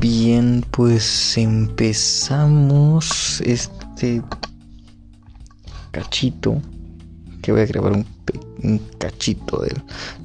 Bien, 0.00 0.64
pues 0.70 1.36
empezamos 1.36 3.40
este 3.40 4.22
cachito 5.90 6.62
que 7.42 7.50
voy 7.50 7.62
a 7.62 7.66
grabar 7.66 8.04
un, 8.62 8.78
cachito 8.98 9.60
de 9.62 9.74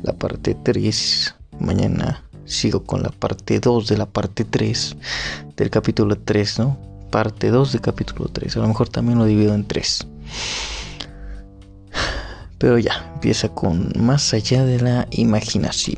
la 0.04 0.14
parte 0.14 0.54
3. 0.54 1.36
Mañana 1.59 2.23
sigo 2.46 2.84
con 2.84 3.02
la 3.02 3.09
parte 3.09 3.59
2 3.59 3.88
de 3.88 3.98
la 3.98 4.05
parte 4.05 4.46
3 4.46 4.96
del 5.57 5.71
capítulo 5.71 6.20
3, 6.20 6.60
¿no? 6.60 6.78
Parte 7.10 7.50
2 7.50 7.71
del 7.71 7.82
capítulo 7.82 8.30
3. 8.32 8.58
A 8.58 8.60
lo 8.60 8.68
mejor 8.68 8.90
también 8.90 9.18
lo 9.18 9.26
divido 9.26 9.55
en 9.55 9.66
3. 9.66 10.05
Pero 12.60 12.78
ya, 12.78 13.12
empieza 13.16 13.50
con 13.50 13.92
más 13.98 14.36
allá 14.36 14.66
de 14.66 14.80
la 14.80 15.08
imaginación. 15.10 15.97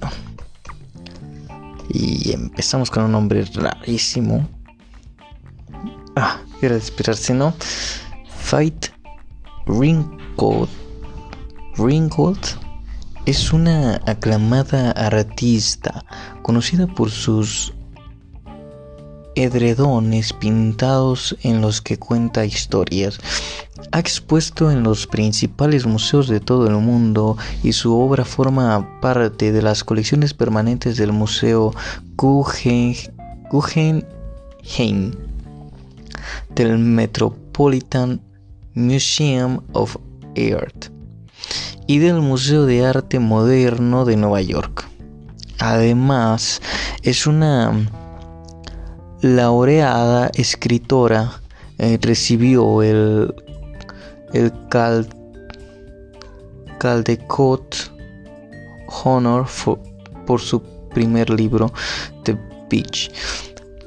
Y 1.98 2.34
empezamos 2.34 2.92
con 2.92 3.04
un 3.04 3.14
nombre 3.14 3.46
rarísimo. 3.54 4.50
Ah, 6.18 6.42
era 6.62 6.74
de 6.74 6.82
esperarse, 6.82 7.34
¿no? 7.34 7.54
Fight 8.28 8.88
Ringgold. 9.66 10.70
Ringgold 11.78 12.46
es 13.26 13.54
una 13.54 14.02
aclamada 14.08 14.92
artista 14.92 16.04
conocida 16.42 16.86
por 16.86 17.12
sus 17.12 17.74
edredones 19.36 20.34
pintados 20.34 21.36
en 21.44 21.62
los 21.62 21.82
que 21.82 21.98
cuenta 21.98 22.46
historias. 22.46 23.20
Ha 23.92 24.00
expuesto 24.00 24.72
en 24.72 24.84
los 24.84 25.08
principales 25.08 25.86
museos 25.86 26.28
de 26.28 26.40
todo 26.40 26.68
el 26.68 26.76
mundo 26.76 27.38
y 27.64 27.74
su 27.74 27.98
obra 27.98 28.26
forma 28.26 29.00
parte 29.02 29.52
de 29.52 29.62
las 29.62 29.84
colecciones 29.84 30.34
permanentes 30.34 30.98
del 30.98 31.12
Museo 31.12 31.74
Guggenheim 32.16 32.96
del 36.56 36.78
Metropolitan 36.80 38.22
Museum 38.74 39.62
of 39.74 39.98
Art 40.36 40.88
y 41.88 42.00
del 42.00 42.22
Museo 42.22 42.66
de 42.66 42.86
Arte 42.86 43.20
Moderno 43.20 44.06
de 44.06 44.18
Nueva 44.18 44.42
York. 44.42 44.88
Además, 45.60 46.62
es 47.04 47.28
una 47.28 47.72
laureada 49.26 50.30
escritora. 50.36 51.42
Eh, 51.80 51.98
recibió 52.00 52.84
el, 52.84 53.34
el 54.34 54.54
Caldecott 56.78 57.76
Honor 59.04 59.48
por 60.28 60.40
su 60.40 60.62
primer 60.94 61.32
libro, 61.32 61.74
The 62.24 62.38
Beach. 62.70 63.12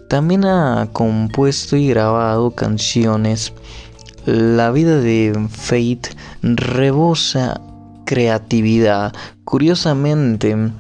También 0.08 0.45
ha 0.45 0.89
compuesto 0.92 1.77
y 1.77 1.89
grabado 1.89 2.50
canciones. 2.50 3.52
La 4.27 4.73
vida 4.73 4.98
de 4.98 5.47
Fate 5.50 6.11
rebosa 6.42 7.61
creatividad. 8.05 9.14
Curiosamente, 9.45 10.73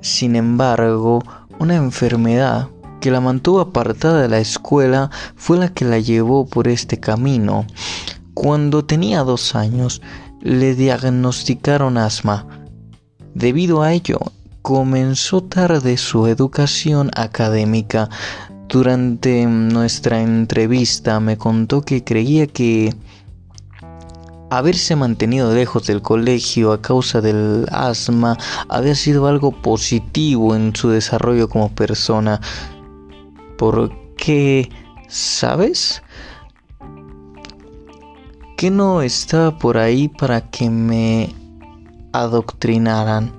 sin 0.00 0.36
embargo, 0.36 1.22
una 1.58 1.76
enfermedad 1.76 2.68
que 3.06 3.12
la 3.12 3.20
mantuvo 3.20 3.60
apartada 3.60 4.22
de 4.22 4.28
la 4.28 4.40
escuela 4.40 5.12
fue 5.36 5.58
la 5.58 5.68
que 5.68 5.84
la 5.84 6.00
llevó 6.00 6.44
por 6.44 6.66
este 6.66 6.98
camino. 6.98 7.64
Cuando 8.34 8.84
tenía 8.84 9.22
dos 9.22 9.54
años, 9.54 10.02
le 10.40 10.74
diagnosticaron 10.74 11.98
asma. 11.98 12.66
Debido 13.32 13.82
a 13.82 13.92
ello, 13.92 14.18
comenzó 14.60 15.40
tarde 15.40 15.98
su 15.98 16.26
educación 16.26 17.12
académica. 17.14 18.10
Durante 18.68 19.46
nuestra 19.46 20.20
entrevista 20.20 21.20
me 21.20 21.38
contó 21.38 21.82
que 21.82 22.02
creía 22.02 22.48
que 22.48 22.92
haberse 24.50 24.96
mantenido 24.96 25.54
lejos 25.54 25.86
del 25.86 26.02
colegio 26.02 26.72
a 26.72 26.82
causa 26.82 27.20
del 27.20 27.66
asma 27.70 28.36
había 28.68 28.96
sido 28.96 29.28
algo 29.28 29.52
positivo 29.52 30.56
en 30.56 30.74
su 30.74 30.88
desarrollo 30.88 31.48
como 31.48 31.68
persona. 31.68 32.40
Porque, 33.56 34.70
¿sabes? 35.08 36.02
Que 38.56 38.70
no 38.70 39.02
estaba 39.02 39.58
por 39.58 39.78
ahí 39.78 40.08
para 40.08 40.50
que 40.50 40.70
me 40.70 41.34
adoctrinaran. 42.12 43.32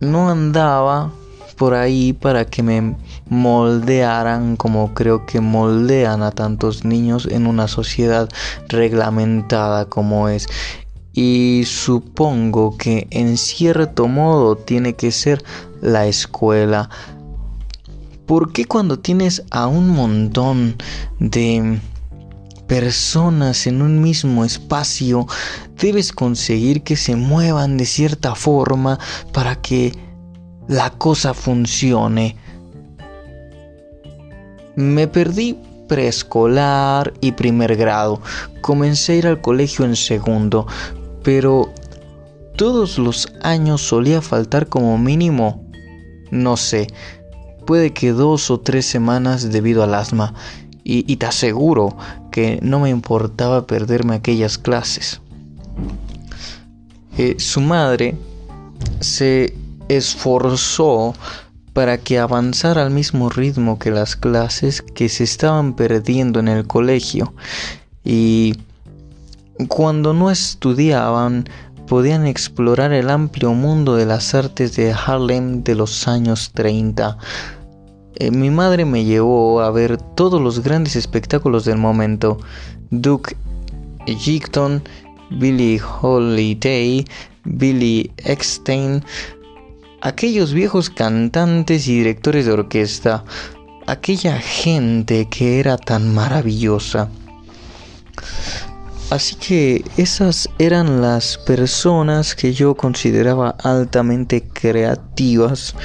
No 0.00 0.28
andaba 0.28 1.10
por 1.56 1.74
ahí 1.74 2.12
para 2.12 2.44
que 2.44 2.62
me 2.62 2.96
moldearan 3.28 4.56
como 4.56 4.94
creo 4.94 5.26
que 5.26 5.40
moldean 5.40 6.22
a 6.22 6.30
tantos 6.30 6.84
niños 6.84 7.26
en 7.30 7.46
una 7.46 7.68
sociedad 7.68 8.28
reglamentada 8.68 9.86
como 9.86 10.28
es. 10.28 10.46
Y 11.12 11.64
supongo 11.66 12.76
que 12.76 13.08
en 13.10 13.36
cierto 13.36 14.06
modo 14.06 14.56
tiene 14.56 14.94
que 14.94 15.10
ser 15.10 15.42
la 15.82 16.06
escuela. 16.06 16.90
¿Por 18.28 18.52
qué 18.52 18.66
cuando 18.66 18.98
tienes 18.98 19.42
a 19.50 19.68
un 19.68 19.88
montón 19.88 20.76
de 21.18 21.80
personas 22.66 23.66
en 23.66 23.80
un 23.80 24.02
mismo 24.02 24.44
espacio 24.44 25.26
debes 25.80 26.12
conseguir 26.12 26.82
que 26.82 26.96
se 26.96 27.16
muevan 27.16 27.78
de 27.78 27.86
cierta 27.86 28.34
forma 28.34 28.98
para 29.32 29.56
que 29.56 29.98
la 30.68 30.90
cosa 30.90 31.32
funcione? 31.32 32.36
Me 34.76 35.08
perdí 35.08 35.58
preescolar 35.88 37.14
y 37.22 37.32
primer 37.32 37.76
grado. 37.76 38.20
Comencé 38.60 39.14
a 39.14 39.16
ir 39.16 39.26
al 39.26 39.40
colegio 39.40 39.86
en 39.86 39.96
segundo, 39.96 40.66
pero 41.22 41.72
todos 42.56 42.98
los 42.98 43.32
años 43.40 43.80
solía 43.80 44.20
faltar 44.20 44.66
como 44.66 44.98
mínimo, 44.98 45.64
no 46.30 46.58
sé, 46.58 46.88
puede 47.68 47.92
que 47.92 48.12
dos 48.12 48.50
o 48.50 48.60
tres 48.60 48.86
semanas 48.86 49.52
debido 49.52 49.82
al 49.82 49.92
asma, 49.92 50.32
y, 50.84 51.16
te 51.16 51.26
aseguro 51.26 51.98
que 52.30 52.58
no 52.62 52.80
me 52.80 52.88
importaba 52.88 53.66
perderme 53.66 54.14
aquellas 54.14 54.56
clases. 54.56 55.20
Eh, 57.18 57.34
su 57.38 57.60
madre 57.60 58.16
se 59.00 59.54
esforzó 59.90 61.12
para 61.74 61.98
que 61.98 62.18
avanzara 62.18 62.82
al 62.82 62.90
mismo 62.90 63.28
ritmo 63.28 63.78
que 63.78 63.90
las 63.90 64.16
clases 64.16 64.80
que 64.80 65.10
se 65.10 65.24
estaban 65.24 65.74
perdiendo 65.74 66.40
en 66.40 66.48
el 66.48 66.66
colegio. 66.66 67.34
Y 68.02 68.54
cuando 69.68 70.14
no 70.14 70.30
estudiaban 70.30 71.44
podían 71.86 72.26
explorar 72.26 72.94
el 72.94 73.10
amplio 73.10 73.52
mundo 73.52 73.94
de 73.94 74.06
las 74.06 74.34
artes 74.34 74.74
de 74.74 74.92
Harlem 74.92 75.64
de 75.64 75.74
los 75.74 76.08
años 76.08 76.50
30 76.54 77.18
eh, 78.20 78.32
mi 78.32 78.50
madre 78.50 78.84
me 78.84 79.04
llevó 79.04 79.60
a 79.60 79.70
ver 79.70 79.96
todos 79.96 80.42
los 80.42 80.64
grandes 80.64 80.96
espectáculos 80.96 81.64
del 81.64 81.78
momento. 81.78 82.38
Duke 82.90 83.36
Ellington, 84.08 84.82
Billie 85.30 85.80
Holiday, 85.80 87.04
Billy 87.44 88.10
Eckstein, 88.16 89.04
aquellos 90.00 90.52
viejos 90.52 90.90
cantantes 90.90 91.86
y 91.86 91.98
directores 91.98 92.46
de 92.46 92.52
orquesta, 92.52 93.24
aquella 93.86 94.40
gente 94.40 95.28
que 95.28 95.60
era 95.60 95.76
tan 95.76 96.12
maravillosa. 96.12 97.08
Así 99.10 99.36
que 99.36 99.84
esas 99.96 100.48
eran 100.58 101.00
las 101.00 101.38
personas 101.38 102.34
que 102.34 102.52
yo 102.52 102.74
consideraba 102.74 103.50
altamente 103.62 104.42
creativas 104.42 105.76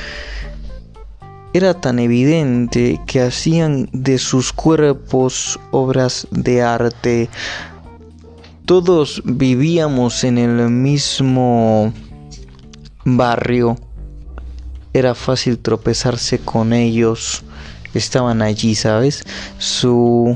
era 1.53 1.75
tan 1.75 1.99
evidente 1.99 2.99
que 3.05 3.21
hacían 3.21 3.87
de 3.93 4.17
sus 4.17 4.51
cuerpos 4.51 5.59
obras 5.69 6.27
de 6.31 6.63
arte. 6.63 7.29
Todos 8.65 9.21
vivíamos 9.23 10.23
en 10.23 10.39
el 10.39 10.71
mismo 10.71 11.93
barrio. 13.05 13.77
Era 14.93 15.13
fácil 15.13 15.59
tropezarse 15.59 16.39
con 16.39 16.73
ellos. 16.73 17.43
Estaban 17.93 18.41
allí, 18.41 18.73
¿sabes? 18.73 19.23
Su 19.59 20.35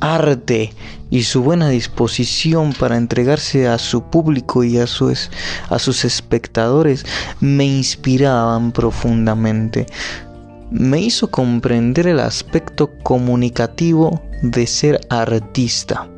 arte 0.00 0.74
y 1.08 1.22
su 1.22 1.42
buena 1.42 1.70
disposición 1.70 2.74
para 2.74 2.98
entregarse 2.98 3.66
a 3.66 3.78
su 3.78 4.02
público 4.02 4.64
y 4.64 4.76
a 4.76 4.86
sus, 4.86 5.30
a 5.70 5.78
sus 5.78 6.04
espectadores 6.04 7.06
me 7.40 7.64
inspiraban 7.64 8.72
profundamente 8.72 9.86
me 10.70 11.00
hizo 11.00 11.30
comprender 11.30 12.06
el 12.06 12.20
aspecto 12.20 12.90
comunicativo 13.02 14.22
de 14.42 14.66
ser 14.66 15.00
artista. 15.08 16.08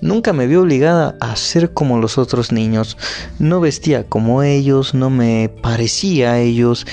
Nunca 0.00 0.32
me 0.32 0.46
vi 0.46 0.56
obligada 0.56 1.16
a 1.20 1.34
ser 1.36 1.72
como 1.72 1.98
los 1.98 2.18
otros 2.18 2.52
niños. 2.52 2.96
No 3.38 3.60
vestía 3.60 4.04
como 4.04 4.42
ellos, 4.42 4.94
no 4.94 5.10
me 5.10 5.50
parecía 5.62 6.32
a 6.32 6.38
ellos 6.38 6.86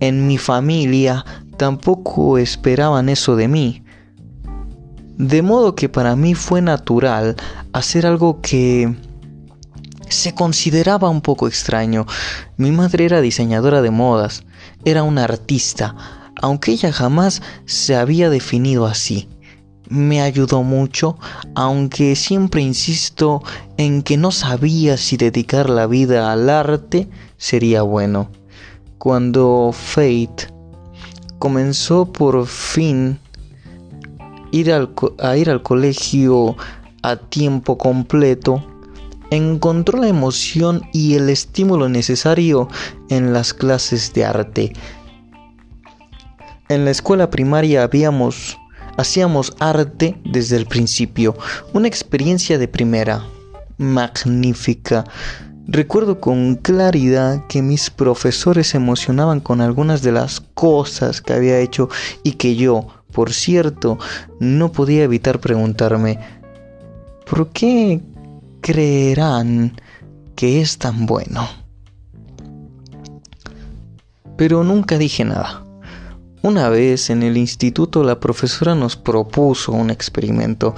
en 0.00 0.26
mi 0.26 0.38
familia 0.38 1.24
tampoco 1.56 2.38
esperaban 2.38 3.08
eso 3.08 3.36
de 3.36 3.48
mí. 3.48 3.82
De 5.16 5.42
modo 5.42 5.74
que 5.74 5.88
para 5.88 6.16
mí 6.16 6.34
fue 6.34 6.60
natural 6.60 7.36
hacer 7.72 8.06
algo 8.06 8.40
que 8.40 8.94
se 10.08 10.34
consideraba 10.34 11.08
un 11.08 11.20
poco 11.20 11.48
extraño. 11.48 12.06
Mi 12.56 12.72
madre 12.72 13.04
era 13.04 13.20
diseñadora 13.20 13.80
de 13.80 13.90
modas, 13.90 14.44
era 14.84 15.02
una 15.02 15.24
artista, 15.24 15.94
aunque 16.40 16.72
ella 16.72 16.92
jamás 16.92 17.42
se 17.64 17.96
había 17.96 18.30
definido 18.30 18.86
así. 18.86 19.28
Me 19.88 20.22
ayudó 20.22 20.62
mucho, 20.62 21.18
aunque 21.54 22.16
siempre 22.16 22.62
insisto 22.62 23.42
en 23.76 24.02
que 24.02 24.16
no 24.16 24.30
sabía 24.30 24.96
si 24.96 25.16
dedicar 25.16 25.68
la 25.68 25.86
vida 25.86 26.32
al 26.32 26.48
arte 26.48 27.08
sería 27.36 27.82
bueno. 27.82 28.30
Cuando 28.98 29.70
Fate 29.72 30.48
comenzó 31.38 32.10
por 32.10 32.46
fin 32.46 33.18
a 35.18 35.36
ir 35.36 35.50
al 35.50 35.62
colegio 35.62 36.56
a 37.02 37.16
tiempo 37.16 37.76
completo, 37.76 38.64
encontró 39.34 39.98
la 39.98 40.08
emoción 40.08 40.82
y 40.92 41.14
el 41.14 41.28
estímulo 41.28 41.88
necesario 41.88 42.68
en 43.08 43.32
las 43.32 43.54
clases 43.54 44.12
de 44.12 44.24
arte. 44.24 44.72
En 46.68 46.84
la 46.84 46.90
escuela 46.90 47.30
primaria 47.30 47.82
habíamos 47.82 48.58
hacíamos 48.96 49.54
arte 49.58 50.16
desde 50.24 50.56
el 50.56 50.66
principio, 50.66 51.36
una 51.72 51.88
experiencia 51.88 52.58
de 52.58 52.68
primera, 52.68 53.24
magnífica. 53.78 55.04
Recuerdo 55.66 56.20
con 56.20 56.56
claridad 56.56 57.46
que 57.48 57.62
mis 57.62 57.90
profesores 57.90 58.68
se 58.68 58.76
emocionaban 58.76 59.40
con 59.40 59.60
algunas 59.60 60.02
de 60.02 60.12
las 60.12 60.40
cosas 60.40 61.20
que 61.20 61.32
había 61.32 61.58
hecho 61.58 61.88
y 62.22 62.32
que 62.32 62.54
yo, 62.54 62.86
por 63.12 63.32
cierto, 63.32 63.98
no 64.40 64.72
podía 64.72 65.04
evitar 65.04 65.40
preguntarme, 65.40 66.18
¿por 67.28 67.48
qué 67.50 68.00
creerán 68.64 69.78
que 70.34 70.62
es 70.62 70.78
tan 70.78 71.04
bueno? 71.04 71.46
Pero 74.38 74.64
nunca 74.64 74.96
dije 74.96 75.22
nada. 75.22 75.62
Una 76.42 76.70
vez 76.70 77.10
en 77.10 77.22
el 77.22 77.36
instituto 77.36 78.02
la 78.04 78.20
profesora 78.20 78.74
nos 78.74 78.96
propuso 78.96 79.72
un 79.72 79.90
experimento, 79.90 80.74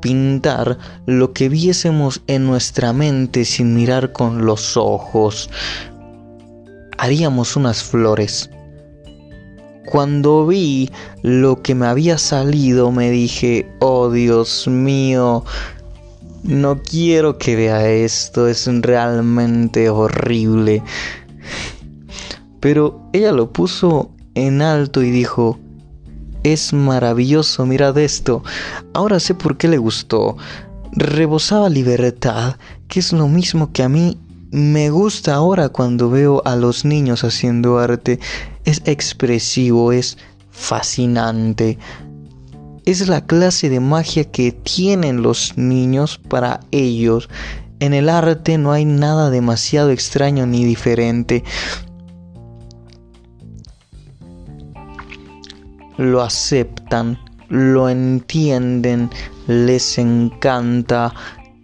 pintar 0.00 0.78
lo 1.06 1.32
que 1.32 1.48
viésemos 1.48 2.22
en 2.28 2.46
nuestra 2.46 2.92
mente 2.92 3.44
sin 3.44 3.74
mirar 3.74 4.12
con 4.12 4.46
los 4.46 4.76
ojos. 4.76 5.50
Haríamos 6.96 7.56
unas 7.56 7.82
flores. 7.82 8.50
Cuando 9.86 10.46
vi 10.46 10.90
lo 11.22 11.60
que 11.60 11.74
me 11.74 11.86
había 11.86 12.18
salido 12.18 12.92
me 12.92 13.10
dije, 13.10 13.68
oh 13.80 14.10
Dios 14.10 14.68
mío, 14.68 15.44
no 16.46 16.82
quiero 16.82 17.38
que 17.38 17.56
vea 17.56 17.88
esto, 17.88 18.48
es 18.48 18.66
realmente 18.82 19.90
horrible. 19.90 20.82
Pero 22.60 23.00
ella 23.12 23.32
lo 23.32 23.52
puso 23.52 24.10
en 24.34 24.62
alto 24.62 25.02
y 25.02 25.10
dijo, 25.10 25.58
es 26.42 26.72
maravilloso, 26.72 27.66
mirad 27.66 27.98
esto. 27.98 28.42
Ahora 28.94 29.20
sé 29.20 29.34
por 29.34 29.56
qué 29.56 29.68
le 29.68 29.78
gustó. 29.78 30.36
Rebosaba 30.92 31.68
libertad, 31.68 32.56
que 32.88 33.00
es 33.00 33.12
lo 33.12 33.28
mismo 33.28 33.72
que 33.72 33.82
a 33.82 33.88
mí 33.88 34.18
me 34.50 34.90
gusta 34.90 35.34
ahora 35.34 35.68
cuando 35.68 36.08
veo 36.08 36.40
a 36.44 36.54
los 36.54 36.84
niños 36.84 37.24
haciendo 37.24 37.78
arte 37.78 38.20
es 38.64 38.80
expresivo, 38.84 39.92
es 39.92 40.18
fascinante. 40.50 41.78
Es 42.86 43.08
la 43.08 43.26
clase 43.26 43.68
de 43.68 43.80
magia 43.80 44.30
que 44.30 44.52
tienen 44.52 45.20
los 45.20 45.58
niños 45.58 46.18
para 46.18 46.60
ellos. 46.70 47.28
En 47.80 47.94
el 47.94 48.08
arte 48.08 48.58
no 48.58 48.70
hay 48.70 48.84
nada 48.84 49.28
demasiado 49.28 49.90
extraño 49.90 50.46
ni 50.46 50.64
diferente. 50.64 51.42
Lo 55.96 56.22
aceptan, 56.22 57.18
lo 57.48 57.88
entienden, 57.88 59.10
les 59.48 59.98
encanta, 59.98 61.12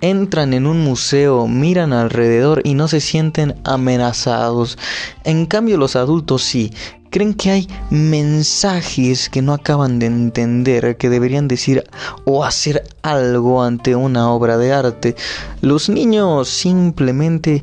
entran 0.00 0.52
en 0.54 0.66
un 0.66 0.80
museo, 0.80 1.46
miran 1.46 1.92
alrededor 1.92 2.62
y 2.64 2.74
no 2.74 2.88
se 2.88 3.00
sienten 3.00 3.54
amenazados. 3.62 4.76
En 5.22 5.46
cambio 5.46 5.76
los 5.76 5.94
adultos 5.94 6.42
sí, 6.42 6.72
creen 7.12 7.34
que 7.34 7.50
hay 7.50 7.68
mensajes 7.90 9.28
que 9.28 9.42
no 9.42 9.52
acaban 9.52 9.98
de 9.98 10.06
entender, 10.06 10.96
que 10.96 11.10
deberían 11.10 11.46
decir 11.46 11.84
o 12.24 12.42
hacer 12.42 12.82
algo 13.02 13.62
ante 13.62 13.94
una 13.94 14.32
obra 14.32 14.56
de 14.56 14.72
arte. 14.72 15.14
Los 15.60 15.90
niños 15.90 16.48
simplemente 16.48 17.62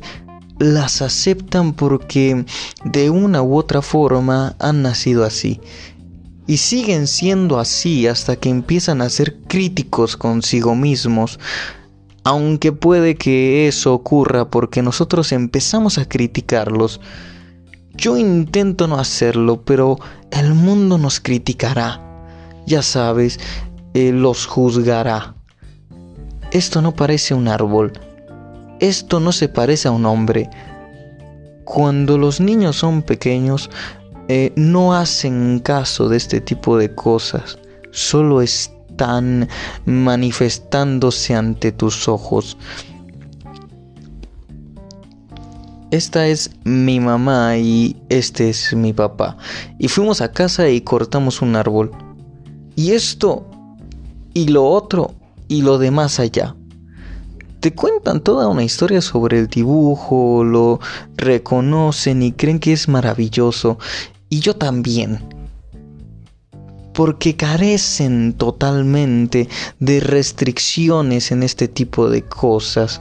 las 0.60 1.02
aceptan 1.02 1.72
porque 1.72 2.44
de 2.84 3.10
una 3.10 3.42
u 3.42 3.56
otra 3.56 3.82
forma 3.82 4.54
han 4.60 4.82
nacido 4.82 5.24
así. 5.24 5.60
Y 6.46 6.58
siguen 6.58 7.08
siendo 7.08 7.58
así 7.58 8.06
hasta 8.06 8.36
que 8.36 8.50
empiezan 8.50 9.02
a 9.02 9.10
ser 9.10 9.36
críticos 9.48 10.16
consigo 10.16 10.76
mismos, 10.76 11.40
aunque 12.22 12.70
puede 12.70 13.16
que 13.16 13.66
eso 13.66 13.94
ocurra 13.94 14.48
porque 14.48 14.82
nosotros 14.82 15.32
empezamos 15.32 15.98
a 15.98 16.08
criticarlos. 16.08 17.00
Yo 18.00 18.16
intento 18.16 18.86
no 18.86 18.96
hacerlo, 18.98 19.60
pero 19.62 19.98
el 20.30 20.54
mundo 20.54 20.96
nos 20.96 21.20
criticará. 21.20 22.00
Ya 22.66 22.80
sabes, 22.80 23.38
eh, 23.92 24.10
los 24.10 24.46
juzgará. 24.46 25.34
Esto 26.50 26.80
no 26.80 26.96
parece 26.96 27.34
un 27.34 27.46
árbol. 27.46 27.92
Esto 28.80 29.20
no 29.20 29.32
se 29.32 29.50
parece 29.50 29.88
a 29.88 29.90
un 29.90 30.06
hombre. 30.06 30.48
Cuando 31.66 32.16
los 32.16 32.40
niños 32.40 32.76
son 32.76 33.02
pequeños, 33.02 33.68
eh, 34.28 34.54
no 34.56 34.94
hacen 34.94 35.60
caso 35.60 36.08
de 36.08 36.16
este 36.16 36.40
tipo 36.40 36.78
de 36.78 36.94
cosas. 36.94 37.58
Solo 37.90 38.40
es 38.40 38.72
están 39.00 39.48
manifestándose 39.86 41.34
ante 41.34 41.72
tus 41.72 42.06
ojos. 42.06 42.58
Esta 45.90 46.28
es 46.28 46.50
mi 46.64 47.00
mamá 47.00 47.56
y 47.56 47.96
este 48.08 48.48
es 48.48 48.74
mi 48.74 48.92
papá. 48.92 49.36
Y 49.78 49.88
fuimos 49.88 50.20
a 50.20 50.32
casa 50.32 50.68
y 50.68 50.82
cortamos 50.82 51.42
un 51.42 51.56
árbol. 51.56 51.90
Y 52.76 52.92
esto 52.92 53.44
y 54.32 54.48
lo 54.48 54.66
otro 54.66 55.14
y 55.48 55.62
lo 55.62 55.78
demás 55.78 56.20
allá. 56.20 56.54
Te 57.58 57.74
cuentan 57.74 58.20
toda 58.20 58.48
una 58.48 58.62
historia 58.62 59.00
sobre 59.00 59.38
el 59.40 59.48
dibujo, 59.48 60.44
lo 60.44 60.80
reconocen 61.16 62.22
y 62.22 62.32
creen 62.32 62.60
que 62.60 62.72
es 62.72 62.88
maravilloso. 62.88 63.78
Y 64.28 64.40
yo 64.40 64.54
también 64.54 65.20
porque 66.94 67.34
carecen 67.34 68.34
totalmente 68.34 69.48
de 69.78 70.00
restricciones 70.00 71.32
en 71.32 71.42
este 71.42 71.66
tipo 71.66 72.10
de 72.10 72.22
cosas. 72.22 73.00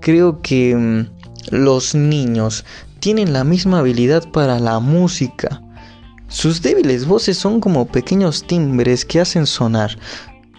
Creo 0.00 0.42
que 0.42 0.74
mm, 0.74 1.11
los 1.50 1.94
niños 1.94 2.64
tienen 3.00 3.32
la 3.32 3.44
misma 3.44 3.80
habilidad 3.80 4.30
para 4.30 4.58
la 4.58 4.78
música. 4.78 5.62
Sus 6.28 6.62
débiles 6.62 7.06
voces 7.06 7.36
son 7.36 7.60
como 7.60 7.86
pequeños 7.86 8.46
timbres 8.46 9.04
que 9.04 9.20
hacen 9.20 9.46
sonar. 9.46 9.98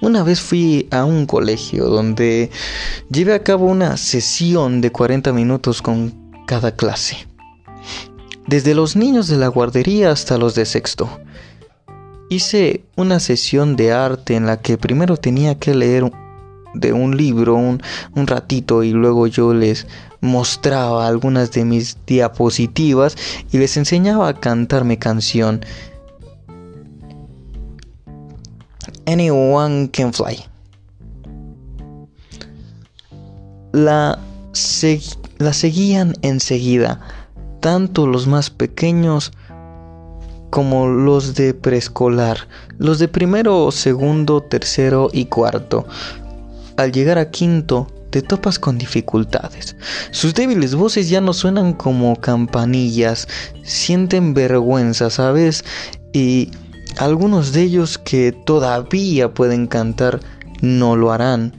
Una 0.02 0.24
vez 0.24 0.42
fui 0.42 0.88
a 0.92 1.06
un 1.06 1.25
colegio 1.25 1.86
donde 1.86 2.52
llevé 3.10 3.34
a 3.34 3.44
cabo 3.44 3.68
una 3.68 3.98
sesión 3.98 4.82
de 4.82 4.92
40 4.92 5.32
minutos 5.32 5.82
con 5.82 6.13
cada 6.46 6.75
clase. 6.75 7.25
Desde 8.48 8.75
los 8.75 8.96
niños 8.96 9.28
de 9.28 9.38
la 9.38 9.48
guardería 9.48 10.12
hasta 10.12 10.38
los 10.38 10.54
de 10.56 10.66
sexto. 10.66 11.10
Hice 12.30 12.84
una 12.98 13.20
sesión 13.20 13.75
de 13.75 13.94
arte 13.94 14.36
en 14.36 14.46
la 14.46 14.62
que 14.62 14.78
primero 14.78 15.18
tenía 15.18 15.58
que 15.58 15.74
leer 15.74 16.12
de 16.74 16.94
un 16.94 17.16
libro 17.16 17.56
un, 17.56 17.82
ratito 18.16 18.84
y 18.84 18.92
luego 18.92 19.28
yo 19.28 19.54
les 19.54 19.88
mostraba 20.24 21.06
algunas 21.06 21.51
de 21.51 21.65
mis 21.65 21.98
diapositivas 22.08 23.18
y 23.51 23.58
les 23.58 23.75
enseñaba 23.75 24.30
a 24.30 24.39
cantar 24.39 24.86
mi 24.86 24.96
canción. 24.96 25.60
Anyone 29.06 29.89
can 29.92 30.13
fly. 30.13 30.39
La, 33.74 34.18
la 35.39 35.53
seguían 35.53 36.13
enseguida, 36.22 37.01
tanto 37.60 38.08
los 38.08 38.25
más 38.25 38.50
pequeños 38.50 39.34
como 40.51 40.88
los 40.88 41.36
de 41.36 41.53
preescolar, 41.53 42.48
los 42.77 42.98
de 43.00 43.10
primero, 43.10 43.72
segundo, 43.72 44.42
tercero 44.42 45.10
y 45.12 45.25
cuarto. 45.25 45.86
Al 46.77 46.94
llegar 46.94 47.18
a 47.18 47.30
quinto, 47.30 47.88
te 48.13 48.22
topas 48.22 48.60
con 48.60 48.77
dificultades. 48.77 49.75
Sus 50.12 50.36
débiles 50.36 50.75
voces 50.75 51.10
ya 51.10 51.20
no 51.20 51.34
suenan 51.34 51.74
como 51.74 52.15
campanillas, 52.15 53.27
sienten 53.63 54.36
vergüenza, 54.36 55.10
¿sabes? 55.10 55.65
Y 56.13 56.51
algunos 56.98 57.53
de 57.53 57.63
ellos 57.63 57.98
que 57.98 58.32
todavía 58.32 59.34
pueden 59.34 59.65
cantar 59.65 60.20
no 60.62 60.96
lo 60.96 61.12
harán. 61.12 61.55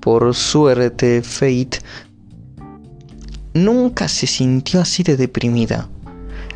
Por 0.00 0.34
suerte, 0.34 1.22
Fate 1.22 1.78
nunca 3.54 4.08
se 4.08 4.26
sintió 4.26 4.80
así 4.80 5.04
de 5.04 5.16
deprimida. 5.16 5.88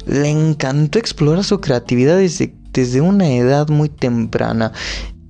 Le 0.04 0.30
encantó 0.30 0.99
explorar 0.99 1.44
su 1.44 1.61
creatividad 1.61 2.16
desde, 2.16 2.56
desde 2.73 3.00
una 3.00 3.28
edad 3.28 3.68
muy 3.68 3.88
temprana 3.88 4.73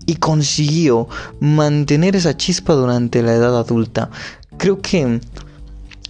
y 0.07 0.17
consiguió 0.17 1.09
mantener 1.41 2.17
esa 2.17 2.37
chispa 2.37 2.75
durante 2.75 3.23
la 3.23 3.35
edad 3.35 3.59
adulta. 3.59 4.11
Creo 4.57 4.81
que 4.81 5.21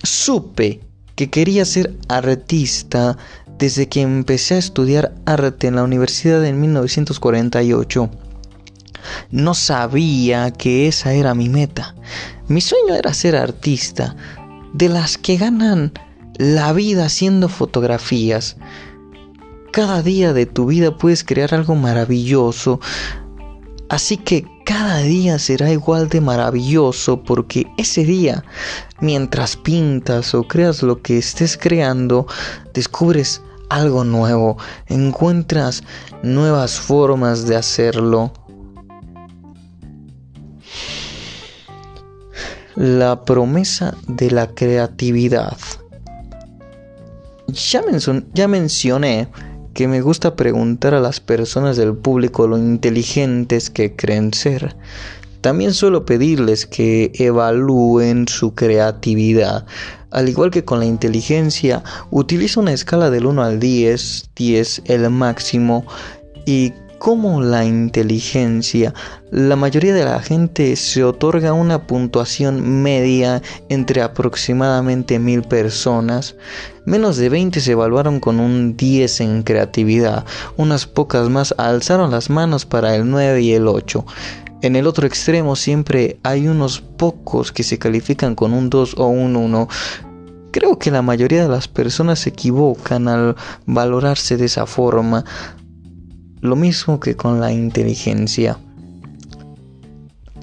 supe 0.03 0.81
que 1.15 1.31
quería 1.31 1.65
ser 1.65 1.95
artista 2.09 3.19
desde 3.59 3.89
que 3.89 4.01
empecé 4.01 4.55
a 4.55 4.59
estudiar 4.59 5.15
arte 5.27 5.67
en 5.67 5.77
la 5.77 5.83
universidad 5.83 6.45
en 6.47 6.61
1948. 6.61 8.11
No 9.31 9.55
sabía 9.55 10.51
que 10.51 10.89
esa 10.89 11.13
era 11.13 11.35
mi 11.35 11.49
meta. 11.49 11.95
Mi 12.49 12.61
sueño 12.61 12.95
era 12.95 13.13
ser 13.13 13.37
artista, 13.37 14.17
de 14.73 14.89
las 14.89 15.19
que 15.19 15.37
ganan 15.37 15.93
la 16.39 16.73
vida 16.73 17.05
haciendo 17.05 17.49
fotografías. 17.49 18.57
Cada 19.73 20.03
día 20.03 20.33
de 20.33 20.47
tu 20.47 20.67
vida 20.67 20.97
puedes 20.97 21.23
crear 21.23 21.55
algo 21.55 21.75
maravilloso, 21.75 22.81
así 23.91 24.17
que 24.17 24.47
cada 24.65 24.99
día 24.99 25.39
será 25.39 25.71
igual 25.71 26.09
de 26.09 26.21
maravilloso 26.21 27.23
porque 27.23 27.67
ese 27.77 28.05
día, 28.05 28.45
mientras 29.01 29.57
pintas 29.57 30.35
o 30.35 30.45
creas 30.45 30.83
lo 30.83 31.03
que 31.03 31.19
estés 31.19 31.59
creando, 31.59 32.27
descubres 32.73 33.43
algo 33.69 34.05
nuevo, 34.05 34.57
encuentras 34.87 35.83
nuevas 36.23 36.79
formas 36.79 37.47
de 37.47 37.57
hacerlo. 37.57 38.33
La 42.77 43.25
promesa 43.25 43.97
de 44.07 44.31
la 44.31 44.55
creatividad. 44.55 45.57
Ya, 47.49 47.83
mencioné 48.47 49.29
que 49.81 49.89
me 49.89 50.03
gusta 50.03 50.37
preguntar 50.37 50.93
a 50.93 51.01
las 51.01 51.21
personas 51.21 51.79
del 51.79 51.95
público 51.95 52.47
lo 52.47 52.59
inteligentes 52.59 53.71
que 53.71 53.97
creen 53.97 54.35
ser. 54.35 54.77
También 55.41 55.73
suelo 55.73 56.05
pedirles 56.05 56.67
que 56.67 57.13
evalúen 57.15 58.29
su 58.29 58.55
creatividad. 58.55 59.65
Al 60.11 60.29
igual 60.29 60.51
que 60.51 60.67
con 60.67 60.81
la 60.81 60.85
inteligencia, 60.85 61.83
utilizo 62.11 62.61
una 62.61 62.75
escala 62.75 63.09
del 63.09 63.25
1 63.25 63.43
al 63.43 63.59
10, 63.59 64.29
10 64.37 64.83
el 64.85 65.09
máximo, 65.09 65.87
y 66.45 66.75
como 67.01 67.41
la 67.41 67.65
inteligencia, 67.65 68.93
la 69.31 69.57
mayoría 69.57 69.95
de 69.95 70.05
la 70.05 70.21
gente 70.21 70.77
se 70.77 71.03
otorga 71.03 71.55
una 71.55 71.87
puntuación 71.87 72.83
media 72.83 73.41
entre 73.71 74.03
aproximadamente 74.03 75.19
mil 75.19 75.41
personas. 75.43 76.37
Menos 76.85 77.17
de 77.17 77.31
20 77.31 77.59
se 77.61 77.73
evaluaron 77.73 78.21
con 78.21 78.39
un 78.39 78.77
10 78.77 79.23
en 79.23 79.43
creatividad, 79.43 80.27
unas 80.59 80.87
pocas 80.87 81.31
más 81.31 81.55
alzaron 81.57 82.11
las 82.11 82.29
manos 82.29 82.67
para 82.67 82.95
el 82.95 83.09
9 83.09 83.41
y 83.41 83.55
el 83.55 83.67
8. 83.67 84.05
En 84.61 84.77
el 84.77 84.87
otro 84.87 85.07
extremo 85.07 85.57
siempre 85.57 86.21
hay 86.23 86.49
unos 86.49 86.83
pocos 86.83 87.51
que 87.51 87.63
se 87.63 87.79
califican 87.79 88.35
con 88.35 88.53
un 88.53 88.69
2 88.69 88.97
o 88.99 89.07
un 89.07 89.37
1. 89.37 89.69
Creo 90.51 90.79
que 90.79 90.91
la 90.91 91.01
mayoría 91.01 91.45
de 91.45 91.49
las 91.49 91.67
personas 91.67 92.19
se 92.19 92.29
equivocan 92.29 93.09
al 93.09 93.37
valorarse 93.65 94.37
de 94.37 94.45
esa 94.45 94.67
forma. 94.67 95.25
Lo 96.41 96.57
mismo 96.57 97.01
que 97.01 97.17
con 97.17 97.41
la 97.41 97.53
inteligencia. 97.53 98.59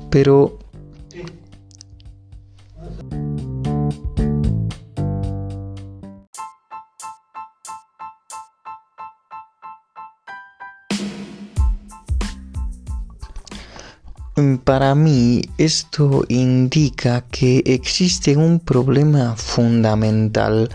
Pero 0.10 0.58
Para 14.64 14.94
mí 14.94 15.42
esto 15.58 16.24
indica 16.28 17.22
que 17.32 17.64
existe 17.66 18.38
un 18.38 18.60
problema 18.60 19.36
fundamental 19.36 20.70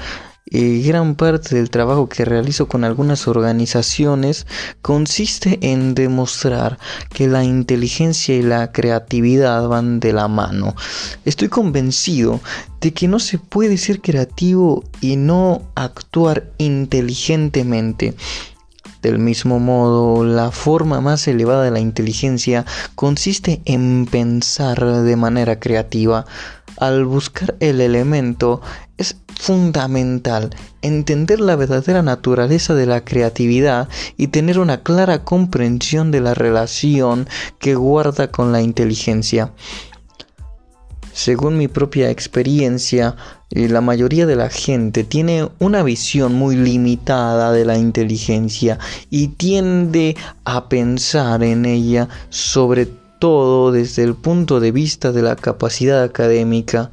gran 0.52 1.14
parte 1.14 1.56
del 1.56 1.70
trabajo 1.70 2.08
que 2.08 2.24
realizo 2.24 2.68
con 2.68 2.84
algunas 2.84 3.26
organizaciones 3.26 4.46
consiste 4.82 5.58
en 5.62 5.94
demostrar 5.94 6.78
que 7.12 7.26
la 7.26 7.42
inteligencia 7.42 8.36
y 8.36 8.42
la 8.42 8.70
creatividad 8.70 9.66
van 9.68 9.98
de 9.98 10.12
la 10.12 10.28
mano. 10.28 10.76
Estoy 11.24 11.48
convencido 11.48 12.40
de 12.80 12.92
que 12.92 13.08
no 13.08 13.18
se 13.18 13.38
puede 13.38 13.78
ser 13.78 14.02
creativo 14.02 14.84
y 15.00 15.16
no 15.16 15.62
actuar 15.74 16.50
inteligentemente. 16.58 18.14
Del 19.00 19.18
mismo 19.18 19.58
modo, 19.58 20.24
la 20.24 20.52
forma 20.52 21.00
más 21.00 21.26
elevada 21.26 21.64
de 21.64 21.72
la 21.72 21.80
inteligencia 21.80 22.64
consiste 22.94 23.60
en 23.64 24.06
pensar 24.06 24.84
de 24.84 25.16
manera 25.16 25.58
creativa. 25.58 26.24
Al 26.76 27.04
buscar 27.04 27.56
el 27.58 27.80
elemento 27.80 28.60
es 28.98 29.16
fundamental 29.42 30.50
entender 30.82 31.40
la 31.40 31.56
verdadera 31.56 32.00
naturaleza 32.00 32.76
de 32.76 32.86
la 32.86 33.04
creatividad 33.04 33.88
y 34.16 34.28
tener 34.28 34.60
una 34.60 34.84
clara 34.84 35.24
comprensión 35.24 36.12
de 36.12 36.20
la 36.20 36.32
relación 36.32 37.28
que 37.58 37.74
guarda 37.74 38.30
con 38.30 38.52
la 38.52 38.62
inteligencia. 38.62 39.52
Según 41.12 41.58
mi 41.58 41.66
propia 41.66 42.10
experiencia, 42.10 43.16
eh, 43.50 43.68
la 43.68 43.80
mayoría 43.80 44.26
de 44.26 44.36
la 44.36 44.48
gente 44.48 45.02
tiene 45.02 45.48
una 45.58 45.82
visión 45.82 46.34
muy 46.34 46.54
limitada 46.54 47.50
de 47.50 47.64
la 47.64 47.76
inteligencia 47.76 48.78
y 49.10 49.26
tiende 49.28 50.16
a 50.44 50.68
pensar 50.68 51.42
en 51.42 51.64
ella 51.64 52.08
sobre 52.30 52.86
todo 53.18 53.72
desde 53.72 54.04
el 54.04 54.14
punto 54.14 54.60
de 54.60 54.70
vista 54.70 55.10
de 55.10 55.22
la 55.22 55.34
capacidad 55.34 56.04
académica. 56.04 56.92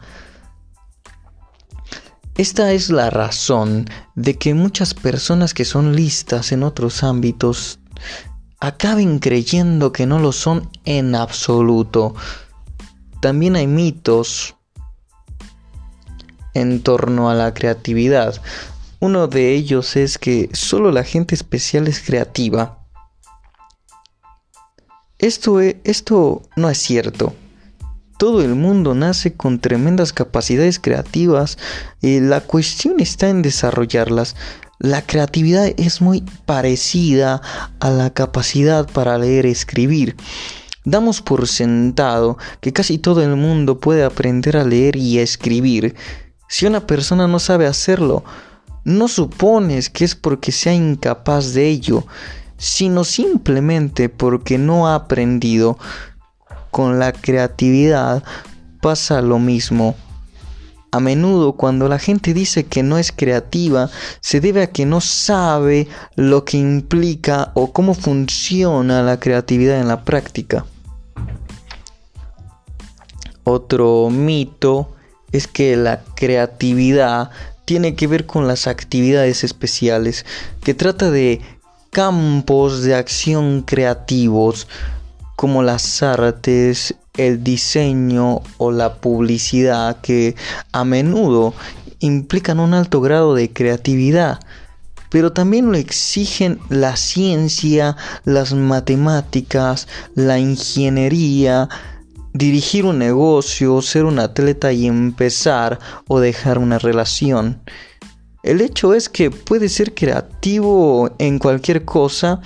Esta 2.40 2.72
es 2.72 2.90
la 2.90 3.10
razón 3.10 3.90
de 4.16 4.38
que 4.38 4.54
muchas 4.54 4.94
personas 4.94 5.54
que 5.54 5.66
son 5.66 5.94
listas 5.94 6.54
en 6.54 6.64
otros 6.64 7.04
ámbitos 7.04 7.80
acaben 8.62 9.20
creyendo 9.20 9.92
que 9.92 10.06
no 10.06 10.20
lo 10.20 10.32
son 10.32 10.70
en 10.86 11.16
absoluto. 11.16 12.16
También 13.22 13.58
hay 13.58 13.68
mitos 13.68 14.56
en 16.54 16.82
torno 16.82 17.30
a 17.30 17.34
la 17.34 17.54
creatividad. 17.54 18.42
Uno 19.02 19.28
de 19.28 19.54
ellos 19.54 19.98
es 19.98 20.18
que 20.18 20.50
solo 20.54 20.94
la 20.94 21.04
gente 21.04 21.36
especial 21.36 21.90
es 21.90 22.00
creativa. 22.00 22.88
Esto, 25.18 25.60
e, 25.60 25.82
esto 25.84 26.44
no 26.56 26.70
es 26.70 26.78
cierto. 26.78 27.34
Todo 28.20 28.42
el 28.42 28.54
mundo 28.54 28.96
nace 28.96 29.32
con 29.32 29.60
tremendas 29.60 30.12
capacidades 30.12 30.78
creativas 30.78 31.58
y 32.02 32.20
la 32.20 32.42
cuestión 32.42 33.00
está 33.00 33.30
en 33.30 33.42
desarrollarlas. 33.42 34.36
La 34.78 35.04
creatividad 35.04 35.72
es 35.78 36.02
muy 36.02 36.26
parecida 36.46 37.42
a 37.80 37.90
la 37.90 38.10
capacidad 38.10 38.92
para 38.92 39.18
leer 39.18 39.46
y 39.46 39.52
escribir. 39.52 40.18
Damos 40.84 41.22
por 41.22 41.48
sentado 41.48 42.38
que 42.60 42.74
casi 42.74 42.98
todo 42.98 43.24
el 43.24 43.38
mundo 43.38 43.80
puede 43.80 44.04
aprender 44.04 44.58
a 44.58 44.66
leer 44.66 44.98
y 44.98 45.18
a 45.20 45.22
escribir. 45.22 45.96
Si 46.50 46.66
una 46.66 46.86
persona 46.86 47.26
no 47.26 47.40
sabe 47.40 47.68
hacerlo, 47.68 48.26
no 48.84 49.08
supones 49.08 49.90
que 49.90 50.04
es 50.04 50.16
porque 50.16 50.52
sea 50.52 50.74
incapaz 50.74 51.54
de 51.54 51.70
ello, 51.70 52.06
sino 52.58 53.06
simplemente 53.06 54.10
porque 54.10 54.58
no 54.58 54.90
ha 54.90 54.96
aprendido. 54.96 55.78
Con 56.72 57.00
la 57.00 57.12
creatividad 57.12 58.24
pasa 58.82 59.22
lo 59.22 59.40
mismo. 59.40 59.96
A 60.92 61.00
menudo 61.00 61.54
cuando 61.54 61.88
la 61.88 62.00
gente 62.00 62.34
dice 62.34 62.66
que 62.66 62.82
no 62.82 62.98
es 62.98 63.12
creativa, 63.12 63.90
se 64.22 64.42
debe 64.42 64.64
a 64.64 64.72
que 64.72 64.88
no 64.88 65.02
sabe 65.02 65.88
lo 66.16 66.46
que 66.46 66.58
implica 66.58 67.52
o 67.54 67.72
cómo 67.72 67.94
funciona 67.94 69.04
la 69.04 69.20
creatividad 69.20 69.80
en 69.80 69.88
la 69.88 70.04
práctica. 70.04 70.66
Otro 73.44 74.10
mito 74.10 74.96
es 75.32 75.48
que 75.48 75.76
la 75.76 76.02
creatividad 76.16 77.30
tiene 77.66 77.96
que 77.96 78.08
ver 78.08 78.26
con 78.26 78.48
las 78.48 78.66
actividades 78.66 79.44
especiales, 79.44 80.26
que 80.64 80.74
trata 80.74 81.12
de 81.12 81.42
campos 81.92 82.82
de 82.82 82.96
acción 82.96 83.62
creativos 83.62 84.68
como 85.40 85.64
las 85.64 86.04
artes 86.04 86.96
el 87.16 87.46
diseño 87.46 88.42
o 88.58 88.72
la 88.74 88.96
publicidad 88.96 90.02
que 90.02 90.36
a 90.74 90.84
menudo 90.84 91.54
implican 92.00 92.60
un 92.60 92.74
alto 92.74 93.00
grado 93.00 93.36
de 93.36 93.50
creatividad, 93.54 94.42
pero 95.10 95.32
también 95.32 95.72
lo 95.72 95.78
exigen 95.78 96.60
la 96.68 96.98
ciencia, 96.98 97.96
las 98.26 98.52
matemáticas, 98.54 99.88
la 100.14 100.40
ingeniería, 100.40 101.70
dirigir 102.34 102.84
un 102.84 103.00
negocio, 103.00 103.82
ser 103.82 104.04
un 104.04 104.20
atleta 104.20 104.74
y 104.74 104.88
empezar 104.88 105.80
o 106.10 106.20
dejar 106.20 106.58
una 106.58 106.80
relación. 106.80 107.62
El 108.44 108.60
hecho 108.60 108.94
es 108.94 109.08
que 109.08 109.32
puede 109.32 109.70
ser 109.70 109.94
creativo 109.94 111.16
en 111.18 111.40
cualquier 111.40 111.86
cosa, 111.86 112.42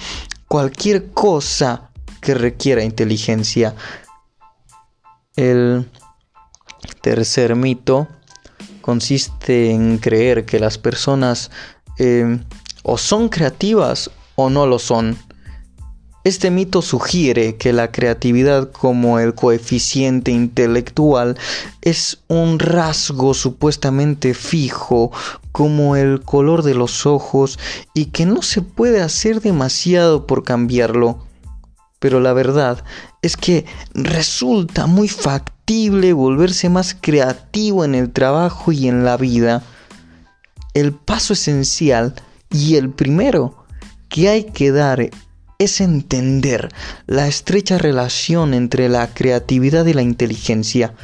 cualquier 0.47 1.09
cosa 1.09 1.89
que 2.23 2.33
requiera 2.33 2.83
inteligencia. 2.83 3.75
El 5.35 5.87
tercer 7.01 7.55
mito 7.55 8.07
consiste 8.81 9.71
en 9.71 9.97
creer 9.97 10.45
que 10.45 10.59
las 10.59 10.77
personas 10.77 11.51
eh, 11.99 12.39
o 12.83 12.97
son 12.97 13.29
creativas 13.29 14.09
o 14.35 14.49
no 14.49 14.65
lo 14.65 14.79
son. 14.79 15.17
Este 16.23 16.51
mito 16.51 16.81
sugiere 16.81 17.57
que 17.57 17.73
la 17.73 17.91
creatividad 17.91 18.71
como 18.71 19.19
el 19.19 19.35
coeficiente 19.35 20.31
intelectual 20.31 21.37
es 21.81 22.23
un 22.29 22.59
rasgo 22.59 23.33
supuestamente 23.33 24.33
fijo 24.33 25.11
como 25.51 25.97
el 25.97 26.21
color 26.21 26.63
de 26.63 26.75
los 26.75 27.05
ojos 27.05 27.59
y 27.93 28.05
que 28.05 28.25
no 28.25 28.41
se 28.41 28.61
puede 28.61 29.01
hacer 29.01 29.41
demasiado 29.41 30.25
por 30.25 30.43
cambiarlo. 30.43 31.19
Pero 32.03 32.19
la 32.19 32.33
verdad 32.33 32.83
es 33.21 33.37
que 33.37 33.65
resulta 33.93 34.87
muy 34.87 35.07
factible 35.07 36.11
volverse 36.11 36.67
más 36.67 36.97
creativo 36.99 37.85
en 37.85 37.95
el 37.95 38.11
trabajo 38.11 38.73
y 38.73 38.89
en 38.89 39.05
la 39.05 39.15
vida. 39.15 39.63
El 40.73 40.91
paso 40.91 41.31
esencial 41.31 42.13
y 42.51 42.75
el 42.75 42.89
primero 42.89 43.63
que 44.09 44.27
hay 44.27 44.43
que 44.43 44.71
dar 44.71 45.11
es 45.59 45.79
entender 45.79 46.67
la 47.07 47.29
estrecha 47.29 47.77
relación 47.77 48.53
entre 48.53 48.89
la 48.89 49.13
creatividad 49.13 49.85
y 49.85 49.93
la 49.93 50.01
inteligencia. 50.01 50.95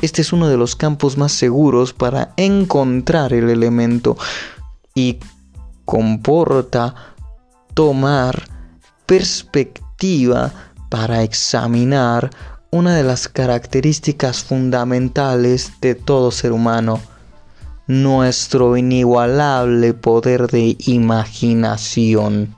Este 0.00 0.22
es 0.22 0.32
uno 0.32 0.46
de 0.46 0.56
los 0.56 0.76
campos 0.76 1.18
más 1.18 1.32
seguros 1.32 1.92
para 1.94 2.32
encontrar 2.36 3.32
el 3.32 3.50
elemento 3.50 4.16
y 4.94 5.18
comporta 5.84 6.94
tomar 7.74 8.44
perspectiva 9.04 9.87
para 10.88 11.24
examinar 11.24 12.30
una 12.70 12.94
de 12.94 13.02
las 13.02 13.26
características 13.26 14.44
fundamentales 14.44 15.72
de 15.80 15.96
todo 15.96 16.30
ser 16.30 16.52
humano, 16.52 17.00
nuestro 17.88 18.76
inigualable 18.76 19.94
poder 19.94 20.46
de 20.46 20.76
imaginación. 20.86 22.54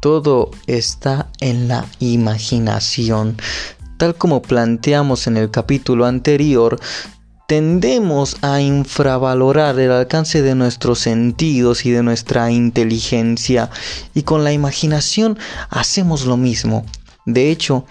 Todo 0.00 0.50
está 0.66 1.28
en 1.38 1.68
la 1.68 1.86
imaginación. 2.00 3.36
Tal 3.96 4.16
como 4.16 4.42
planteamos 4.42 5.28
en 5.28 5.36
el 5.36 5.52
capítulo 5.52 6.06
anterior, 6.06 6.80
tendemos 7.52 8.38
a 8.40 8.62
infravalorar 8.62 9.78
el 9.78 9.92
alcance 9.92 10.40
de 10.40 10.54
nuestros 10.54 11.00
sentidos 11.00 11.84
y 11.84 11.90
de 11.90 12.02
nuestra 12.02 12.50
inteligencia 12.50 13.68
y 14.14 14.22
con 14.22 14.42
la 14.42 14.54
imaginación 14.54 15.38
hacemos 15.68 16.24
lo 16.24 16.38
mismo. 16.38 16.86
De 17.26 17.50
hecho, 17.50 17.84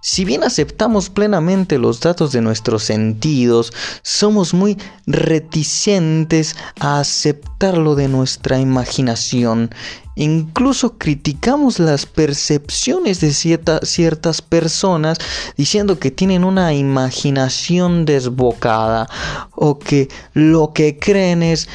si 0.00 0.24
bien 0.24 0.42
aceptamos 0.42 1.10
plenamente 1.10 1.78
los 1.78 2.00
datos 2.00 2.32
de 2.32 2.40
nuestros 2.40 2.82
sentidos, 2.82 3.72
somos 4.02 4.52
muy 4.52 4.76
reticentes 5.06 6.56
a 6.80 6.98
aceptar 6.98 7.78
lo 7.78 7.94
de 7.94 8.08
nuestra 8.08 8.58
imaginación 8.58 9.70
Incluso 10.18 10.98
criticamos 10.98 11.78
las 11.78 12.04
percepciones 12.04 13.20
de 13.20 13.32
ciertas 13.32 14.42
personas 14.42 15.18
diciendo 15.56 16.00
que 16.00 16.10
tienen 16.10 16.42
una 16.42 16.74
imaginación 16.74 18.04
desbocada 18.04 19.08
o 19.54 19.78
que 19.78 20.08
lo 20.34 20.72
que 20.72 20.98
creen 20.98 21.44
es 21.44 21.68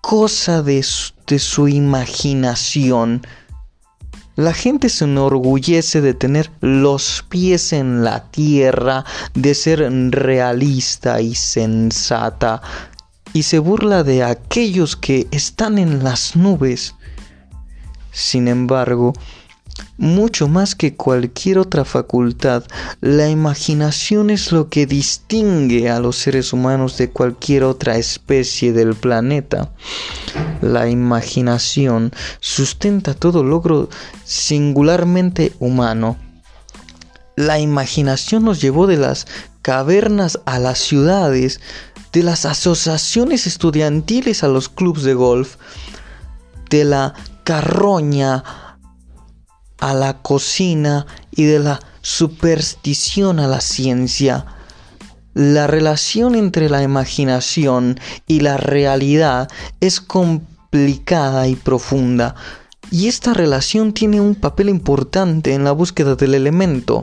cosa 0.00 0.62
de 0.62 0.84
su 0.84 1.66
imaginación. 1.66 3.26
La 4.36 4.54
gente 4.54 4.90
se 4.90 5.04
enorgullece 5.04 6.00
de 6.00 6.14
tener 6.14 6.52
los 6.60 7.24
pies 7.28 7.72
en 7.72 8.04
la 8.04 8.30
tierra, 8.30 9.04
de 9.34 9.54
ser 9.54 9.80
realista 10.12 11.20
y 11.20 11.34
sensata, 11.34 12.62
y 13.32 13.42
se 13.42 13.58
burla 13.58 14.04
de 14.04 14.22
aquellos 14.22 14.94
que 14.94 15.26
están 15.32 15.78
en 15.78 16.04
las 16.04 16.36
nubes. 16.36 16.94
Sin 18.18 18.48
embargo, 18.48 19.12
mucho 19.96 20.48
más 20.48 20.74
que 20.74 20.96
cualquier 20.96 21.56
otra 21.56 21.84
facultad, 21.84 22.64
la 23.00 23.28
imaginación 23.28 24.30
es 24.30 24.50
lo 24.50 24.68
que 24.68 24.86
distingue 24.86 25.88
a 25.88 26.00
los 26.00 26.16
seres 26.16 26.52
humanos 26.52 26.98
de 26.98 27.10
cualquier 27.10 27.62
otra 27.62 27.96
especie 27.96 28.72
del 28.72 28.96
planeta. 28.96 29.70
La 30.60 30.88
imaginación 30.88 32.10
sustenta 32.40 33.14
todo 33.14 33.44
logro 33.44 33.88
singularmente 34.24 35.52
humano. 35.60 36.16
La 37.36 37.60
imaginación 37.60 38.44
nos 38.44 38.60
llevó 38.60 38.88
de 38.88 38.96
las 38.96 39.28
cavernas 39.62 40.40
a 40.44 40.58
las 40.58 40.80
ciudades, 40.80 41.60
de 42.12 42.24
las 42.24 42.46
asociaciones 42.46 43.46
estudiantiles 43.46 44.42
a 44.42 44.48
los 44.48 44.68
clubes 44.68 45.04
de 45.04 45.14
golf, 45.14 45.54
de 46.68 46.84
la 46.84 47.14
carroña 47.48 48.44
a 49.80 49.94
la 49.94 50.20
cocina 50.20 51.06
y 51.30 51.44
de 51.44 51.60
la 51.60 51.80
superstición 52.02 53.40
a 53.40 53.46
la 53.46 53.62
ciencia. 53.62 54.44
La 55.32 55.66
relación 55.66 56.34
entre 56.34 56.68
la 56.68 56.82
imaginación 56.82 57.98
y 58.26 58.40
la 58.40 58.58
realidad 58.58 59.48
es 59.80 60.02
complicada 60.02 61.48
y 61.48 61.56
profunda, 61.56 62.34
y 62.90 63.08
esta 63.08 63.32
relación 63.32 63.94
tiene 63.94 64.20
un 64.20 64.34
papel 64.34 64.68
importante 64.68 65.54
en 65.54 65.64
la 65.64 65.72
búsqueda 65.72 66.16
del 66.16 66.34
elemento. 66.34 67.00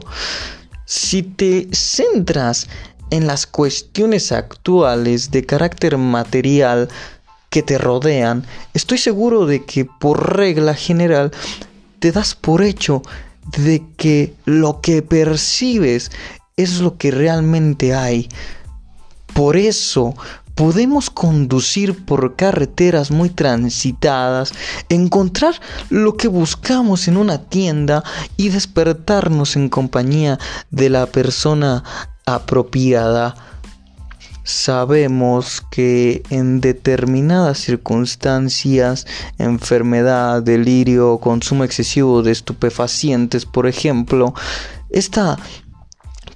Si 0.84 1.24
te 1.24 1.66
centras 1.72 2.68
en 3.10 3.26
las 3.26 3.48
cuestiones 3.48 4.30
actuales 4.30 5.32
de 5.32 5.44
carácter 5.44 5.98
material, 5.98 6.88
que 7.50 7.62
te 7.62 7.78
rodean, 7.78 8.44
estoy 8.74 8.98
seguro 8.98 9.46
de 9.46 9.64
que 9.64 9.84
por 9.84 10.36
regla 10.36 10.74
general 10.74 11.32
te 11.98 12.12
das 12.12 12.34
por 12.34 12.62
hecho 12.62 13.02
de 13.58 13.82
que 13.96 14.34
lo 14.44 14.80
que 14.80 15.02
percibes 15.02 16.10
es 16.56 16.80
lo 16.80 16.96
que 16.96 17.10
realmente 17.10 17.94
hay. 17.94 18.28
Por 19.34 19.56
eso 19.56 20.14
podemos 20.54 21.10
conducir 21.10 22.04
por 22.06 22.34
carreteras 22.34 23.10
muy 23.10 23.28
transitadas, 23.28 24.52
encontrar 24.88 25.54
lo 25.90 26.16
que 26.16 26.28
buscamos 26.28 27.08
en 27.08 27.18
una 27.18 27.38
tienda 27.42 28.02
y 28.38 28.48
despertarnos 28.48 29.54
en 29.54 29.68
compañía 29.68 30.38
de 30.70 30.88
la 30.88 31.06
persona 31.06 31.84
apropiada 32.24 33.36
sabemos 34.46 35.60
que 35.72 36.22
en 36.30 36.60
determinadas 36.60 37.58
circunstancias, 37.58 39.04
enfermedad, 39.38 40.40
delirio, 40.40 41.18
consumo 41.18 41.64
excesivo 41.64 42.22
de 42.22 42.30
estupefacientes, 42.30 43.44
por 43.44 43.66
ejemplo, 43.66 44.34
esta 44.90 45.36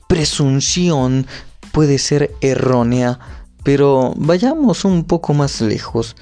presunción 0.09 1.29
puede 1.71 1.99
ser 1.99 2.33
errónea, 2.41 3.21
pero 3.63 4.13
vayamos 4.17 4.85
un 4.85 5.05
poco 5.05 5.33
más 5.33 5.61
lejos. 5.61 6.17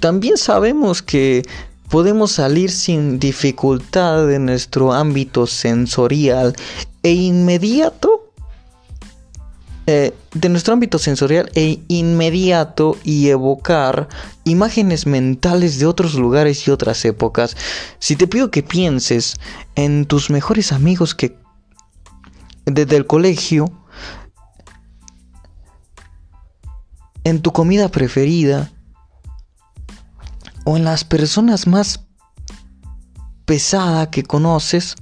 También 0.00 0.36
sabemos 0.36 1.00
que 1.00 1.44
podemos 1.90 2.32
salir 2.32 2.72
sin 2.72 3.20
dificultad 3.20 4.26
de 4.26 4.40
nuestro 4.40 4.92
ámbito 4.92 5.46
sensorial 5.46 6.56
e 7.04 7.12
inmediato 7.12 8.23
eh, 9.86 10.14
de 10.32 10.48
nuestro 10.48 10.72
ámbito 10.72 10.98
sensorial 10.98 11.50
e 11.54 11.80
inmediato 11.88 12.96
y 13.04 13.28
evocar 13.28 14.08
imágenes 14.44 15.06
mentales 15.06 15.78
de 15.78 15.84
otros 15.84 16.14
lugares 16.14 16.66
y 16.66 16.70
otras 16.70 17.04
épocas. 17.04 17.54
Si 17.98 18.16
te 18.16 18.26
pido 18.26 18.50
que 18.50 18.62
pienses 18.62 19.34
en 19.74 20.06
tus 20.06 20.30
mejores 20.30 20.72
amigos 20.72 21.14
que 21.14 21.36
desde 22.64 22.96
el 22.96 23.06
colegio, 23.06 23.66
en 27.24 27.42
tu 27.42 27.52
comida 27.52 27.90
preferida 27.90 28.70
o 30.64 30.78
en 30.78 30.84
las 30.84 31.04
personas 31.04 31.66
más 31.66 32.06
pesadas 33.44 34.08
que 34.08 34.22
conoces, 34.22 34.96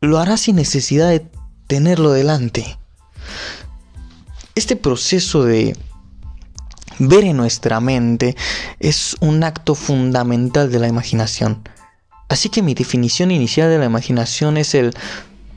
lo 0.00 0.18
hará 0.18 0.38
sin 0.38 0.56
necesidad 0.56 1.10
de 1.10 1.30
tenerlo 1.70 2.10
delante. 2.10 2.76
Este 4.56 4.74
proceso 4.74 5.44
de 5.44 5.76
ver 6.98 7.22
en 7.22 7.36
nuestra 7.36 7.78
mente 7.78 8.36
es 8.80 9.16
un 9.20 9.44
acto 9.44 9.76
fundamental 9.76 10.72
de 10.72 10.80
la 10.80 10.88
imaginación. 10.88 11.62
Así 12.28 12.48
que 12.48 12.62
mi 12.62 12.74
definición 12.74 13.30
inicial 13.30 13.70
de 13.70 13.78
la 13.78 13.84
imaginación 13.84 14.56
es 14.56 14.74
el 14.74 14.92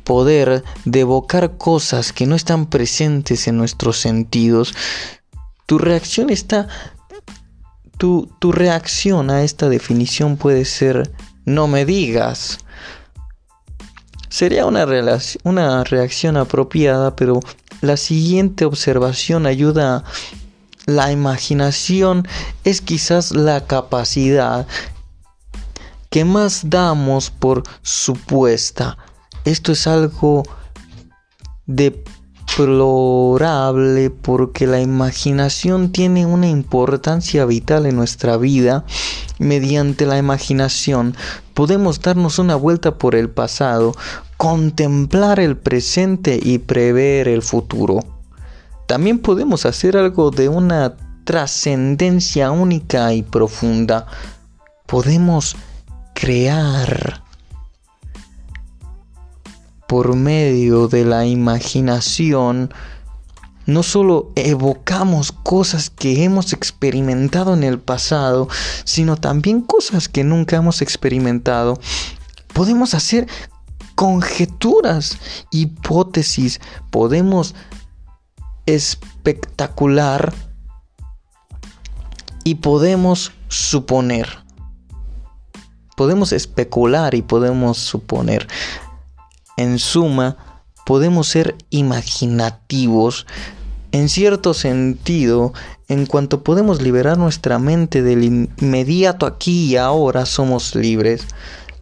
poder 0.04 0.64
de 0.86 1.00
evocar 1.00 1.58
cosas 1.58 2.14
que 2.14 2.28
no 2.28 2.36
están 2.36 2.68
presentes 2.68 3.48
en 3.48 3.58
nuestros 3.58 3.98
sentidos. 3.98 4.76
Tu 5.66 5.80
reacción 5.80 6.30
está 6.30 6.68
tu, 7.98 8.30
tu 8.38 8.52
reacción 8.52 9.32
a 9.32 9.42
esta 9.42 9.68
definición 9.68 10.38
puede 10.38 10.66
ser 10.66 11.12
no 11.44 11.68
me 11.68 11.86
digas. 11.86 12.60
Sería 14.34 14.66
una, 14.66 14.86
una 15.44 15.84
reacción 15.84 16.38
apropiada, 16.38 17.16
pero 17.16 17.40
la 17.82 17.98
siguiente 17.98 18.66
observación 18.66 19.46
ayuda. 19.46 20.04
La 20.88 21.12
imaginación 21.12 22.28
es 22.64 22.82
quizás 22.82 23.30
la 23.30 23.68
capacidad 23.68 24.66
que 26.10 26.26
más 26.26 26.72
damos 26.72 27.30
por 27.30 27.62
supuesta. 27.84 28.98
Esto 29.46 29.72
es 29.72 29.86
algo 29.86 30.42
deplorable 31.68 34.10
porque 34.10 34.66
la 34.66 34.82
imaginación 34.82 35.92
tiene 35.92 36.26
una 36.26 36.48
importancia 36.48 37.46
vital 37.46 37.86
en 37.86 37.98
nuestra 37.98 38.38
vida. 38.38 38.84
Mediante 39.44 40.06
la 40.06 40.18
imaginación 40.18 41.18
podemos 41.54 42.00
darnos 42.00 42.40
una 42.40 42.56
vuelta 42.56 42.98
por 42.98 43.14
el 43.14 43.30
pasado, 43.30 43.94
contemplar 44.38 45.42
el 45.42 45.58
presente 45.58 46.40
y 46.42 46.60
prever 46.60 47.28
el 47.28 47.42
futuro. 47.42 48.00
También 48.88 49.20
podemos 49.20 49.66
hacer 49.66 49.98
algo 49.98 50.32
de 50.32 50.48
una 50.48 50.96
trascendencia 51.26 52.52
única 52.52 53.14
y 53.14 53.22
profunda. 53.22 54.08
Podemos 54.86 55.58
crear 56.16 57.22
por 59.90 60.16
medio 60.16 60.88
de 60.88 61.04
la 61.04 61.26
imaginación 61.26 62.74
no 63.66 63.84
solo 63.84 64.32
evocamos 64.36 65.32
cosas 65.32 65.90
que 65.90 66.24
hemos 66.24 66.54
experimentado 66.54 67.54
en 67.54 67.64
el 67.64 67.80
pasado, 67.80 68.48
sino 68.84 69.18
también 69.18 69.62
cosas 69.62 70.10
que 70.10 70.24
nunca 70.24 70.58
hemos 70.58 70.82
experimentado. 70.82 71.80
Podemos 72.54 72.94
hacer 72.94 73.28
conjeturas, 73.96 75.18
hipótesis, 75.52 76.60
podemos 76.90 77.56
espectacular 78.66 80.34
y 82.44 82.56
podemos 82.56 83.32
suponer. 83.48 84.44
Podemos 85.96 86.32
especular 86.32 87.14
y 87.14 87.22
podemos 87.22 87.78
suponer. 87.78 88.48
En 89.58 89.78
suma, 89.78 90.53
podemos 90.86 91.28
ser 91.28 91.56
imaginativos 91.70 93.26
en 93.94 94.10
cierto 94.10 94.56
sentido, 94.56 95.54
en 95.88 96.08
cuanto 96.08 96.44
podemos 96.44 96.82
liberar 96.82 97.20
nuestra 97.20 97.60
mente 97.60 98.02
del 98.02 98.24
inmediato 98.24 99.28
aquí 99.28 99.66
y 99.66 99.78
ahora, 99.78 100.26
somos 100.26 100.74
libres. 100.74 101.28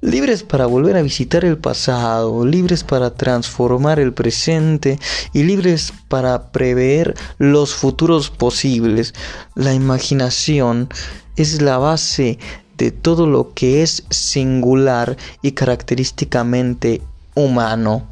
Libres 0.01 0.43
para 0.43 0.65
volver 0.65 0.97
a 0.97 1.03
visitar 1.03 1.45
el 1.45 1.57
pasado, 1.57 2.45
libres 2.45 2.83
para 2.83 3.13
transformar 3.13 3.97
el 3.97 4.11
presente 4.11 4.99
y 5.31 5.43
libres 5.43 5.93
para 6.09 6.51
prever 6.51 7.15
los 7.37 7.75
futuros 7.75 8.29
posibles. 8.29 9.13
La 9.55 9.73
imaginación 9.73 10.89
es 11.37 11.61
la 11.61 11.77
base 11.77 12.39
de 12.77 12.91
todo 12.91 13.25
lo 13.25 13.53
que 13.53 13.83
es 13.83 14.03
singular 14.09 15.15
y 15.41 15.53
característicamente 15.53 17.01
humano. 17.35 18.05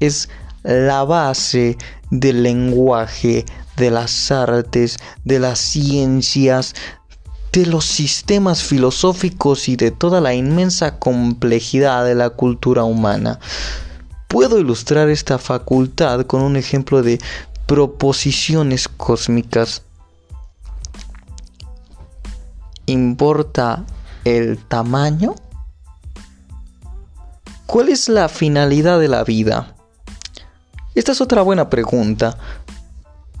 Es 0.00 0.28
la 0.62 1.04
base 1.04 1.76
del 2.10 2.42
lenguaje, 2.42 3.44
de 3.76 3.90
las 3.90 4.30
artes, 4.30 4.96
de 5.24 5.38
las 5.38 5.58
ciencias, 5.58 6.74
de 7.52 7.66
los 7.66 7.84
sistemas 7.84 8.62
filosóficos 8.62 9.68
y 9.68 9.76
de 9.76 9.90
toda 9.90 10.20
la 10.20 10.34
inmensa 10.34 10.98
complejidad 10.98 12.04
de 12.04 12.14
la 12.14 12.30
cultura 12.30 12.84
humana. 12.84 13.38
Puedo 14.28 14.58
ilustrar 14.58 15.08
esta 15.08 15.38
facultad 15.38 16.26
con 16.26 16.42
un 16.42 16.56
ejemplo 16.56 17.02
de 17.02 17.20
proposiciones 17.66 18.88
cósmicas. 18.88 19.82
¿Importa 22.86 23.84
el 24.24 24.58
tamaño? 24.58 25.34
¿Cuál 27.66 27.88
es 27.88 28.08
la 28.08 28.28
finalidad 28.28 28.98
de 28.98 29.08
la 29.08 29.24
vida? 29.24 29.73
Esta 30.94 31.12
es 31.12 31.20
otra 31.20 31.42
buena 31.42 31.70
pregunta. 31.70 32.38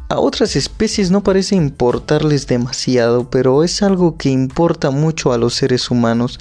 A 0.08 0.18
otras 0.18 0.54
especies 0.56 1.10
no 1.10 1.22
parece 1.22 1.56
importarles 1.56 2.46
demasiado, 2.46 3.30
pero 3.30 3.64
es 3.64 3.82
algo 3.82 4.16
que 4.16 4.28
importa 4.28 4.90
mucho 4.90 5.32
a 5.32 5.38
los 5.38 5.54
seres 5.54 5.90
humanos. 5.90 6.40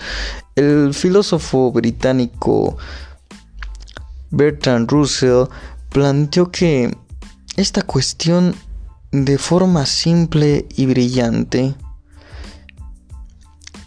El 0.55 0.93
filósofo 0.93 1.71
británico 1.71 2.77
Bertrand 4.31 4.89
Russell 4.89 5.45
planteó 5.89 6.51
que 6.51 6.95
esta 7.55 7.83
cuestión 7.83 8.55
de 9.11 9.37
forma 9.37 9.85
simple 9.85 10.67
y 10.75 10.87
brillante 10.87 11.75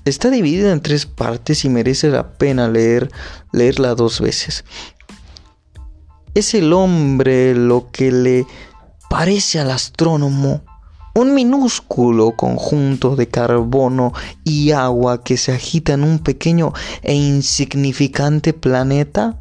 Está 0.07 0.31
dividida 0.31 0.71
en 0.71 0.81
tres 0.81 1.05
partes 1.05 1.65
y 1.65 1.69
merece 1.69 2.11
la 2.11 2.35
pena 2.35 2.69
leer, 2.69 3.11
leerla 3.51 3.97
dos 3.97 4.21
veces. 4.21 4.65
Es 6.37 6.53
el 6.55 6.72
hombre 6.72 7.55
lo 7.55 7.90
que 7.90 8.12
le 8.12 8.46
parece 9.09 9.59
al 9.59 9.70
astrónomo 9.70 10.62
un 11.14 11.35
minúsculo 11.35 12.37
conjunto 12.37 13.16
de 13.16 13.29
carbono 13.29 14.12
y 14.44 14.72
agua 14.72 15.25
que 15.25 15.38
se 15.38 15.53
agita 15.53 15.94
en 15.94 16.05
un 16.05 16.18
pequeño 16.18 16.75
e 17.01 17.14
insignificante 17.14 18.53
planeta? 18.53 19.40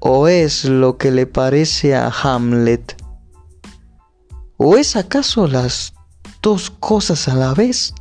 ¿O 0.00 0.28
es 0.28 0.66
lo 0.66 0.98
que 0.98 1.10
le 1.10 1.26
parece 1.26 1.96
a 1.96 2.12
Hamlet? 2.22 3.02
¿O 4.58 4.76
es 4.76 4.96
acaso 4.96 5.46
las 5.46 5.94
dos 6.44 6.68
cosas 6.68 7.26
a 7.26 7.34
la 7.34 7.54
vez. 7.54 7.94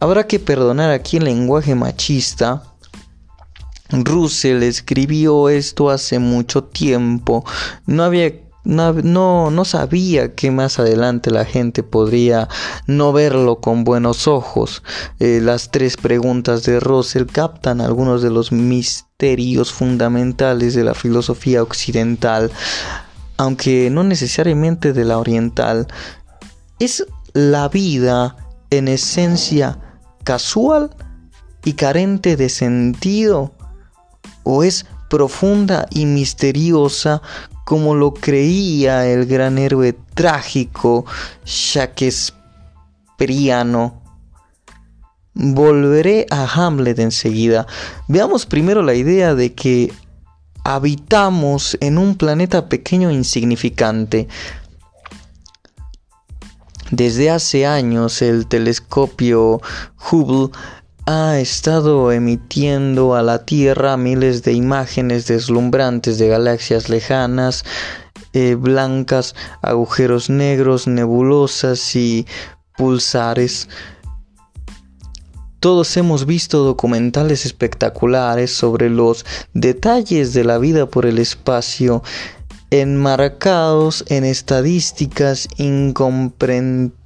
Habrá 0.00 0.26
que 0.26 0.40
perdonar 0.40 0.90
aquí 0.90 1.18
el 1.18 1.24
lenguaje 1.24 1.76
machista. 1.76 2.69
Russell 3.92 4.62
escribió 4.62 5.48
esto 5.48 5.90
hace 5.90 6.18
mucho 6.18 6.64
tiempo. 6.64 7.44
No 7.86 8.04
había 8.04 8.32
no, 8.62 9.50
no, 9.50 9.64
sabía 9.64 10.34
que 10.34 10.50
más 10.50 10.78
adelante 10.78 11.30
la 11.30 11.46
gente 11.46 11.82
podría 11.82 12.46
no 12.86 13.10
verlo 13.10 13.60
con 13.60 13.84
buenos 13.84 14.28
ojos. 14.28 14.82
Eh, 15.18 15.40
las 15.42 15.70
tres 15.70 15.96
preguntas 15.96 16.64
de 16.64 16.78
Russell 16.78 17.24
captan 17.24 17.80
algunos 17.80 18.20
de 18.20 18.30
los 18.30 18.52
misterios 18.52 19.72
fundamentales 19.72 20.74
de 20.74 20.84
la 20.84 20.94
filosofía 20.94 21.62
occidental 21.62 22.52
aunque 23.40 23.88
no 23.88 24.04
necesariamente 24.04 24.92
de 24.92 25.06
la 25.06 25.16
oriental, 25.16 25.86
es 26.78 27.06
la 27.32 27.70
vida 27.70 28.36
en 28.68 28.86
esencia 28.86 29.78
casual 30.24 30.94
y 31.64 31.72
carente 31.72 32.36
de 32.36 32.50
sentido 32.50 33.54
o 34.42 34.64
es 34.64 34.86
profunda 35.08 35.86
y 35.90 36.06
misteriosa 36.06 37.22
como 37.64 37.94
lo 37.94 38.14
creía 38.14 39.06
el 39.06 39.26
gran 39.26 39.58
héroe 39.58 39.94
trágico 40.14 41.04
Shakespeareano. 41.44 44.00
Volveré 45.34 46.24
a 46.30 46.46
Hamlet 46.46 46.98
enseguida. 46.98 47.66
Veamos 48.08 48.46
primero 48.46 48.82
la 48.82 48.94
idea 48.94 49.34
de 49.34 49.52
que 49.54 49.92
habitamos 50.64 51.76
en 51.80 51.98
un 51.98 52.16
planeta 52.16 52.68
pequeño 52.68 53.10
e 53.10 53.14
insignificante. 53.14 54.28
Desde 56.90 57.30
hace 57.30 57.66
años 57.66 58.20
el 58.20 58.46
telescopio 58.46 59.60
Hubble 60.10 60.50
ha 61.12 61.40
estado 61.40 62.12
emitiendo 62.12 63.16
a 63.16 63.22
la 63.24 63.44
Tierra 63.44 63.96
miles 63.96 64.44
de 64.44 64.52
imágenes 64.52 65.26
deslumbrantes 65.26 66.18
de 66.18 66.28
galaxias 66.28 66.88
lejanas, 66.88 67.64
eh, 68.32 68.54
blancas, 68.54 69.34
agujeros 69.60 70.30
negros, 70.30 70.86
nebulosas 70.86 71.96
y 71.96 72.28
pulsares. 72.76 73.68
Todos 75.58 75.96
hemos 75.96 76.26
visto 76.26 76.62
documentales 76.62 77.44
espectaculares 77.44 78.52
sobre 78.52 78.88
los 78.88 79.26
detalles 79.52 80.32
de 80.32 80.44
la 80.44 80.58
vida 80.58 80.86
por 80.86 81.06
el 81.06 81.18
espacio, 81.18 82.04
enmarcados 82.70 84.04
en 84.06 84.22
estadísticas 84.22 85.48
incomprensibles 85.56 86.99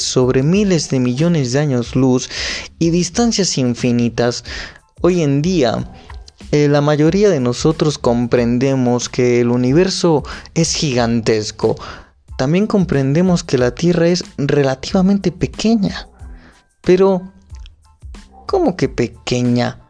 sobre 0.00 0.42
miles 0.42 0.90
de 0.90 1.00
millones 1.00 1.52
de 1.52 1.58
años 1.60 1.94
luz 1.94 2.28
y 2.78 2.90
distancias 2.90 3.58
infinitas. 3.58 4.44
Hoy 5.00 5.22
en 5.22 5.42
día, 5.42 5.92
eh, 6.52 6.68
la 6.68 6.80
mayoría 6.80 7.28
de 7.28 7.40
nosotros 7.40 7.98
comprendemos 7.98 9.08
que 9.08 9.40
el 9.40 9.50
universo 9.50 10.24
es 10.54 10.74
gigantesco. 10.74 11.76
También 12.38 12.66
comprendemos 12.66 13.44
que 13.44 13.58
la 13.58 13.74
Tierra 13.74 14.08
es 14.08 14.24
relativamente 14.36 15.32
pequeña. 15.32 16.08
Pero 16.82 17.32
¿Cómo 18.46 18.76
que 18.76 18.88
pequeña? 18.88 19.80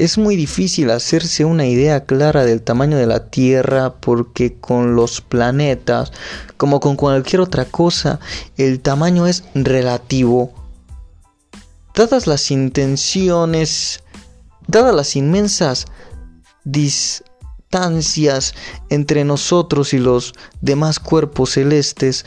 Es 0.00 0.16
muy 0.16 0.34
difícil 0.34 0.90
hacerse 0.92 1.44
una 1.44 1.66
idea 1.66 2.06
clara 2.06 2.46
del 2.46 2.62
tamaño 2.62 2.96
de 2.96 3.06
la 3.06 3.28
Tierra 3.28 3.96
porque 4.00 4.58
con 4.58 4.96
los 4.96 5.20
planetas, 5.20 6.10
como 6.56 6.80
con 6.80 6.96
cualquier 6.96 7.42
otra 7.42 7.66
cosa, 7.66 8.18
el 8.56 8.80
tamaño 8.80 9.26
es 9.26 9.44
relativo. 9.54 10.54
Dadas 11.94 12.26
las 12.26 12.50
intenciones, 12.50 14.02
dadas 14.66 14.94
las 14.94 15.16
inmensas 15.16 15.84
distancias 16.64 18.54
entre 18.88 19.24
nosotros 19.24 19.92
y 19.92 19.98
los 19.98 20.32
demás 20.62 20.98
cuerpos 20.98 21.50
celestes, 21.50 22.24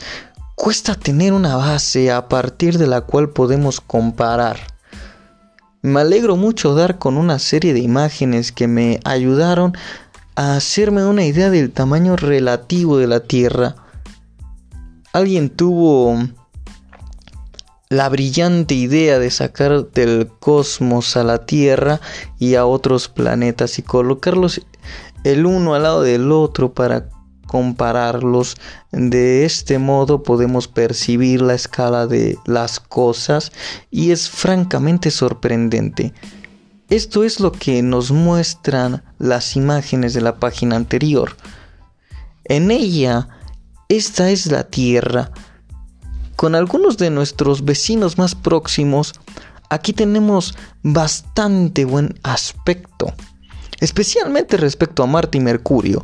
cuesta 0.54 0.94
tener 0.94 1.32
una 1.32 1.56
base 1.56 2.12
a 2.12 2.28
partir 2.28 2.78
de 2.78 2.86
la 2.86 3.00
cual 3.00 3.30
podemos 3.30 3.80
comparar. 3.80 4.73
Me 5.84 6.00
alegro 6.00 6.36
mucho 6.36 6.74
dar 6.74 6.96
con 6.98 7.18
una 7.18 7.38
serie 7.38 7.74
de 7.74 7.80
imágenes 7.80 8.52
que 8.52 8.66
me 8.66 9.00
ayudaron 9.04 9.76
a 10.34 10.56
hacerme 10.56 11.04
una 11.04 11.26
idea 11.26 11.50
del 11.50 11.72
tamaño 11.72 12.16
relativo 12.16 12.96
de 12.96 13.06
la 13.06 13.20
Tierra. 13.20 13.76
Alguien 15.12 15.50
tuvo 15.50 16.16
la 17.90 18.08
brillante 18.08 18.74
idea 18.74 19.18
de 19.18 19.30
sacar 19.30 19.90
del 19.90 20.30
cosmos 20.40 21.18
a 21.18 21.22
la 21.22 21.44
Tierra 21.44 22.00
y 22.38 22.54
a 22.54 22.64
otros 22.64 23.10
planetas 23.10 23.78
y 23.78 23.82
colocarlos 23.82 24.62
el 25.22 25.44
uno 25.44 25.74
al 25.74 25.82
lado 25.82 26.00
del 26.00 26.32
otro 26.32 26.72
para 26.72 27.10
compararlos. 27.54 28.56
De 28.90 29.44
este 29.44 29.78
modo 29.78 30.24
podemos 30.24 30.66
percibir 30.66 31.40
la 31.40 31.54
escala 31.54 32.08
de 32.08 32.36
las 32.46 32.80
cosas 32.80 33.52
y 33.92 34.10
es 34.10 34.28
francamente 34.28 35.12
sorprendente. 35.12 36.12
Esto 36.90 37.22
es 37.22 37.38
lo 37.38 37.52
que 37.52 37.80
nos 37.80 38.10
muestran 38.10 39.04
las 39.20 39.54
imágenes 39.54 40.14
de 40.14 40.20
la 40.20 40.40
página 40.40 40.74
anterior. 40.74 41.36
En 42.42 42.72
ella, 42.72 43.28
esta 43.88 44.30
es 44.30 44.46
la 44.46 44.64
Tierra. 44.64 45.30
Con 46.34 46.56
algunos 46.56 46.98
de 46.98 47.10
nuestros 47.10 47.64
vecinos 47.64 48.18
más 48.18 48.34
próximos, 48.34 49.12
aquí 49.70 49.92
tenemos 49.92 50.56
bastante 50.82 51.84
buen 51.84 52.18
aspecto, 52.24 53.14
especialmente 53.78 54.56
respecto 54.56 55.04
a 55.04 55.06
Marte 55.06 55.38
y 55.38 55.40
Mercurio, 55.40 56.02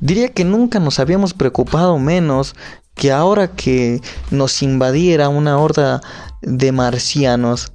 Diría 0.00 0.30
que 0.30 0.44
nunca 0.44 0.80
nos 0.80 0.98
habíamos 0.98 1.34
preocupado 1.34 1.98
menos 1.98 2.56
que 2.94 3.12
ahora 3.12 3.48
que 3.48 4.00
nos 4.30 4.62
invadiera 4.62 5.28
una 5.28 5.58
horda 5.58 6.00
de 6.42 6.72
marcianos. 6.72 7.72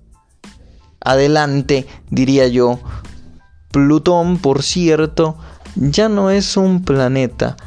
Adelante, 1.01 1.87
diría 2.09 2.47
yo. 2.47 2.79
Plutón, 3.71 4.37
por 4.39 4.63
cierto, 4.63 5.37
ya 5.75 6.09
no 6.09 6.31
es 6.31 6.57
un 6.57 6.83
planeta. 6.83 7.57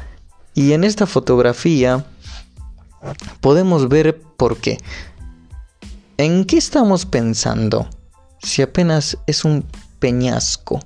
Y 0.53 0.73
en 0.73 0.83
esta 0.83 1.05
fotografía 1.05 2.05
podemos 3.39 3.87
ver 3.87 4.21
por 4.21 4.57
qué. 4.57 4.77
¿En 6.17 6.43
qué 6.43 6.57
estamos 6.57 7.05
pensando? 7.05 7.87
Si 8.41 8.61
apenas 8.61 9.17
es 9.25 9.45
un 9.45 9.65
peñasco. 9.99 10.79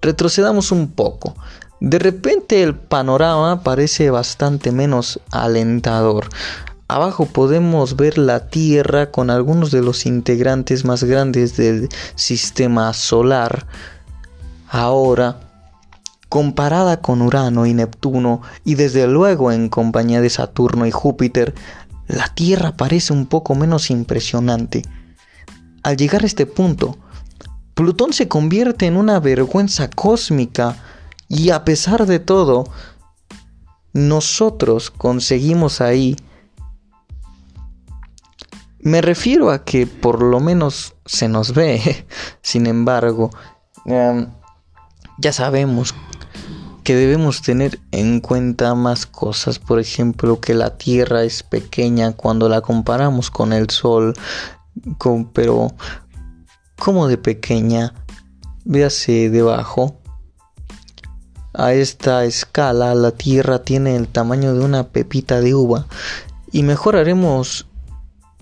Retrocedamos 0.00 0.70
un 0.70 0.92
poco. 0.92 1.34
De 1.80 1.98
repente 1.98 2.62
el 2.62 2.74
panorama 2.74 3.62
parece 3.62 4.10
bastante 4.10 4.72
menos 4.72 5.20
alentador. 5.30 6.28
Abajo 6.86 7.26
podemos 7.26 7.96
ver 7.96 8.18
la 8.18 8.48
Tierra 8.48 9.10
con 9.10 9.30
algunos 9.30 9.70
de 9.70 9.82
los 9.82 10.06
integrantes 10.06 10.84
más 10.84 11.02
grandes 11.04 11.56
del 11.56 11.88
sistema 12.14 12.92
solar. 12.92 13.66
Ahora, 14.68 15.40
comparada 16.28 17.00
con 17.00 17.22
Urano 17.22 17.64
y 17.64 17.74
Neptuno 17.74 18.42
y 18.64 18.74
desde 18.74 19.06
luego 19.06 19.50
en 19.50 19.68
compañía 19.68 20.20
de 20.20 20.30
Saturno 20.30 20.86
y 20.86 20.90
Júpiter, 20.90 21.54
la 22.06 22.28
Tierra 22.34 22.76
parece 22.76 23.12
un 23.12 23.26
poco 23.26 23.54
menos 23.54 23.90
impresionante. 23.90 24.82
Al 25.82 25.96
llegar 25.96 26.22
a 26.22 26.26
este 26.26 26.46
punto, 26.46 26.98
Plutón 27.74 28.12
se 28.12 28.28
convierte 28.28 28.86
en 28.86 28.96
una 28.96 29.20
vergüenza 29.20 29.88
cósmica 29.88 30.76
y 31.34 31.50
a 31.50 31.64
pesar 31.64 32.06
de 32.06 32.20
todo, 32.20 32.64
nosotros 33.92 34.90
conseguimos 34.90 35.80
ahí. 35.80 36.16
Me 38.78 39.00
refiero 39.00 39.50
a 39.50 39.64
que 39.64 39.86
por 39.88 40.22
lo 40.22 40.38
menos 40.38 40.94
se 41.04 41.28
nos 41.28 41.52
ve. 41.52 42.06
Sin 42.42 42.66
embargo, 42.66 43.30
em, 43.84 44.28
ya 45.18 45.32
sabemos 45.32 45.92
que 46.84 46.94
debemos 46.94 47.42
tener 47.42 47.80
en 47.90 48.20
cuenta 48.20 48.76
más 48.76 49.04
cosas. 49.04 49.58
Por 49.58 49.80
ejemplo, 49.80 50.40
que 50.40 50.54
la 50.54 50.76
Tierra 50.76 51.24
es 51.24 51.42
pequeña 51.42 52.12
cuando 52.12 52.48
la 52.48 52.60
comparamos 52.60 53.30
con 53.30 53.52
el 53.52 53.70
Sol. 53.70 54.14
pero, 55.32 55.72
¿cómo 56.78 57.08
de 57.08 57.18
pequeña? 57.18 57.92
Véase 58.64 59.30
debajo 59.30 60.03
a 61.54 61.72
esta 61.72 62.24
escala 62.24 62.94
la 62.94 63.12
Tierra 63.12 63.60
tiene 63.60 63.96
el 63.96 64.08
tamaño 64.08 64.54
de 64.54 64.64
una 64.64 64.88
pepita 64.88 65.40
de 65.40 65.54
uva 65.54 65.86
y 66.52 66.62
mejoraremos 66.62 67.66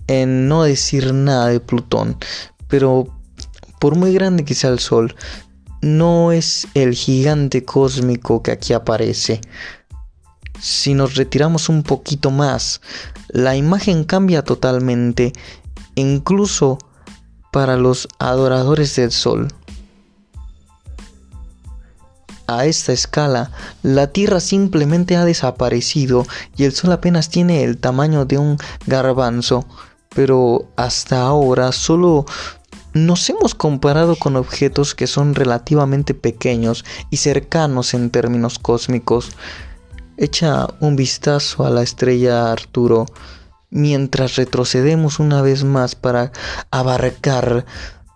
en 0.07 0.47
no 0.47 0.63
decir 0.63 1.13
nada 1.13 1.47
de 1.47 1.59
Plutón, 1.59 2.17
pero 2.67 3.07
por 3.79 3.95
muy 3.95 4.13
grande 4.13 4.45
que 4.45 4.55
sea 4.55 4.71
el 4.71 4.79
Sol, 4.79 5.15
no 5.81 6.31
es 6.31 6.67
el 6.73 6.93
gigante 6.93 7.63
cósmico 7.63 8.41
que 8.41 8.51
aquí 8.51 8.73
aparece. 8.73 9.41
Si 10.59 10.93
nos 10.93 11.15
retiramos 11.15 11.69
un 11.69 11.83
poquito 11.83 12.31
más, 12.31 12.81
la 13.27 13.55
imagen 13.55 14.03
cambia 14.05 14.43
totalmente, 14.43 15.33
incluso 15.95 16.77
para 17.51 17.75
los 17.75 18.07
adoradores 18.19 18.95
del 18.95 19.11
Sol 19.11 19.49
a 22.47 22.65
esta 22.65 22.93
escala, 22.93 23.51
la 23.81 24.07
Tierra 24.07 24.39
simplemente 24.39 25.15
ha 25.15 25.25
desaparecido 25.25 26.25
y 26.55 26.63
el 26.65 26.73
Sol 26.73 26.91
apenas 26.91 27.29
tiene 27.29 27.63
el 27.63 27.77
tamaño 27.77 28.25
de 28.25 28.37
un 28.37 28.57
garbanzo. 28.87 29.65
Pero 30.15 30.67
hasta 30.75 31.21
ahora 31.21 31.71
solo 31.71 32.25
nos 32.93 33.27
hemos 33.29 33.55
comparado 33.55 34.15
con 34.15 34.35
objetos 34.35 34.93
que 34.93 35.07
son 35.07 35.33
relativamente 35.33 36.13
pequeños 36.13 36.85
y 37.09 37.17
cercanos 37.17 37.93
en 37.93 38.11
términos 38.11 38.59
cósmicos. 38.59 39.31
Echa 40.17 40.67
un 40.79 40.95
vistazo 40.95 41.65
a 41.65 41.71
la 41.71 41.81
estrella 41.81 42.51
Arturo 42.51 43.07
mientras 43.71 44.35
retrocedemos 44.35 45.19
una 45.19 45.41
vez 45.41 45.63
más 45.63 45.95
para 45.95 46.31
abarcar 46.69 47.65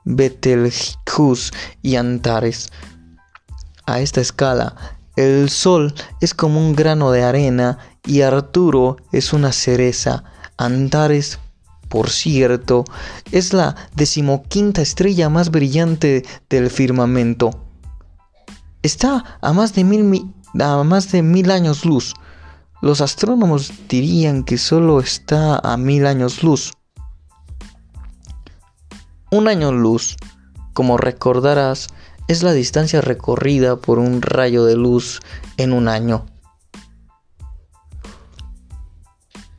Betelgeuse 0.05 1.51
y 1.81 1.95
Antares 1.95 2.69
a 3.88 4.00
esta 4.02 4.21
escala, 4.21 4.76
el 5.15 5.50
Sol 5.50 5.95
es 6.21 6.36
como 6.36 6.60
un 6.60 6.76
grano 6.76 7.10
de 7.10 7.23
arena 7.23 7.80
y 8.06 8.21
Arturo 8.21 8.97
es 9.12 9.34
una 9.34 9.52
cereza. 9.52 10.23
Antares, 10.58 11.39
por 11.89 12.12
cierto, 12.12 12.86
es 13.32 13.54
la 13.54 13.76
decimoquinta 13.95 14.84
estrella 14.84 15.30
más 15.30 15.50
brillante 15.50 16.23
del 16.50 16.69
firmamento. 16.69 17.50
Está 18.84 19.39
a 19.41 19.54
más 19.54 19.73
de 19.73 19.84
mil, 19.84 20.32
a 20.60 20.84
más 20.84 21.12
de 21.12 21.23
mil 21.23 21.50
años 21.50 21.84
luz. 21.84 22.13
Los 22.82 23.02
astrónomos 23.02 23.71
dirían 23.89 24.43
que 24.43 24.60
solo 24.60 25.00
está 25.00 25.58
a 25.58 25.78
mil 25.78 26.06
años 26.06 26.43
luz. 26.43 26.73
Un 29.32 29.47
año 29.47 29.71
luz, 29.71 30.15
como 30.73 30.97
recordarás, 30.97 31.88
es 32.27 32.43
la 32.43 32.53
distancia 32.53 33.01
recorrida 33.01 33.77
por 33.77 33.99
un 33.99 34.21
rayo 34.21 34.65
de 34.65 34.75
luz 34.75 35.21
en 35.57 35.73
un 35.73 35.87
año. 35.87 36.25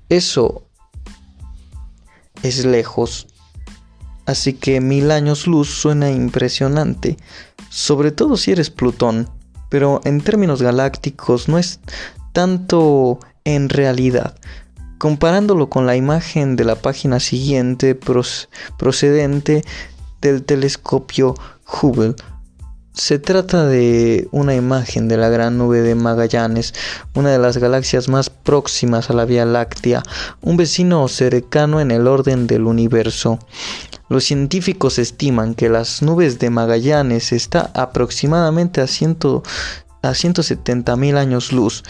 Eso 0.09 0.69
es 2.43 2.65
lejos. 2.65 3.27
así 4.27 4.53
que 4.53 4.83
mil 4.83 5.11
años 5.11 5.47
luz 5.47 5.71
suena 5.71 6.11
impresionante, 6.11 7.17
sobre 7.71 8.13
todo 8.13 8.37
si 8.37 8.53
eres 8.53 8.69
Plutón, 8.69 9.31
pero 9.71 10.03
en 10.05 10.21
términos 10.21 10.61
galácticos 10.61 11.49
no 11.49 11.59
es 11.59 11.81
tanto 12.33 13.21
en 13.45 13.71
realidad. 13.71 14.39
Comparándolo 14.99 15.71
con 15.71 15.87
la 15.87 15.97
imagen 15.97 16.57
de 16.57 16.65
la 16.65 16.77
página 16.77 17.21
siguiente 17.21 17.95
procedente 18.79 19.65
del 20.21 20.45
telescopio 20.45 21.35
Hubble, 21.67 22.15
se 22.99 23.21
trata 23.21 23.65
de 23.65 24.29
una 24.33 24.57
imagen 24.57 25.07
de 25.07 25.17
la 25.17 25.29
gran 25.29 25.57
nube 25.57 25.83
de 25.83 25.95
Magallanes, 25.95 26.75
una 27.15 27.31
de 27.31 27.39
las 27.39 27.57
galaxias 27.57 28.09
más 28.09 28.29
próximas 28.29 29.09
a 29.09 29.13
la 29.13 29.25
Vía 29.25 29.45
Láctea, 29.45 30.03
un 30.41 30.57
vecino 30.57 31.07
cercano 31.07 31.81
en 31.81 31.93
el 31.93 32.09
orden 32.09 32.49
del 32.49 32.65
universo. 32.65 33.39
Los 34.09 34.25
científicos 34.25 34.99
estiman 34.99 35.55
que 35.55 35.69
las 35.69 36.03
nubes 36.03 36.41
de 36.41 36.51
Magallanes 36.51 37.31
está 37.31 37.71
aproximadamente 37.73 38.81
a, 38.81 38.87
a 40.03 40.15
170 40.15 40.97
mil 40.97 41.17
años 41.19 41.53
luz. 41.53 41.85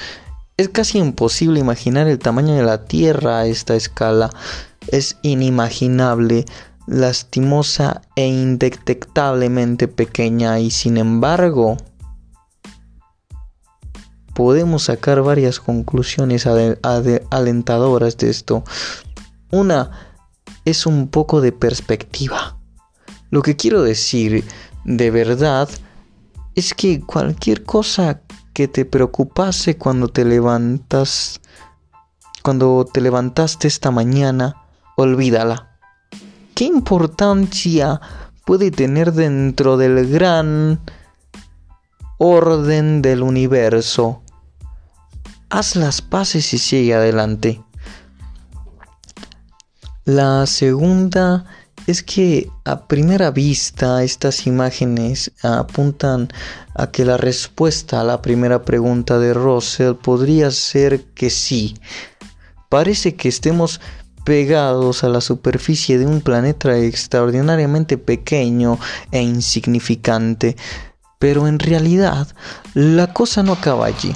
Es 0.59 0.69
casi 0.69 0.99
imposible 0.99 1.59
imaginar 1.59 2.07
el 2.07 2.19
tamaño 2.19 2.55
de 2.55 2.65
la 2.65 2.85
Tierra 2.85 3.39
a 3.39 3.47
esta 3.47 3.77
escala. 3.77 4.29
Es 4.89 5.17
inimaginable 5.23 6.45
lastimosa 6.89 8.01
e 8.17 8.27
indetectablemente 8.27 9.89
pequeña 9.89 10.59
y 10.59 10.71
sin 10.71 10.97
embargo 10.97 11.77
podemos 14.35 14.85
sacar 14.85 15.23
varias 15.23 15.61
conclusiones 15.61 16.47
alentadoras 16.47 18.17
de 18.17 18.31
esto. 18.31 18.65
Una 19.51 19.91
es 20.65 20.87
un 20.87 21.09
poco 21.09 21.41
de 21.41 21.53
perspectiva. 21.53 22.57
Lo 23.31 23.43
que 23.43 23.57
quiero 23.57 23.83
decir 23.83 24.45
de 24.85 25.11
verdad 25.11 25.69
es 26.55 26.73
que 26.73 27.01
cualquier 27.01 27.65
cosa 27.65 28.23
que 28.55 28.67
te 28.67 28.85
preocupase 28.85 29.77
cuando 29.77 30.09
te 30.09 30.25
levantas, 30.25 31.41
cuando 32.43 32.87
te 32.91 33.01
levantaste 33.01 33.69
esta 33.69 33.91
mañana, 33.91 34.57
olvídala 34.97 35.68
¿Qué 36.59 36.65
importancia 36.65 38.01
puede 38.45 38.73
tener 38.73 39.13
dentro 39.13 39.77
del 39.77 40.11
gran 40.11 40.81
orden 42.19 43.01
del 43.01 43.23
universo? 43.23 44.23
Haz 45.51 45.77
las 45.77 46.03
paces 46.03 46.53
y 46.53 46.59
sigue 46.59 46.97
adelante. 46.97 47.63
La 50.05 50.47
segunda 50.47 51.45
es 51.87 52.03
que 52.03 52.51
a 52.65 52.89
primera 52.89 53.31
vista 53.31 54.03
estas 54.03 54.49
imágenes 54.49 55.31
apuntan 55.45 56.29
a 56.75 56.91
que 56.91 57.05
la 57.05 57.19
respuesta 57.19 58.01
a 58.01 58.05
la 58.05 58.21
primera 58.21 58.65
pregunta 58.65 59.21
de 59.21 59.33
Russell 59.33 59.95
podría 59.95 60.51
ser 60.51 61.05
que 61.15 61.31
sí. 61.31 61.77
Parece 62.69 63.15
que 63.15 63.29
estemos 63.29 63.81
pegados 64.29 65.05
a 65.05 65.09
la 65.09 65.23
superficie 65.23 65.97
de 65.97 66.05
un 66.05 66.21
planeta 66.21 66.77
extraordinariamente 66.77 67.97
pequeño 67.97 68.79
e 69.11 69.23
insignificante. 69.23 70.55
Pero 71.19 71.49
en 71.49 71.59
realidad 71.59 72.29
la 72.75 73.15
cosa 73.15 73.43
no 73.43 73.55
acaba 73.55 73.87
allí. 73.87 74.15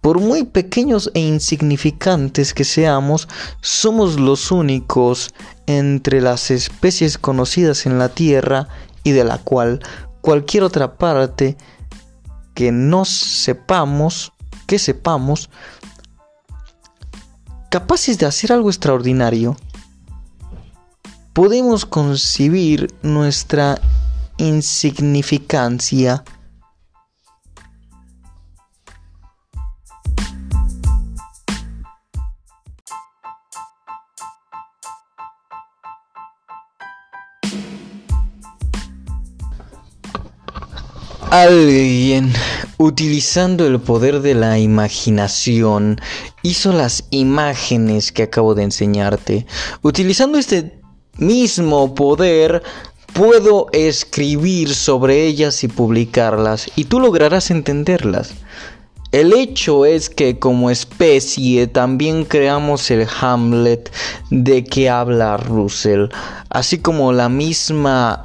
Por 0.00 0.20
muy 0.20 0.44
pequeños 0.44 1.10
e 1.12 1.20
insignificantes 1.20 2.54
que 2.54 2.64
seamos, 2.64 3.28
somos 3.60 4.18
los 4.18 4.50
únicos 4.50 5.34
entre 5.66 6.22
las 6.22 6.50
especies 6.50 7.18
conocidas 7.18 7.84
en 7.84 7.98
la 7.98 8.08
Tierra 8.08 8.68
y 9.04 9.10
de 9.10 9.24
la 9.24 9.36
cual 9.36 9.80
cualquier 10.22 10.62
otra 10.62 10.96
parte 10.96 11.58
que 12.54 12.72
no 12.72 13.04
sepamos, 13.04 14.32
que 14.66 14.78
sepamos, 14.78 15.50
capaces 17.70 18.18
de 18.18 18.26
hacer 18.26 18.52
algo 18.52 18.68
extraordinario, 18.68 19.56
podemos 21.32 21.86
concebir 21.86 22.92
nuestra 23.02 23.80
insignificancia 24.38 26.24
Alguien, 41.30 42.32
utilizando 42.76 43.64
el 43.64 43.78
poder 43.78 44.20
de 44.20 44.34
la 44.34 44.58
imaginación, 44.58 46.00
hizo 46.42 46.72
las 46.72 47.04
imágenes 47.10 48.10
que 48.10 48.24
acabo 48.24 48.56
de 48.56 48.64
enseñarte. 48.64 49.46
Utilizando 49.80 50.38
este 50.38 50.80
mismo 51.18 51.94
poder, 51.94 52.64
puedo 53.12 53.68
escribir 53.72 54.74
sobre 54.74 55.24
ellas 55.24 55.62
y 55.62 55.68
publicarlas, 55.68 56.68
y 56.74 56.86
tú 56.86 56.98
lograrás 56.98 57.52
entenderlas. 57.52 58.32
El 59.12 59.32
hecho 59.32 59.86
es 59.86 60.10
que 60.10 60.40
como 60.40 60.68
especie 60.68 61.68
también 61.68 62.24
creamos 62.24 62.90
el 62.90 63.06
Hamlet 63.20 63.92
de 64.30 64.64
que 64.64 64.90
habla 64.90 65.36
Russell, 65.36 66.06
así 66.48 66.78
como 66.78 67.12
la 67.12 67.28
misma 67.28 68.20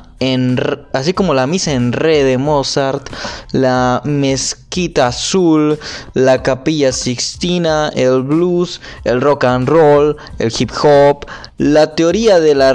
así 0.94 1.14
como 1.14 1.34
la 1.34 1.48
misa 1.48 1.74
en 1.74 1.92
re 1.92 2.24
de 2.24 2.38
Mozart, 2.38 3.10
la 3.52 4.02
mezquita 4.06 5.08
azul, 5.08 5.78
la 6.14 6.42
capilla 6.42 6.92
sixtina, 6.92 7.90
el 7.96 8.24
blues, 8.24 8.82
el 9.04 9.22
rock 9.22 9.44
and 9.46 9.68
roll, 9.68 10.16
el 10.40 10.54
hip 10.58 10.72
hop, 10.82 11.26
la 11.58 11.96
teoría 11.96 12.40
de 12.40 12.56
la 12.56 12.74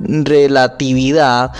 relatividad, 0.00 1.52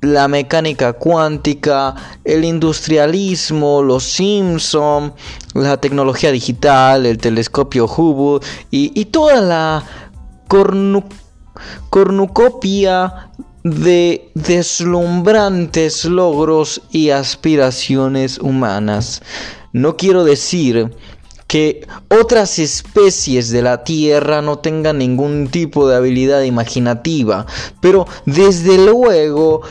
la 0.00 0.28
mecánica 0.28 0.92
cuántica, 0.92 1.94
el 2.24 2.44
industrialismo, 2.44 3.82
los 3.82 4.04
Simpson, 4.04 5.12
la 5.54 5.76
tecnología 5.78 6.30
digital, 6.30 7.04
el 7.06 7.18
telescopio 7.18 7.86
Hubble 7.86 8.46
y, 8.70 9.04
toda 9.06 9.40
la 9.40 9.82
cornucopia 11.90 13.30
de 13.70 14.30
deslumbrantes 14.34 16.04
logros 16.04 16.82
y 16.90 17.10
aspiraciones 17.10 18.38
humanas. 18.38 19.22
No 19.72 19.96
quiero 19.96 20.24
decir 20.24 20.90
que 21.46 21.86
otras 22.08 22.58
especies 22.58 23.50
de 23.50 23.62
la 23.62 23.82
Tierra 23.82 24.42
no 24.42 24.58
tengan 24.58 24.98
ningún 24.98 25.48
tipo 25.48 25.88
de 25.88 25.96
habilidad 25.96 26.42
imaginativa, 26.42 27.46
pero 27.80 28.06
desde 28.26 28.76
luego 28.76 29.62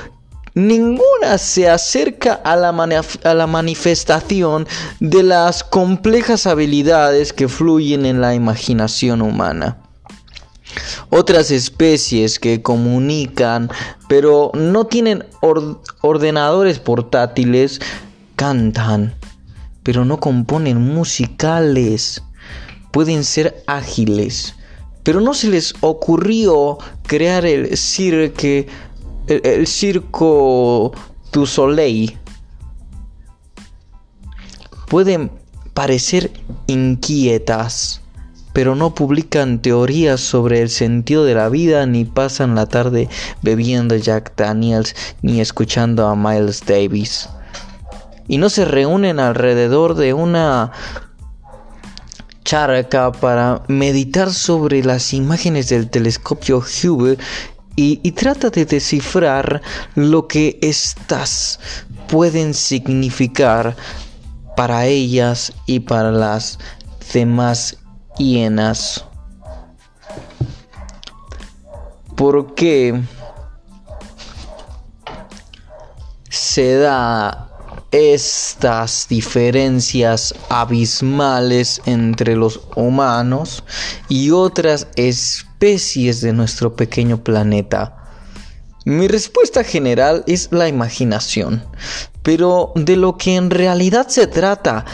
ninguna 0.56 1.38
se 1.38 1.70
acerca 1.70 2.34
a 2.34 2.56
la, 2.56 3.48
manifestación 3.48 4.68
de 5.00 5.22
las 5.22 5.64
complejas 5.64 6.48
habilidades 6.48 7.32
que 7.32 7.48
fluyen 7.48 8.08
en 8.08 8.22
la 8.22 8.34
imaginación 8.34 9.22
humana. 9.22 9.78
Otras 11.10 11.52
especies 11.52 12.40
que 12.40 12.62
comunican 12.62 13.70
pero 14.08 14.52
no 14.54 14.86
tienen 14.86 15.26
ordenadores 16.02 16.80
portátiles 16.80 17.80
cantan, 18.36 19.16
pero 19.84 20.06
no 20.06 20.20
componen 20.20 20.82
musicales. 20.82 22.24
Pueden 22.92 23.24
ser 23.24 23.64
ágiles, 23.68 24.56
pero 25.04 25.20
no 25.22 25.34
se 25.34 25.50
les 25.50 25.76
ocurrió 25.82 26.78
crear 27.04 27.46
el 27.46 27.78
cirque, 27.78 28.68
el, 29.28 29.68
circo 29.68 30.94
du 31.34 31.46
soleil. 31.46 32.18
Pueden 34.88 35.32
parecer 35.74 36.32
inquietas 36.68 38.02
pero 38.58 38.74
no 38.74 38.96
publican 38.96 39.62
teorías 39.62 40.20
sobre 40.20 40.64
el 40.64 40.72
sentido 40.72 41.26
de 41.26 41.36
la 41.36 41.48
vida 41.48 41.86
ni 41.86 42.06
pasan 42.06 42.56
la 42.56 42.66
tarde 42.66 43.08
bebiendo 43.44 43.96
Jack 43.96 44.36
Daniels 44.36 44.96
ni 45.22 45.42
escuchando 45.42 46.08
a 46.08 46.16
Miles 46.16 46.64
Davis. 46.66 47.30
Y 48.28 48.40
no 48.40 48.50
se 48.50 48.66
reúnen 48.66 49.20
alrededor 49.20 49.94
de 49.94 50.16
una 50.16 50.72
charca 52.46 53.12
para 53.12 53.62
meditar 53.68 54.34
sobre 54.34 54.84
las 54.84 55.14
imágenes 55.14 55.70
del 55.70 55.88
telescopio 55.92 56.58
Hubble 56.58 57.20
y, 57.76 58.12
trata 58.14 58.50
de 58.50 58.66
descifrar 58.66 59.62
lo 59.94 60.28
que 60.28 60.58
éstas 60.64 61.60
pueden 62.08 62.56
significar 62.56 63.76
para 64.56 64.88
ellas 64.88 65.54
y 65.68 65.82
para 65.82 66.12
las 66.12 66.58
demás 67.14 67.78
hienas. 68.18 69.06
¿Por 72.16 72.56
qué 72.56 73.00
se 76.30 76.78
da 76.78 77.50
estas 77.92 79.08
diferencias 79.08 80.34
abismales 80.50 81.82
entre 81.86 82.36
los 82.36 82.62
humanos 82.76 83.64
y 84.10 84.32
otras 84.32 84.88
especies 84.96 86.22
de 86.22 86.34
nuestro 86.34 86.76
pequeño 86.76 87.24
planeta? 87.24 88.04
Mi 88.86 89.08
respuesta 89.08 89.64
general 89.64 90.24
es 90.28 90.48
la 90.52 90.68
imaginación, 90.68 91.64
pero 92.24 92.72
de 92.76 92.96
lo 92.96 93.18
que 93.18 93.36
en 93.36 93.52
realidad 93.52 94.08
se 94.08 94.28
trata 94.28 94.86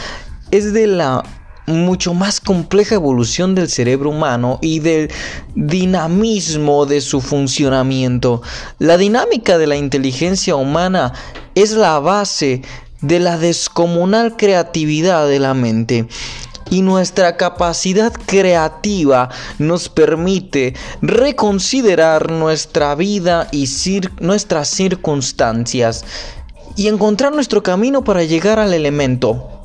es 0.51 0.73
de 0.73 0.87
la 0.87 1.23
mucho 1.65 2.13
más 2.13 2.39
compleja 2.39 2.95
evolución 2.95 3.55
del 3.55 3.69
cerebro 3.69 4.09
humano 4.09 4.59
y 4.61 4.79
del 4.79 5.11
dinamismo 5.55 6.85
de 6.85 7.01
su 7.01 7.21
funcionamiento. 7.21 8.41
La 8.79 8.97
dinámica 8.97 9.57
de 9.57 9.67
la 9.67 9.75
inteligencia 9.75 10.55
humana 10.55 11.13
es 11.55 11.71
la 11.71 11.99
base 11.99 12.61
de 13.01 13.19
la 13.19 13.37
descomunal 13.37 14.35
creatividad 14.37 15.27
de 15.27 15.39
la 15.39 15.53
mente. 15.53 16.07
Y 16.69 16.81
nuestra 16.81 17.37
capacidad 17.37 18.11
creativa 18.13 19.29
nos 19.59 19.89
permite 19.89 20.73
reconsiderar 21.01 22.31
nuestra 22.31 22.95
vida 22.95 23.47
y 23.51 23.67
nuestras 24.19 24.69
circunstancias 24.69 26.03
y 26.75 26.87
encontrar 26.87 27.33
nuestro 27.33 27.61
camino 27.61 28.03
para 28.03 28.23
llegar 28.23 28.59
al 28.59 28.73
elemento 28.73 29.62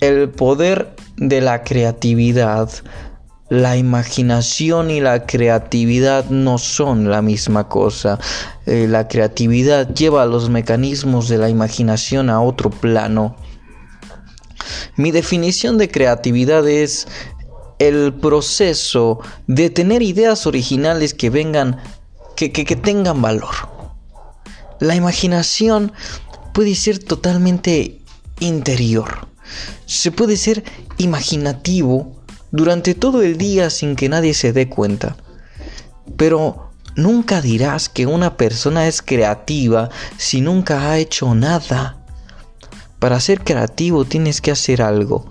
el 0.00 0.28
poder 0.28 0.94
de 1.16 1.40
la 1.40 1.62
creatividad. 1.62 2.70
La 3.48 3.76
imaginación 3.76 4.90
y 4.90 5.00
la 5.00 5.24
creatividad 5.24 6.28
no 6.30 6.58
son 6.58 7.10
la 7.10 7.22
misma 7.22 7.68
cosa. 7.68 8.18
Eh, 8.66 8.86
la 8.88 9.06
creatividad 9.06 9.94
lleva 9.94 10.26
los 10.26 10.50
mecanismos 10.50 11.28
de 11.28 11.38
la 11.38 11.48
imaginación 11.48 12.28
a 12.28 12.40
otro 12.40 12.70
plano. 12.70 13.36
Mi 14.96 15.12
definición 15.12 15.78
de 15.78 15.88
creatividad 15.88 16.68
es 16.68 17.06
el 17.78 18.12
proceso 18.14 19.20
de 19.46 19.70
tener 19.70 20.02
ideas 20.02 20.46
originales 20.46 21.14
que 21.14 21.30
vengan, 21.30 21.78
que, 22.34 22.50
que 22.52 22.76
tengan 22.76 23.22
valor. 23.22 23.54
La 24.80 24.96
imaginación 24.96 25.92
puede 26.52 26.74
ser 26.74 26.98
totalmente 26.98 28.00
interior 28.40 29.28
se 29.86 30.10
puede 30.10 30.36
ser 30.36 30.64
imaginativo 30.98 32.16
durante 32.50 32.94
todo 32.94 33.22
el 33.22 33.36
día 33.36 33.70
sin 33.70 33.96
que 33.96 34.08
nadie 34.08 34.34
se 34.34 34.52
dé 34.52 34.68
cuenta. 34.68 35.16
Pero 36.16 36.70
nunca 36.94 37.40
dirás 37.40 37.88
que 37.88 38.06
una 38.06 38.36
persona 38.36 38.86
es 38.86 39.02
creativa 39.02 39.90
si 40.16 40.40
nunca 40.40 40.90
ha 40.90 40.98
hecho 40.98 41.34
nada. 41.34 41.98
Para 42.98 43.20
ser 43.20 43.40
creativo 43.42 44.04
tienes 44.04 44.40
que 44.40 44.50
hacer 44.50 44.82
algo. 44.82 45.30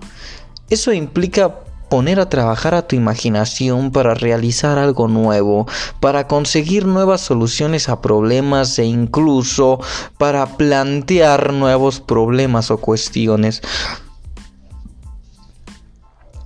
Eso 0.69 0.93
implica 0.93 1.59
poner 1.89 2.19
a 2.19 2.29
trabajar 2.29 2.73
a 2.73 2.87
tu 2.87 2.95
imaginación 2.95 3.91
para 3.91 4.13
realizar 4.15 4.77
algo 4.77 5.07
nuevo, 5.07 5.67
para 5.99 6.27
conseguir 6.27 6.85
nuevas 6.85 7.21
soluciones 7.21 7.89
a 7.89 8.01
problemas 8.01 8.77
e 8.79 8.85
incluso 8.85 9.79
para 10.17 10.57
plantear 10.57 11.53
nuevos 11.53 11.99
problemas 11.99 12.71
o 12.71 12.77
cuestiones. 12.77 13.61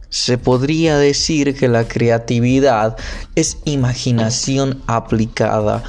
Se 0.10 0.39
podría 0.39 0.97
decir 0.97 1.55
que 1.55 1.68
la 1.68 1.88
creatividad 1.88 2.97
es 3.36 3.57
imaginación 3.66 4.82
aplicada. 4.88 5.84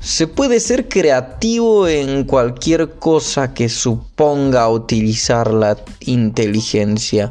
Se 0.00 0.26
puede 0.26 0.58
ser 0.60 0.88
creativo 0.88 1.86
en 1.86 2.24
cualquier 2.24 2.94
cosa 2.94 3.54
que 3.54 3.68
suponga 3.68 4.68
utilizar 4.68 5.52
la 5.52 5.76
inteligencia. 6.00 7.30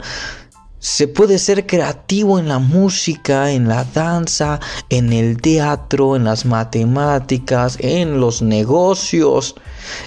Se 0.80 1.10
puede 1.10 1.40
ser 1.40 1.68
creativo 1.68 2.40
en 2.40 2.48
la 2.48 2.60
música, 2.60 3.52
en 3.52 3.68
la 3.68 3.84
danza, 3.84 4.62
en 4.90 5.12
el 5.12 5.42
teatro, 5.42 6.16
en 6.16 6.24
las 6.24 6.46
matemáticas, 6.46 7.76
en 7.82 8.22
los 8.22 8.42
negocios, 8.42 9.56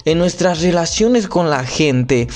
en 0.07 0.17
nuestras 0.17 0.63
relaciones 0.63 1.29
con 1.29 1.51
la 1.51 1.65
gente. 1.65 2.29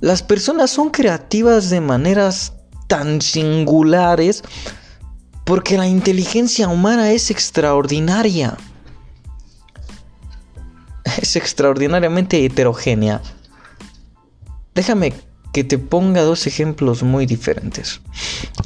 Las 0.00 0.22
personas 0.22 0.70
son 0.70 0.90
creativas 0.90 1.70
de 1.70 1.80
maneras 1.80 2.52
tan 2.94 3.20
singulares 3.20 4.44
porque 5.44 5.76
la 5.76 5.88
inteligencia 5.88 6.68
humana 6.68 7.10
es 7.10 7.28
extraordinaria. 7.32 8.56
Es 11.20 11.34
extraordinariamente 11.34 12.44
heterogénea. 12.44 13.20
Déjame 14.76 15.12
que 15.52 15.64
te 15.64 15.76
ponga 15.76 16.22
dos 16.22 16.46
ejemplos 16.46 17.02
muy 17.02 17.26
diferentes. 17.26 18.00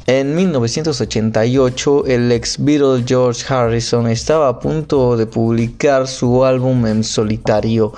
En 0.05 0.35
1988, 0.35 2.05
el 2.05 2.31
ex 2.31 2.63
Beatle 2.63 3.03
George 3.07 3.51
Harrison 3.51 4.07
estaba 4.07 4.47
a 4.47 4.59
punto 4.59 5.17
de 5.17 5.25
publicar 5.25 6.07
su 6.07 6.45
álbum 6.45 6.85
en 6.85 7.03
solitario. 7.03 7.93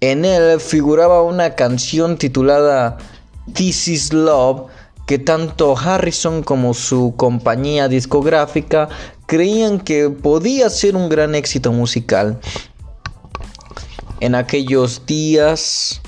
En 0.00 0.24
él 0.24 0.60
figuraba 0.60 1.22
una 1.22 1.56
canción 1.56 2.16
titulada 2.18 2.98
This 3.52 3.88
is 3.88 4.12
Love, 4.12 4.68
que 5.08 5.18
tanto 5.18 5.74
Harrison 5.74 6.42
como 6.42 6.74
su 6.74 7.14
compañía 7.16 7.88
discográfica 7.88 8.90
creían 9.24 9.80
que 9.80 10.10
podía 10.10 10.68
ser 10.68 10.96
un 10.96 11.08
gran 11.08 11.34
éxito 11.34 11.72
musical. 11.72 12.38
En 14.20 14.34
aquellos 14.34 15.06
días 15.06 16.02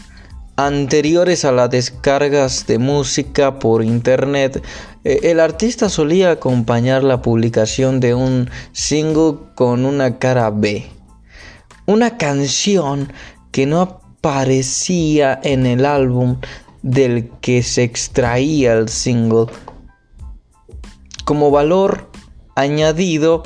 anteriores 0.56 1.46
a 1.46 1.52
las 1.52 1.70
descargas 1.70 2.66
de 2.66 2.78
música 2.78 3.58
por 3.58 3.82
internet, 3.82 4.62
eh, 5.04 5.20
el 5.22 5.40
artista 5.40 5.88
solía 5.88 6.32
acompañar 6.32 7.02
la 7.02 7.22
publicación 7.22 8.00
de 8.00 8.14
un 8.14 8.50
single 8.72 9.38
con 9.54 9.86
una 9.86 10.18
cara 10.18 10.50
B. 10.50 10.86
Una 11.86 12.18
canción 12.18 13.10
que 13.50 13.64
no 13.64 13.80
aparecía 13.80 15.40
en 15.42 15.64
el 15.64 15.86
álbum 15.86 16.36
del 16.82 17.30
que 17.40 17.62
se 17.62 17.82
extraía 17.82 18.72
el 18.74 18.88
single 18.88 19.46
como 21.24 21.50
valor 21.50 22.10
añadido 22.56 23.42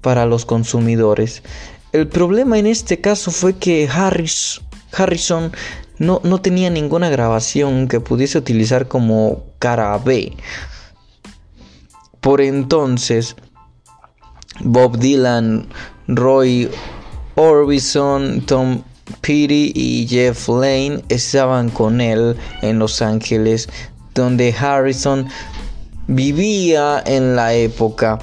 para 0.00 0.26
los 0.26 0.44
consumidores. 0.44 1.42
El 1.92 2.08
problema 2.08 2.58
en 2.58 2.66
este 2.66 3.00
caso 3.00 3.30
fue 3.30 3.56
que 3.56 3.88
Harris, 3.88 4.60
Harrison 4.92 5.52
no, 5.98 6.20
no 6.24 6.40
tenía 6.40 6.70
ninguna 6.70 7.08
grabación 7.08 7.88
que 7.88 8.00
pudiese 8.00 8.38
utilizar 8.38 8.88
como 8.88 9.44
cara 9.58 9.96
B. 9.98 10.36
Por 12.20 12.40
entonces, 12.40 13.36
Bob 14.60 14.98
Dylan, 14.98 15.68
Roy 16.08 16.70
Orbison, 17.34 18.40
Tom 18.42 18.82
Petty 19.20 19.72
y 19.74 20.06
Jeff 20.08 20.48
Lane 20.48 21.02
estaban 21.08 21.70
con 21.70 22.00
él 22.00 22.36
en 22.62 22.78
Los 22.78 23.02
Ángeles, 23.02 23.68
donde 24.14 24.54
Harrison 24.58 25.28
vivía 26.06 27.02
en 27.04 27.36
la 27.36 27.54
época. 27.54 28.18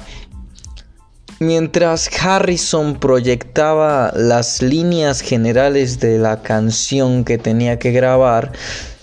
Mientras 1.40 2.08
Harrison 2.22 2.94
proyectaba 2.94 4.12
las 4.14 4.62
líneas 4.62 5.20
generales 5.20 6.00
de 6.00 6.18
la 6.18 6.42
canción 6.42 7.24
que 7.24 7.38
tenía 7.38 7.78
que 7.78 7.92
grabar, 7.92 8.52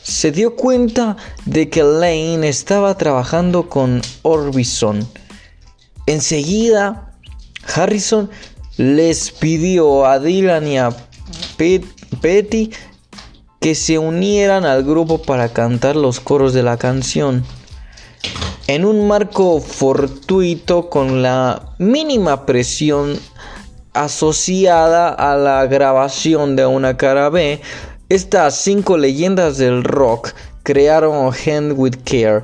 se 0.02 0.32
dio 0.32 0.56
cuenta 0.56 1.18
de 1.46 1.70
que 1.70 1.84
Lane 1.84 2.48
estaba 2.48 2.98
trabajando 2.98 3.70
con 3.70 4.02
Orbison. 4.24 5.08
Enseguida, 6.08 7.14
Harrison 7.76 8.30
les 8.78 9.32
pidió 9.32 10.06
a 10.06 10.18
Dylan 10.20 10.68
y 10.68 10.78
a 10.78 10.90
Petty 12.22 12.72
que 13.60 13.76
se 13.76 14.00
unieran 14.00 14.66
al 14.66 14.84
grupo 14.84 15.22
para 15.22 15.50
cantar 15.50 15.96
los 15.96 16.20
coros 16.20 16.54
de 16.54 16.64
la 16.64 16.78
canción. 16.78 17.44
En 18.66 18.86
un 18.86 19.08
marco 19.08 19.60
fortuito 19.60 20.90
con 20.90 21.22
la 21.22 21.76
mínima 21.78 22.48
presión 22.48 23.20
asociada 23.94 25.10
a 25.10 25.36
la 25.36 25.68
grabación 25.68 26.56
de 26.56 26.66
una 26.66 26.98
cara 26.98 27.30
B, 27.30 27.62
estas 28.10 28.56
cinco 28.56 28.98
leyendas 28.98 29.58
del 29.58 29.84
rock 29.84 30.34
crearon 30.64 31.32
Hand 31.32 31.74
with 31.78 31.98
Care, 32.04 32.44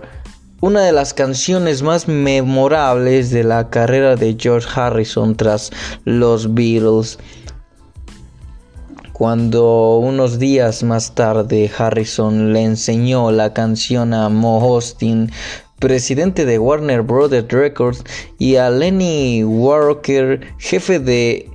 una 0.62 0.82
de 0.82 0.92
las 0.92 1.14
canciones 1.16 1.82
más 1.82 2.08
memorables 2.08 3.32
de 3.32 3.44
la 3.44 3.70
carrera 3.70 4.16
de 4.16 4.36
George 4.40 4.68
Harrison 4.76 5.36
tras 5.36 5.72
los 6.04 6.54
Beatles. 6.54 7.18
Cuando 9.18 9.98
unos 9.98 10.38
días 10.38 10.84
más 10.84 11.16
tarde 11.16 11.72
Harrison 11.76 12.54
le 12.54 12.62
enseñó 12.62 13.32
la 13.32 13.52
canción 13.52 14.14
a 14.14 14.30
Mo 14.30 14.62
Austin, 14.62 15.32
presidente 15.80 16.46
de 16.46 16.60
Warner 16.60 17.02
Brothers 17.02 17.52
Records, 17.52 18.04
y 18.38 18.58
a 18.58 18.70
Lenny 18.70 19.44
Walker, 19.44 20.42
jefe 20.60 21.00
de 21.00 21.50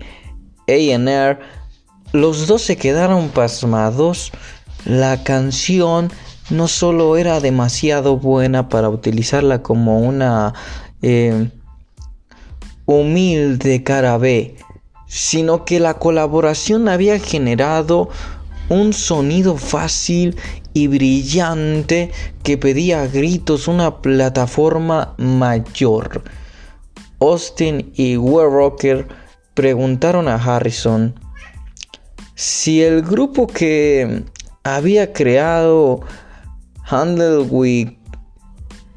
AR, 0.66 1.38
los 2.12 2.48
dos 2.48 2.62
se 2.62 2.76
quedaron 2.76 3.28
pasmados. 3.28 4.32
La 4.84 5.22
canción 5.22 6.10
no 6.50 6.66
solo 6.66 7.16
era 7.16 7.38
demasiado 7.38 8.16
buena 8.16 8.68
para 8.68 8.88
utilizarla 8.88 9.62
como 9.62 10.00
una 10.00 10.52
eh, 11.00 11.48
humilde 12.86 13.84
cara 13.84 14.18
B, 14.18 14.56
sino 15.12 15.66
que 15.66 15.78
la 15.78 15.98
colaboración 15.98 16.88
había 16.88 17.18
generado 17.18 18.08
un 18.70 18.94
sonido 18.94 19.58
fácil 19.58 20.38
y 20.72 20.86
brillante 20.86 22.10
que 22.42 22.56
pedía 22.56 23.02
a 23.02 23.08
gritos 23.08 23.68
una 23.68 24.00
plataforma 24.00 25.14
mayor. 25.18 26.22
Austin 27.20 27.92
y 27.94 28.16
Rocker 28.16 29.06
preguntaron 29.52 30.28
a 30.28 30.36
Harrison 30.36 31.14
si 32.34 32.82
el 32.82 33.02
grupo 33.02 33.46
que 33.46 34.24
había 34.64 35.12
creado 35.12 36.00
Handle 36.86 37.40
with 37.50 37.90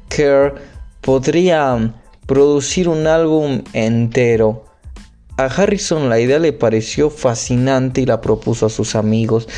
Care 0.08 0.54
podría 1.02 1.94
producir 2.26 2.88
un 2.88 3.06
álbum 3.06 3.62
entero. 3.74 4.65
A 5.38 5.44
Harrison 5.44 6.08
la 6.08 6.18
idea 6.18 6.38
le 6.38 6.52
pareció 6.52 7.10
fascinante 7.10 8.00
y 8.00 8.06
la 8.06 8.22
propuso 8.22 8.66
a 8.66 8.70
sus 8.70 8.94
amigos. 8.94 9.48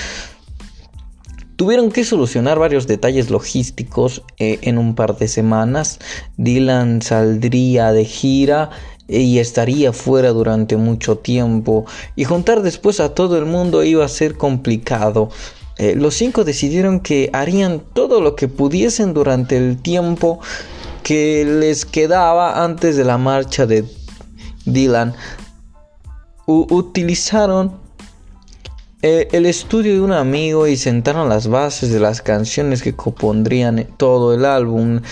Tuvieron 1.54 1.90
que 1.90 2.04
solucionar 2.04 2.58
varios 2.58 2.86
detalles 2.86 3.30
logísticos 3.30 4.22
eh, 4.38 4.58
en 4.62 4.78
un 4.78 4.94
par 4.94 5.16
de 5.16 5.28
semanas. 5.28 5.98
Dylan 6.36 7.02
saldría 7.02 7.92
de 7.92 8.04
gira 8.04 8.70
y 9.08 9.38
estaría 9.38 9.92
fuera 9.92 10.30
durante 10.30 10.76
mucho 10.76 11.18
tiempo 11.18 11.86
y 12.14 12.24
juntar 12.24 12.62
después 12.62 13.00
a 13.00 13.14
todo 13.14 13.38
el 13.38 13.46
mundo 13.46 13.82
iba 13.82 14.04
a 14.04 14.08
ser 14.08 14.36
complicado. 14.36 15.30
Eh, 15.78 15.94
los 15.94 16.14
cinco 16.14 16.44
decidieron 16.44 17.00
que 17.00 17.30
harían 17.32 17.82
todo 17.92 18.20
lo 18.20 18.34
que 18.34 18.48
pudiesen 18.48 19.14
durante 19.14 19.56
el 19.56 19.80
tiempo 19.80 20.40
que 21.04 21.44
les 21.44 21.86
quedaba 21.86 22.64
antes 22.64 22.96
de 22.96 23.04
la 23.04 23.16
marcha 23.16 23.64
de 23.64 23.84
Dylan. 24.64 25.14
Utilizaron 26.48 27.78
eh, 29.02 29.28
el 29.32 29.44
estudio 29.44 29.92
de 29.92 30.00
un 30.00 30.12
amigo 30.12 30.66
y 30.66 30.76
sentaron 30.76 31.28
las 31.28 31.46
bases 31.46 31.92
de 31.92 32.00
las 32.00 32.22
canciones 32.22 32.82
que 32.82 32.96
compondrían 32.96 33.86
todo 33.98 34.34
el 34.34 34.44
álbum. 34.44 35.02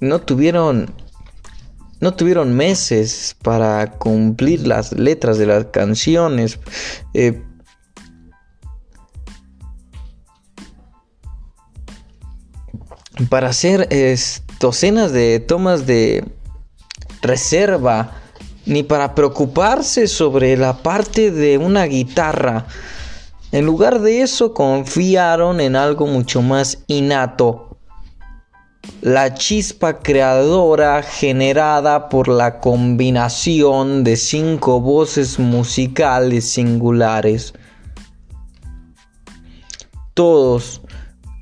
No 0.00 0.20
tuvieron 0.20 0.92
no 2.00 2.14
tuvieron 2.14 2.56
meses 2.56 3.36
para 3.42 3.92
cumplir 3.98 4.66
las 4.66 4.92
letras 4.92 5.36
de 5.36 5.44
las 5.44 5.66
canciones. 5.66 6.58
Eh, 7.12 7.42
para 13.28 13.50
hacer 13.50 13.86
docenas 14.58 15.12
de 15.12 15.40
tomas 15.40 15.86
de 15.86 16.24
reserva, 17.20 18.19
ni 18.70 18.82
para 18.82 19.14
preocuparse 19.14 20.06
sobre 20.08 20.56
la 20.56 20.78
parte 20.78 21.30
de 21.30 21.58
una 21.58 21.84
guitarra. 21.84 22.66
En 23.52 23.66
lugar 23.66 24.00
de 24.00 24.22
eso, 24.22 24.54
confiaron 24.54 25.60
en 25.60 25.76
algo 25.76 26.06
mucho 26.06 26.40
más 26.40 26.78
innato 26.86 27.70
la 29.02 29.34
chispa 29.34 29.98
creadora 30.00 31.02
generada 31.02 32.08
por 32.08 32.28
la 32.28 32.60
combinación 32.60 34.04
de 34.04 34.16
cinco 34.16 34.80
voces 34.80 35.38
musicales 35.38 36.50
singulares. 36.50 37.54
Todos 40.14 40.79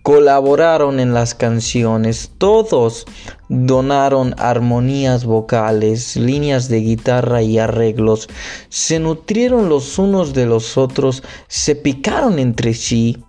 colaboraron 0.08 1.00
en 1.00 1.12
las 1.12 1.34
canciones, 1.34 2.30
todos 2.38 3.04
donaron 3.50 4.34
armonías 4.38 5.26
vocales, 5.26 6.16
líneas 6.16 6.70
de 6.70 6.80
guitarra 6.80 7.42
y 7.42 7.58
arreglos, 7.58 8.30
se 8.70 9.00
nutrieron 9.00 9.68
los 9.68 9.98
unos 9.98 10.32
de 10.32 10.46
los 10.46 10.78
otros, 10.78 11.22
se 11.46 11.76
picaron 11.76 12.38
entre 12.38 12.72
sí 12.72 13.22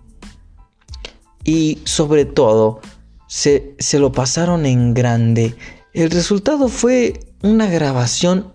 y 1.44 1.82
sobre 1.84 2.24
todo 2.24 2.80
se, 3.26 3.76
lo 3.98 4.12
pasaron 4.12 4.64
en 4.64 4.94
grande. 4.94 5.54
El 5.92 6.10
resultado 6.10 6.68
fue 6.68 7.26
una 7.42 7.66
grabación 7.66 8.54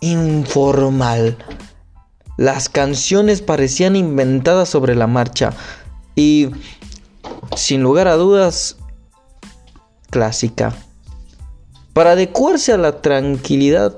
informal. 0.00 1.36
Las 2.36 2.68
canciones 2.68 3.42
parecían 3.42 3.96
inventadas 3.96 4.68
sobre 4.68 4.94
la 4.94 5.08
marcha 5.08 5.52
y, 6.14 6.50
sin 7.56 7.82
lugar 7.82 8.08
a 8.08 8.14
dudas, 8.14 8.76
clásica. 10.10 10.74
Para 11.92 12.12
adecuarse 12.12 12.72
a 12.72 12.76
la 12.76 13.00
tranquilidad, 13.00 13.96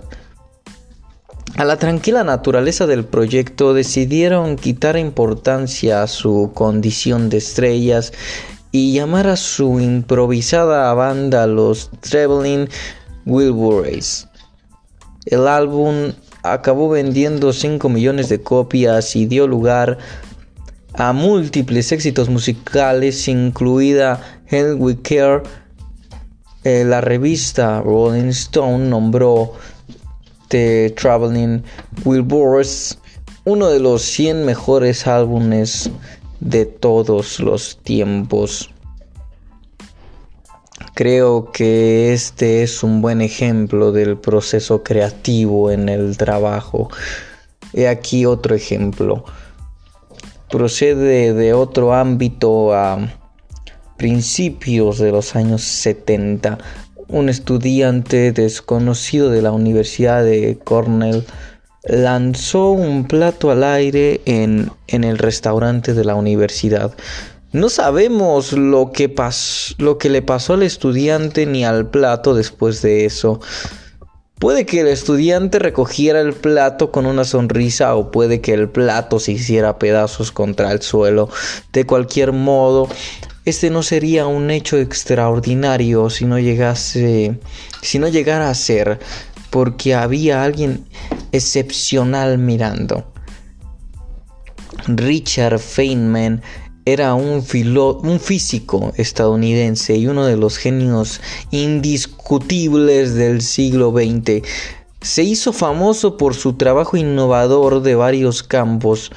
a 1.57 1.65
la 1.65 1.79
tranquila 1.79 2.25
naturaleza 2.25 2.87
del 2.87 3.05
proyecto, 3.05 3.73
decidieron 3.73 4.57
quitar 4.57 4.99
importancia 4.99 6.03
a 6.03 6.07
su 6.07 6.53
condición 6.55 7.31
de 7.31 7.39
estrellas 7.39 8.13
y 8.73 8.93
llamar 8.93 9.27
a 9.27 9.37
su 9.37 9.81
improvisada 9.81 10.93
banda 10.93 11.47
los 11.47 11.91
Traveling 12.01 12.69
Wilburys. 13.25 14.29
El 15.25 15.49
álbum 15.49 16.13
acabó 16.43 16.89
vendiendo 16.89 17.53
5 17.53 17.89
millones 17.89 18.29
de 18.29 18.43
copias 18.43 19.17
y 19.17 19.27
dio 19.27 19.47
lugar 19.47 19.99
a 20.97 21.13
múltiples 21.13 21.93
éxitos 21.93 22.29
musicales, 22.29 23.29
incluida 23.29 24.21
Hell 24.49 24.77
We 24.79 24.97
Care. 25.03 25.43
Eh, 26.65 26.85
la 26.85 27.01
revista 27.01 27.81
Rolling 27.81 28.31
Stone 28.31 28.89
nombró 28.89 29.53
The 30.49 30.91
Traveling 30.91 31.63
Wilburys 32.05 32.99
uno 33.47 33.69
de 33.69 33.79
los 33.79 34.03
100 34.03 34.45
mejores 34.45 35.07
álbumes 35.07 35.89
de 36.41 36.67
todos 36.67 37.39
los 37.39 37.79
tiempos. 37.79 38.71
Creo 40.95 41.53
que 41.53 42.13
este 42.13 42.65
es 42.65 42.83
un 42.83 43.01
buen 43.01 43.21
ejemplo 43.21 43.93
del 43.93 44.19
proceso 44.19 44.83
creativo 44.83 45.71
en 45.71 45.89
el 45.89 46.17
trabajo. 46.17 46.91
He 47.73 47.87
aquí 47.87 48.27
otro 48.27 48.57
ejemplo. 48.57 49.25
Procede 50.51 51.35
de 51.35 51.55
otro 51.55 51.95
ámbito 51.95 52.75
a 52.75 52.99
principios 53.97 54.99
de 54.99 55.11
los 55.11 55.35
años 55.35 55.63
70. 55.63 56.59
Un 57.09 57.29
estudiante 57.29 58.33
desconocido 58.33 59.31
de 59.31 59.43
la 59.43 59.53
Universidad 59.53 60.23
de 60.25 60.59
Cornell 60.63 61.25
lanzó 61.85 62.71
un 62.71 63.07
plato 63.07 63.51
al 63.51 63.63
aire 63.65 64.21
en, 64.25 64.71
el 64.89 65.19
restaurante 65.19 65.95
de 65.95 66.05
la 66.05 66.15
universidad. 66.15 66.95
No 67.53 67.69
sabemos 67.69 68.53
lo 68.53 68.93
que, 68.93 69.15
lo 69.79 69.99
que 69.99 70.11
le 70.11 70.23
pasó 70.23 70.55
al 70.55 70.63
estudiante 70.63 71.47
ni 71.47 71.65
al 71.65 71.89
plato 71.89 72.35
después 72.35 72.83
de 72.83 73.05
eso. 73.05 73.41
Puede 74.39 74.67
que 74.67 74.81
el 74.81 74.89
estudiante 74.89 75.59
recogiera 75.59 76.21
el 76.21 76.35
plato 76.35 76.93
con 76.93 77.07
una 77.07 77.25
sonrisa 77.25 77.95
o 77.97 78.11
puede 78.11 78.43
que 78.43 78.53
el 78.53 78.69
plato 78.69 79.19
se 79.19 79.33
hiciera 79.33 79.79
pedazos 79.79 80.31
contra 80.31 80.73
el 80.73 80.83
suelo. 80.83 81.31
De 81.73 81.87
cualquier 81.87 82.33
modo, 82.33 82.87
este 83.47 83.71
no 83.71 83.83
sería 83.83 84.27
un 84.27 84.51
hecho 84.51 84.77
extraordinario 84.77 86.11
si 86.11 86.27
no 86.27 86.39
llegase 86.39 87.39
si 87.81 87.99
no 87.99 88.09
llegara 88.09 88.51
a 88.51 88.55
ser 88.55 88.99
porque 89.49 89.95
había 89.95 90.43
alguien 90.43 90.85
excepcional 91.33 92.37
mirando. 92.37 93.11
Richard 94.87 95.59
Feynman 95.59 96.43
era 96.87 97.15
un, 97.15 97.45
un, 98.05 98.21
físico 98.21 98.93
estadounidense 98.97 99.97
y 99.97 100.07
uno 100.07 100.25
de 100.25 100.37
los 100.37 100.57
genios 100.57 101.21
indiscutibles 101.51 103.15
del 103.15 103.43
siglo 103.43 103.91
XX. 103.91 104.47
Se 105.01 105.25
hizo 105.25 105.53
famoso 105.53 106.17
por 106.17 106.35
su 106.35 106.53
trabajo 106.53 106.97
innovador 106.97 107.83
de 107.83 107.97
varios 107.97 108.45
campos, 108.45 109.11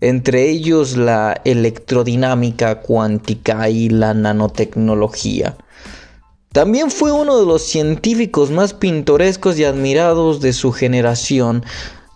entre 0.00 0.48
ellos 0.48 0.96
la 0.96 1.40
electrodinámica 1.44 2.80
cuántica 2.80 3.68
y 3.70 3.88
la 3.88 4.14
nanotecnología. 4.14 5.56
También 6.52 6.90
fue 6.90 7.12
uno 7.12 7.38
de 7.38 7.44
los 7.44 7.62
científicos 7.62 8.50
más 8.50 8.72
pintorescos 8.72 9.58
y 9.58 9.64
admirados 9.64 10.40
de 10.40 10.54
su 10.54 10.72
generación, 10.72 11.64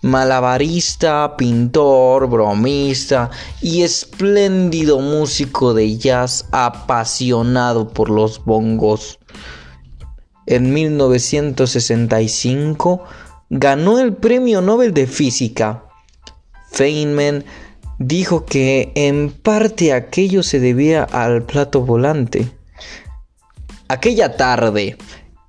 malabarista, 0.03 1.37
pintor, 1.37 2.29
bromista 2.29 3.31
y 3.61 3.83
espléndido 3.83 5.01
músico 5.01 5.75
de 5.75 5.99
jazz 5.99 6.47
apasionado 6.53 7.89
por 7.89 8.11
los 8.11 8.45
bongos. 8.45 9.19
En 10.47 10.73
1965 10.73 13.03
ganó 13.51 13.99
el 13.99 14.15
Premio 14.15 14.63
Nobel 14.63 14.95
de 14.95 15.07
Física. 15.07 15.85
Feynman 16.71 17.45
dijo 17.99 18.47
que 18.47 18.93
en 18.95 19.31
parte 19.31 19.93
aquello 19.93 20.43
se 20.43 20.59
debía 20.59 21.05
al 21.05 21.43
plato 21.43 21.83
volante. 21.83 22.51
Aquella 23.89 24.37
tarde, 24.37 24.97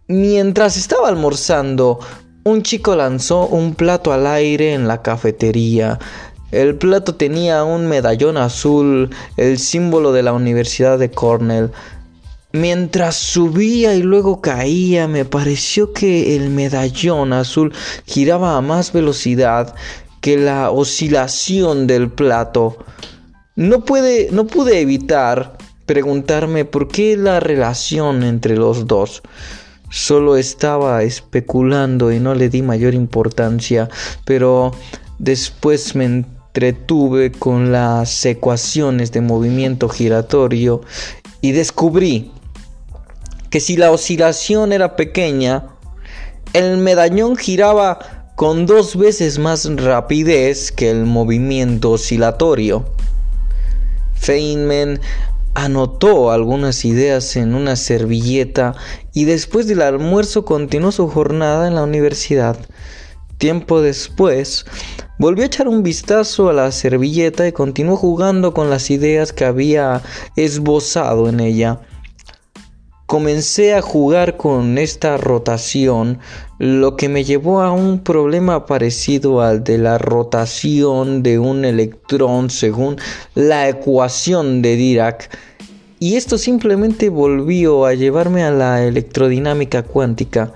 mientras 0.07 0.77
estaba 0.77 1.07
almorzando, 1.07 1.99
un 2.43 2.63
chico 2.63 2.95
lanzó 2.95 3.47
un 3.47 3.75
plato 3.75 4.13
al 4.13 4.25
aire 4.25 4.73
en 4.73 4.87
la 4.87 5.01
cafetería. 5.01 5.99
El 6.51 6.75
plato 6.75 7.15
tenía 7.15 7.63
un 7.63 7.87
medallón 7.87 8.37
azul, 8.37 9.09
el 9.37 9.57
símbolo 9.57 10.11
de 10.11 10.23
la 10.23 10.33
Universidad 10.33 10.99
de 10.99 11.11
Cornell. 11.11 11.71
Mientras 12.51 13.15
subía 13.15 13.95
y 13.95 14.01
luego 14.01 14.41
caía, 14.41 15.07
me 15.07 15.23
pareció 15.23 15.93
que 15.93 16.35
el 16.35 16.49
medallón 16.49 17.31
azul 17.31 17.73
giraba 18.05 18.57
a 18.57 18.61
más 18.61 18.91
velocidad 18.91 19.73
que 20.19 20.37
la 20.37 20.71
oscilación 20.71 21.87
del 21.87 22.11
plato. 22.11 22.77
No, 23.55 23.83
no 24.31 24.47
pude 24.47 24.79
evitar 24.81 25.57
preguntarme 25.85 26.65
por 26.65 26.87
qué 26.89 27.15
la 27.15 27.39
relación 27.39 28.23
entre 28.23 28.57
los 28.57 28.87
dos. 28.87 29.21
Solo 29.91 30.37
estaba 30.37 31.03
especulando 31.03 32.13
y 32.13 32.19
no 32.21 32.33
le 32.33 32.47
di 32.47 32.61
mayor 32.61 32.93
importancia, 32.93 33.89
pero 34.23 34.71
después 35.19 35.95
me 35.95 36.05
entretuve 36.05 37.33
con 37.33 37.73
las 37.73 38.25
ecuaciones 38.25 39.11
de 39.11 39.19
movimiento 39.19 39.89
giratorio 39.89 40.81
y 41.41 41.51
descubrí 41.51 42.31
que 43.49 43.59
si 43.59 43.75
la 43.75 43.91
oscilación 43.91 44.71
era 44.71 44.95
pequeña, 44.95 45.65
el 46.53 46.77
medallón 46.77 47.35
giraba 47.35 48.31
con 48.35 48.65
dos 48.65 48.95
veces 48.95 49.39
más 49.39 49.69
rapidez 49.75 50.71
que 50.71 50.89
el 50.89 51.05
movimiento 51.05 51.91
oscilatorio. 51.91 52.85
Feynman 54.15 55.01
anotó 55.53 56.31
algunas 56.31 56.85
ideas 56.85 57.35
en 57.35 57.55
una 57.55 57.75
servilleta 57.75 58.75
y 59.13 59.25
después 59.25 59.67
del 59.67 59.81
almuerzo 59.81 60.45
continuó 60.45 60.91
su 60.91 61.07
jornada 61.07 61.67
en 61.67 61.75
la 61.75 61.83
universidad. 61.83 62.57
Tiempo 63.37 63.81
después, 63.81 64.65
volvió 65.17 65.43
a 65.43 65.47
echar 65.47 65.67
un 65.67 65.83
vistazo 65.83 66.49
a 66.49 66.53
la 66.53 66.71
servilleta 66.71 67.47
y 67.47 67.51
continuó 67.51 67.97
jugando 67.97 68.53
con 68.53 68.69
las 68.69 68.91
ideas 68.91 69.33
que 69.33 69.45
había 69.45 70.01
esbozado 70.35 71.27
en 71.27 71.39
ella. 71.39 71.81
Comencé 73.12 73.74
a 73.74 73.82
jugar 73.82 74.38
con 74.38 74.78
esta 74.78 75.18
rotación, 75.18 76.20
lo 76.59 76.95
que 76.95 77.09
me 77.09 77.26
llevó 77.26 77.59
a 77.59 77.74
un 77.74 77.99
problema 77.99 78.66
parecido 78.66 79.41
al 79.41 79.66
de 79.66 79.78
la 79.78 79.97
rotación 79.97 81.22
de 81.22 81.38
un 81.38 81.66
electrón 81.66 82.49
según 82.49 82.95
la 83.36 83.68
ecuación 83.68 84.62
de 84.62 84.78
Dirac. 84.78 85.38
Y 85.99 86.16
esto 86.16 86.38
simplemente 86.38 87.09
volvió 87.09 87.86
a 87.86 87.95
llevarme 87.95 88.45
a 88.45 88.51
la 88.51 88.82
electrodinámica 88.86 89.84
cuántica, 89.84 90.53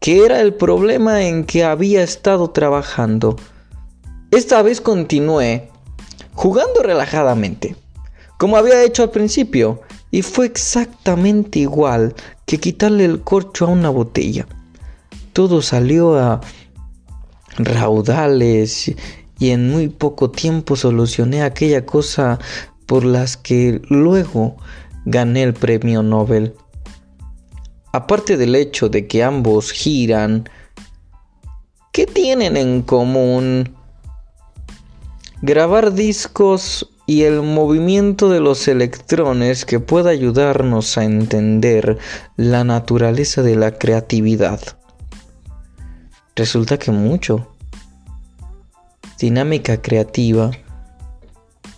que 0.00 0.24
era 0.24 0.40
el 0.40 0.54
problema 0.54 1.24
en 1.24 1.44
que 1.44 1.62
había 1.62 2.02
estado 2.02 2.48
trabajando. 2.48 3.36
Esta 4.30 4.62
vez 4.62 4.80
continué 4.80 5.68
jugando 6.32 6.82
relajadamente, 6.82 7.76
como 8.38 8.56
había 8.56 8.82
hecho 8.82 9.02
al 9.02 9.10
principio, 9.10 9.82
y 10.16 10.22
fue 10.22 10.46
exactamente 10.46 11.58
igual 11.58 12.14
que 12.46 12.58
quitarle 12.58 13.04
el 13.04 13.20
corcho 13.20 13.66
a 13.66 13.68
una 13.68 13.90
botella. 13.90 14.46
Todo 15.34 15.60
salió 15.60 16.18
a 16.18 16.40
raudales 17.58 18.94
y 19.38 19.50
en 19.50 19.70
muy 19.70 19.88
poco 19.90 20.30
tiempo 20.30 20.74
solucioné 20.74 21.42
aquella 21.42 21.84
cosa 21.84 22.38
por 22.86 23.04
las 23.04 23.36
que 23.36 23.82
luego 23.90 24.56
gané 25.04 25.42
el 25.42 25.52
premio 25.52 26.02
Nobel. 26.02 26.54
Aparte 27.92 28.38
del 28.38 28.54
hecho 28.54 28.88
de 28.88 29.06
que 29.06 29.22
ambos 29.22 29.70
giran, 29.70 30.48
¿qué 31.92 32.06
tienen 32.06 32.56
en 32.56 32.80
común? 32.80 33.76
Grabar 35.42 35.92
discos 35.92 36.88
y 37.06 37.22
el 37.22 37.42
movimiento 37.42 38.28
de 38.28 38.40
los 38.40 38.66
electrones 38.66 39.64
que 39.64 39.78
pueda 39.78 40.10
ayudarnos 40.10 40.98
a 40.98 41.04
entender 41.04 41.98
la 42.36 42.64
naturaleza 42.64 43.42
de 43.42 43.54
la 43.56 43.78
creatividad. 43.78 44.60
Resulta 46.34 46.78
que 46.78 46.90
mucho. 46.90 47.48
Dinámica 49.18 49.80
creativa. 49.80 50.50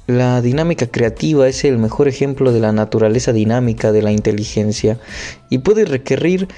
La 0.07 0.41
dinámica 0.41 0.87
creativa 0.87 1.47
es 1.47 1.65
el 1.65 1.77
mejor 1.77 2.09
ejemplo 2.09 2.51
de 2.51 2.61
la 2.61 2.73
naturaleza 2.73 3.33
dinámica 3.35 3.93
de 3.93 4.01
la 4.01 4.11
inteligencia 4.11 4.99
y 5.51 5.59
puede 5.59 5.85
requerir 5.85 6.49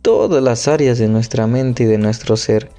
todas 0.00 0.42
las 0.42 0.68
áreas 0.68 0.98
de 0.98 1.08
nuestra 1.08 1.48
mente 1.48 1.82
y 1.82 1.86
de 1.86 1.98
nuestro 1.98 2.36
ser. 2.36 2.70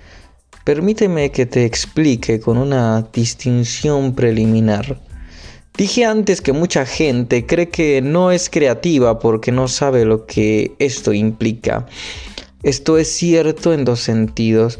Permíteme 0.63 1.31
que 1.31 1.45
te 1.45 1.65
explique 1.65 2.39
con 2.39 2.57
una 2.57 3.09
distinción 3.13 4.15
preliminar. 4.15 5.10
Dije 5.81 6.05
antes 6.05 6.41
que 6.41 6.53
mucha 6.53 6.85
gente 6.85 7.47
cree 7.47 7.69
que 7.69 8.03
no 8.03 8.29
es 8.29 8.51
creativa 8.51 9.17
porque 9.17 9.51
no 9.51 9.67
sabe 9.67 10.05
lo 10.05 10.27
que 10.27 10.75
esto 10.77 11.11
implica. 11.11 11.87
Esto 12.61 12.99
es 12.99 13.07
cierto 13.07 13.73
en 13.73 13.83
dos 13.83 13.99
sentidos. 13.99 14.77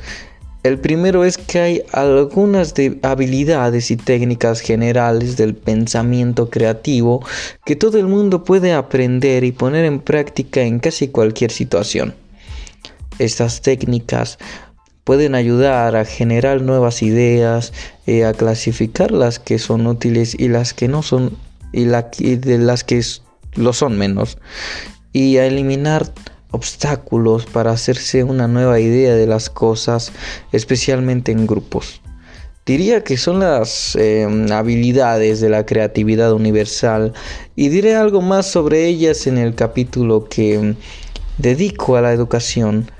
El 0.62 0.78
primero 0.78 1.26
es 1.26 1.39
que 1.39 1.60
hay 1.60 1.82
algunas 1.91 2.76
habilidades 3.02 3.89
y 3.89 3.97
técnicas 3.97 4.60
generales 4.60 5.38
del 5.38 5.56
pensamiento 5.56 6.52
creativo 6.52 7.26
que 7.66 7.76
todo 7.76 7.97
el 7.97 8.06
mundo 8.06 8.43
puede 8.43 8.72
aprender 8.72 9.43
y 9.43 9.54
poner 9.54 9.86
en 9.86 10.02
práctica 10.02 10.62
en 10.62 10.78
casi 10.78 11.08
cualquier 11.08 11.49
situación. 11.49 12.14
Estas 13.18 13.62
técnicas 13.62 14.38
pueden 15.04 15.36
ayudar 15.36 15.95
a 15.95 16.06
generar 16.06 16.62
nuevas 16.62 17.02
ideas, 17.02 17.74
eh, 18.06 18.26
a 18.26 18.34
clasificar 18.34 19.12
las 19.12 19.39
que 19.39 19.60
son 19.60 19.88
útiles 19.88 20.36
y 20.38 20.47
las 20.47 20.74
que 20.74 20.88
no 20.88 21.02
son, 21.02 21.38
y, 21.74 21.86
de 21.86 22.58
las 22.58 22.84
que 22.84 23.02
lo 23.56 23.74
son 23.74 23.97
menos, 23.97 24.38
y 25.14 25.38
a 25.38 25.45
eliminar 25.45 26.12
obstáculos 26.52 27.45
para 27.45 27.72
hacerse 27.72 28.24
una 28.24 28.47
nueva 28.47 28.80
idea 28.80 29.16
de 29.16 29.26
las 29.26 29.49
cosas, 29.49 30.12
especialmente 30.52 31.32
en 31.32 31.47
grupos. 31.47 32.02
Diría 32.66 33.04
que 33.04 33.18
son 33.18 33.39
las 33.39 33.95
em, 33.95 34.52
habilidades 34.52 35.41
de 35.41 35.49
la 35.49 35.66
creatividad 35.66 36.32
universal 36.32 37.14
y 37.56 37.70
diré 37.70 37.95
algo 37.95 38.22
más 38.22 38.45
sobre 38.45 38.86
ellas 38.86 39.26
en 39.26 39.39
el 39.39 39.56
capítulo 39.56 40.26
que 40.26 40.56
em, 40.56 40.76
dedico 41.39 41.95
a 41.95 42.02
la 42.02 42.14
educación 42.14 42.91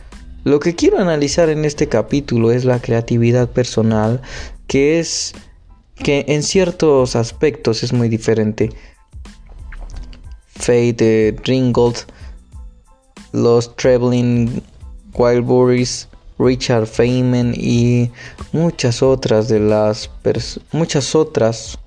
lo 0.44 0.60
que 0.60 0.76
quiero 0.76 1.00
analizar 1.00 1.50
en 1.50 1.66
este 1.66 1.88
capítulo 1.88 2.52
es 2.52 2.66
la 2.66 2.80
creatividad 2.80 3.50
personal, 3.50 4.22
que 4.68 5.00
es 5.00 5.34
que 5.96 6.26
en 6.28 6.42
ciertos 6.42 7.16
aspectos 7.16 7.84
es 7.84 7.94
muy 7.94 8.10
diferente. 8.10 8.72
Fate 10.56 11.36
Ringgold, 11.44 11.98
los 13.32 13.76
Traveling 13.76 14.64
Wildberries, 15.14 16.08
Richard 16.40 16.88
Feynman 16.88 17.54
y 17.56 18.10
muchas 18.52 19.04
otras 19.04 19.48
de 19.48 19.60
las 19.60 20.10
muchas 20.72 21.14
otras 21.14 21.78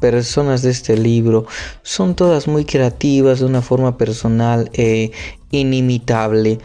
personas 0.00 0.62
de 0.62 0.70
este 0.70 0.96
libro 0.96 1.46
son 1.82 2.14
todas 2.14 2.46
muy 2.46 2.64
creativas 2.64 3.40
de 3.40 3.46
una 3.46 3.62
forma 3.62 3.98
personal 3.98 4.70
e 4.74 5.10
inimitable 5.50 6.58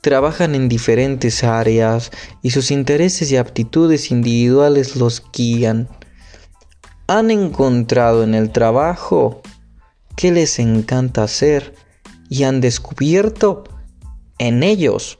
trabajan 0.00 0.54
en 0.54 0.68
diferentes 0.68 1.44
áreas 1.44 2.10
y 2.42 2.50
sus 2.50 2.70
intereses 2.70 3.30
y 3.30 3.36
aptitudes 3.36 4.10
individuales 4.10 4.96
los 4.96 5.22
guían. 5.32 5.88
Han 7.06 7.30
encontrado 7.30 8.22
en 8.22 8.34
el 8.34 8.50
trabajo 8.50 9.42
que 10.16 10.32
les 10.32 10.58
encanta 10.58 11.22
hacer 11.22 11.74
y 12.28 12.44
han 12.44 12.60
descubierto 12.60 13.64
en 14.38 14.62
ellos 14.62 15.18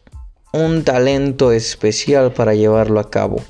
un 0.52 0.82
talento 0.84 1.52
especial 1.52 2.32
para 2.32 2.54
llevarlo 2.54 3.00
a 3.00 3.10
cabo. 3.10 3.42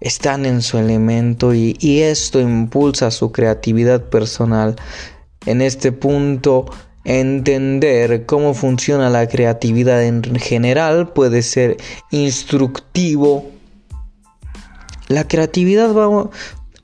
Están 0.00 0.46
en 0.46 0.62
su 0.62 0.78
elemento 0.78 1.54
y, 1.54 1.76
esto 2.00 2.40
impulsa 2.40 3.10
su 3.12 3.30
creatividad 3.30 4.02
personal. 4.08 4.74
En 5.46 5.62
este 5.62 5.92
punto 5.92 6.66
Entender 7.04 8.26
cómo 8.26 8.54
funciona 8.54 9.10
la 9.10 9.26
creatividad 9.26 10.04
en 10.04 10.22
general 10.36 11.12
puede 11.12 11.42
ser 11.42 11.76
instructivo. 12.10 13.50
La 15.08 15.26
creatividad 15.26 15.92
va 15.94 16.30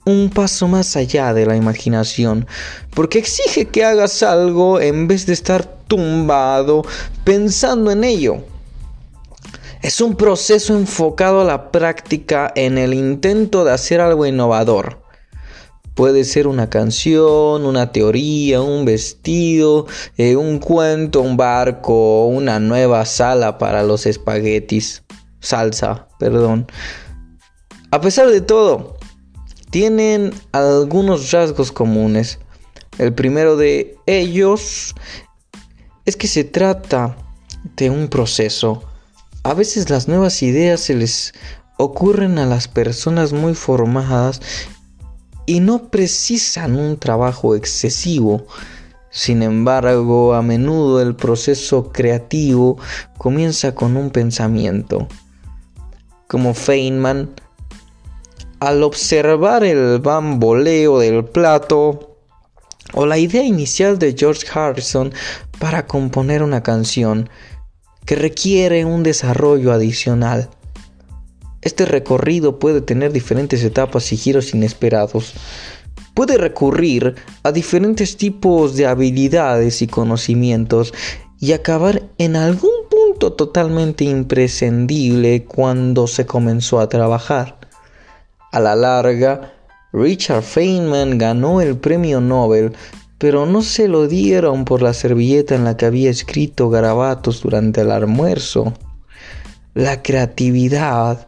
un 0.04 0.30
paso 0.30 0.66
más 0.66 0.96
allá 0.96 1.32
de 1.34 1.46
la 1.46 1.56
imaginación, 1.56 2.46
porque 2.94 3.18
exige 3.18 3.66
que 3.66 3.84
hagas 3.84 4.22
algo 4.22 4.80
en 4.80 5.06
vez 5.06 5.26
de 5.26 5.34
estar 5.34 5.64
tumbado 5.86 6.82
pensando 7.24 7.90
en 7.90 8.04
ello. 8.04 8.38
Es 9.82 10.00
un 10.00 10.16
proceso 10.16 10.76
enfocado 10.76 11.42
a 11.42 11.44
la 11.44 11.70
práctica 11.70 12.52
en 12.56 12.78
el 12.78 12.92
intento 12.92 13.64
de 13.64 13.72
hacer 13.72 14.00
algo 14.00 14.26
innovador. 14.26 15.07
Puede 15.98 16.22
ser 16.22 16.46
una 16.46 16.70
canción, 16.70 17.66
una 17.66 17.90
teoría, 17.90 18.62
un 18.62 18.84
vestido, 18.84 19.88
eh, 20.16 20.36
un 20.36 20.60
cuento, 20.60 21.20
un 21.22 21.36
barco, 21.36 22.28
una 22.28 22.60
nueva 22.60 23.04
sala 23.04 23.58
para 23.58 23.82
los 23.82 24.06
espaguetis. 24.06 25.02
Salsa, 25.40 26.06
perdón. 26.20 26.68
A 27.90 28.00
pesar 28.00 28.28
de 28.28 28.40
todo, 28.40 28.96
tienen 29.70 30.32
algunos 30.52 31.32
rasgos 31.32 31.72
comunes. 31.72 32.38
El 32.98 33.12
primero 33.12 33.56
de 33.56 33.96
ellos 34.06 34.94
es 36.04 36.14
que 36.14 36.28
se 36.28 36.44
trata 36.44 37.16
de 37.76 37.90
un 37.90 38.06
proceso. 38.06 38.84
A 39.42 39.52
veces 39.52 39.90
las 39.90 40.06
nuevas 40.06 40.44
ideas 40.44 40.78
se 40.78 40.94
les 40.94 41.32
ocurren 41.76 42.38
a 42.38 42.46
las 42.46 42.68
personas 42.68 43.32
muy 43.32 43.54
formadas 43.54 44.40
y 45.48 45.60
no 45.60 45.88
precisan 45.88 46.76
un 46.76 46.98
trabajo 46.98 47.54
excesivo. 47.54 48.46
Sin 49.08 49.42
embargo, 49.42 50.34
a 50.34 50.42
menudo 50.42 51.00
el 51.00 51.16
proceso 51.16 51.90
creativo 51.90 52.76
comienza 53.16 53.74
con 53.74 53.96
un 53.96 54.10
pensamiento. 54.10 55.08
Como 56.26 56.52
Feynman, 56.52 57.30
al 58.60 58.82
observar 58.82 59.64
el 59.64 60.00
bamboleo 60.00 60.98
del 60.98 61.24
plato 61.24 62.18
o 62.92 63.06
la 63.06 63.16
idea 63.16 63.42
inicial 63.42 63.98
de 63.98 64.14
George 64.14 64.46
Harrison 64.52 65.14
para 65.58 65.86
componer 65.86 66.42
una 66.42 66.62
canción 66.62 67.30
que 68.04 68.16
requiere 68.16 68.84
un 68.84 69.02
desarrollo 69.02 69.72
adicional. 69.72 70.50
Este 71.62 71.86
recorrido 71.86 72.58
puede 72.58 72.80
tener 72.80 73.12
diferentes 73.12 73.62
etapas 73.64 74.12
y 74.12 74.16
giros 74.16 74.54
inesperados. 74.54 75.34
Puede 76.14 76.36
recurrir 76.36 77.14
a 77.42 77.52
diferentes 77.52 78.16
tipos 78.16 78.76
de 78.76 78.86
habilidades 78.86 79.82
y 79.82 79.86
conocimientos 79.86 80.92
y 81.40 81.52
acabar 81.52 82.02
en 82.18 82.36
algún 82.36 82.70
punto 82.90 83.32
totalmente 83.32 84.04
imprescindible 84.04 85.44
cuando 85.44 86.06
se 86.06 86.26
comenzó 86.26 86.80
a 86.80 86.88
trabajar. 86.88 87.58
A 88.50 88.60
la 88.60 88.74
larga, 88.74 89.52
Richard 89.92 90.42
Feynman 90.42 91.18
ganó 91.18 91.60
el 91.60 91.76
premio 91.76 92.20
Nobel, 92.20 92.72
pero 93.18 93.46
no 93.46 93.62
se 93.62 93.88
lo 93.88 94.06
dieron 94.06 94.64
por 94.64 94.82
la 94.82 94.94
servilleta 94.94 95.54
en 95.54 95.64
la 95.64 95.76
que 95.76 95.86
había 95.86 96.10
escrito 96.10 96.70
garabatos 96.70 97.42
durante 97.42 97.82
el 97.82 97.90
almuerzo. 97.90 98.74
La 99.74 100.02
creatividad 100.02 101.27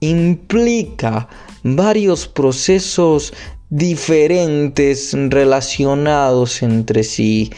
implica 0.00 1.28
varios 1.62 2.26
procesos 2.26 3.32
diferentes 3.68 5.14
relacionados 5.14 6.62
entre 6.62 7.04
sí. 7.04 7.50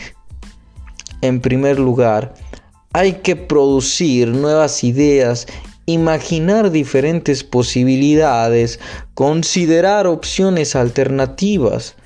En 1.20 1.40
primer 1.40 1.78
lugar, 1.78 2.34
hay 2.93 3.14
que 3.14 3.36
producir 3.36 4.28
nuevas 4.28 4.84
ideas, 4.84 5.47
imaginar 5.86 6.70
diferentes 6.70 7.43
posibilidades, 7.43 8.78
considerar 9.14 10.07
opciones 10.07 10.76
alternativas. 10.76 11.97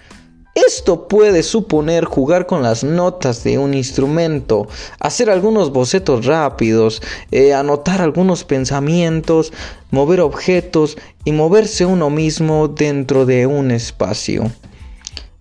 Esto 0.56 1.06
puede 1.06 1.42
suponer 1.42 2.06
jugar 2.06 2.46
con 2.46 2.62
las 2.62 2.82
notas 2.82 3.44
de 3.44 3.58
un 3.58 3.74
instrumento, 3.74 4.66
hacer 4.98 5.28
algunos 5.28 5.70
bocetos 5.70 6.24
rápidos, 6.24 7.02
eh, 7.30 7.52
anotar 7.52 8.00
algunos 8.00 8.42
pensamientos, 8.44 9.52
mover 9.90 10.22
objetos 10.22 10.96
y 11.26 11.32
moverse 11.32 11.84
uno 11.84 12.08
mismo 12.08 12.68
dentro 12.68 13.26
de 13.26 13.46
un 13.46 13.70
espacio. 13.70 14.50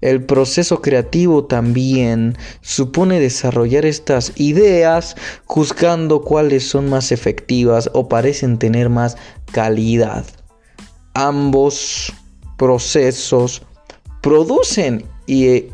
El 0.02 0.26
proceso 0.26 0.82
creativo 0.82 1.46
también 1.46 2.38
supone 2.60 3.22
desarrollar 3.22 3.86
estas 3.86 4.34
ideas 4.36 5.16
juzgando 5.46 6.24
cuáles 6.24 6.68
son 6.68 6.90
más 6.90 7.14
efectivas 7.14 7.90
o 7.94 8.10
parecen 8.10 8.60
tener 8.60 8.90
más 8.90 9.16
calidad. 9.54 10.26
Ambos 11.14 12.12
procesos 12.58 13.62
producen 14.26 15.06
y 15.28 15.46
eh, 15.46 15.72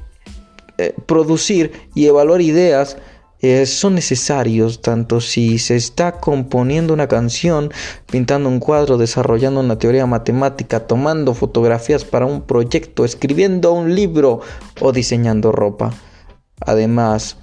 eh, 0.77 0.93
producir 1.05 1.71
y 1.95 2.07
evaluar 2.07 2.41
ideas 2.41 2.97
eh, 3.39 3.65
son 3.65 3.95
necesarios 3.95 4.81
tanto 4.81 5.21
si 5.21 5.57
se 5.57 5.77
está 5.77 6.19
componiendo 6.19 6.93
una 6.93 7.07
canción, 7.07 7.71
pintando 8.11 8.49
un 8.49 8.59
cuadro, 8.59 8.97
desarrollando 8.97 9.61
una 9.61 9.79
teoría 9.79 10.05
matemática, 10.05 10.85
tomando 10.85 11.33
fotografías 11.33 12.03
para 12.03 12.25
un 12.25 12.41
proyecto, 12.41 13.05
escribiendo 13.05 13.71
un 13.71 13.95
libro 13.95 14.41
o 14.81 14.91
diseñando 14.91 15.53
ropa. 15.53 15.93
Además, 16.59 17.37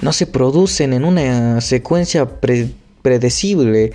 no 0.00 0.12
se 0.12 0.28
producen 0.28 0.92
en 0.92 1.04
una 1.04 1.60
secuencia 1.60 2.38
predecible, 3.02 3.92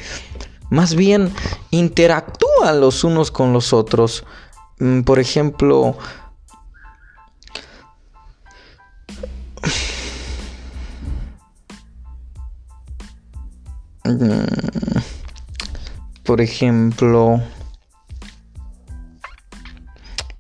más 0.70 0.96
bien 0.96 1.32
interactúan 1.72 2.82
los 2.82 3.06
unos 3.06 3.32
con 3.32 3.54
los 3.54 3.72
otros. 3.72 4.26
Mm, 4.84 5.04
por 5.04 5.18
ejemplo, 5.18 5.96
mm, 14.04 15.00
por 16.26 16.42
ejemplo, 16.42 17.42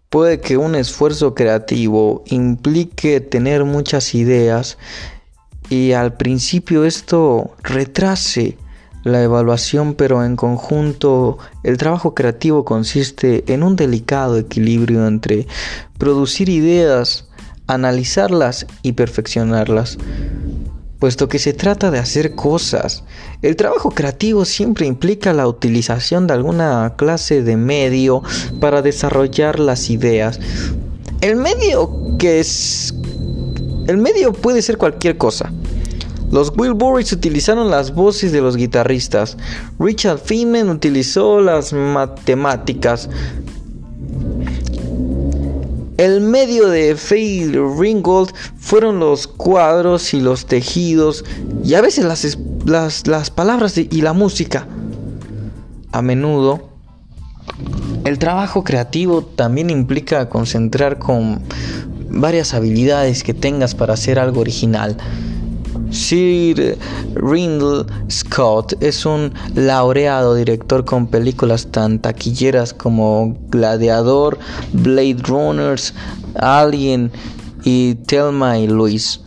puede 0.09 0.41
que 0.41 0.57
un 0.57 0.75
esfuerzo 0.75 1.33
creativo 1.35 2.23
implique 2.25 3.21
tener 3.21 3.63
muchas 3.63 4.13
ideas 4.13 4.77
y 5.69 5.93
al 5.93 6.17
principio 6.17 6.83
esto 6.83 7.55
retrase 7.63 8.57
la 9.03 9.21
evaluación, 9.21 9.93
pero 9.93 10.23
en 10.23 10.35
conjunto 10.35 11.37
el 11.63 11.77
trabajo 11.77 12.15
creativo 12.15 12.65
consiste 12.65 13.43
en 13.51 13.63
un 13.63 13.75
delicado 13.75 14.37
equilibrio 14.37 15.07
entre 15.07 15.47
producir 15.97 16.49
ideas, 16.49 17.27
analizarlas 17.67 18.65
y 18.81 18.93
perfeccionarlas. 18.93 19.97
Puesto 20.99 21.27
que 21.27 21.37
se 21.37 21.51
trata 21.51 21.91
de 21.91 21.99
hacer 21.99 22.33
cosas, 22.33 23.03
el 23.41 23.57
trabajo 23.57 23.91
creativo 23.91 24.45
siempre 24.45 24.85
implica 24.85 25.33
la 25.33 25.49
utilización 25.49 26.27
de 26.27 26.33
alguna 26.33 26.93
clase 26.95 27.43
de 27.43 27.57
medio 27.57 28.23
para 28.61 28.81
desarrollar 28.81 29.59
las 29.59 29.89
ideas. 29.89 30.39
El 31.19 31.35
medio 31.35 31.89
que 32.17 32.39
es... 32.39 32.93
El 33.87 33.97
medio 33.97 34.31
puede 34.31 34.61
ser 34.61 34.77
cualquier 34.77 35.17
cosa. 35.17 35.51
Los 36.33 36.51
Wilburys 36.57 37.13
utilizaron 37.13 37.69
las 37.69 37.93
voces 37.93 38.31
de 38.31 38.41
los 38.41 38.57
guitarristas. 38.57 39.37
Richard 39.77 40.17
Feynman 40.17 40.67
utilizó 40.71 41.39
las 41.39 41.73
matemáticas. 41.73 43.07
El 45.97 46.21
medio 46.21 46.69
de 46.69 46.95
Faye 46.95 47.51
Ringgold 47.77 48.33
fueron 48.57 48.99
los 48.99 49.27
cuadros 49.27 50.15
y 50.15 50.21
los 50.21 50.47
tejidos 50.47 51.23
y 51.63 51.75
a 51.75 51.81
veces 51.81 52.03
las, 52.65 53.05
las 53.05 53.29
palabras 53.29 53.77
y 53.77 54.01
la 54.01 54.13
música. 54.13 54.67
A 55.91 56.01
menudo, 56.01 56.67
el 58.05 58.17
trabajo 58.17 58.63
creativo 58.63 59.21
también 59.21 59.69
implica 59.69 60.29
concentrar 60.29 60.97
con 60.97 61.43
varias 62.09 62.55
habilidades 62.55 63.21
que 63.21 63.35
tengas 63.35 63.75
para 63.75 63.93
hacer 63.93 64.17
algo 64.17 64.41
original. 64.41 64.97
Sir 65.93 66.77
Rindle 67.13 67.85
Scott 68.09 68.73
es 68.81 69.05
un 69.05 69.31
laureado 69.53 70.33
director 70.33 70.83
con 70.85 71.05
películas 71.05 71.67
tan 71.71 71.99
taquilleras 71.99 72.73
como 72.73 73.37
Gladiador, 73.49 74.39
Blade 74.73 75.17
Runners, 75.23 75.93
Alien 76.35 77.11
y 77.63 77.93
Thelma 77.93 78.57
y 78.57 78.67
Louise. 78.67 79.19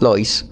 Lois. 0.00 0.46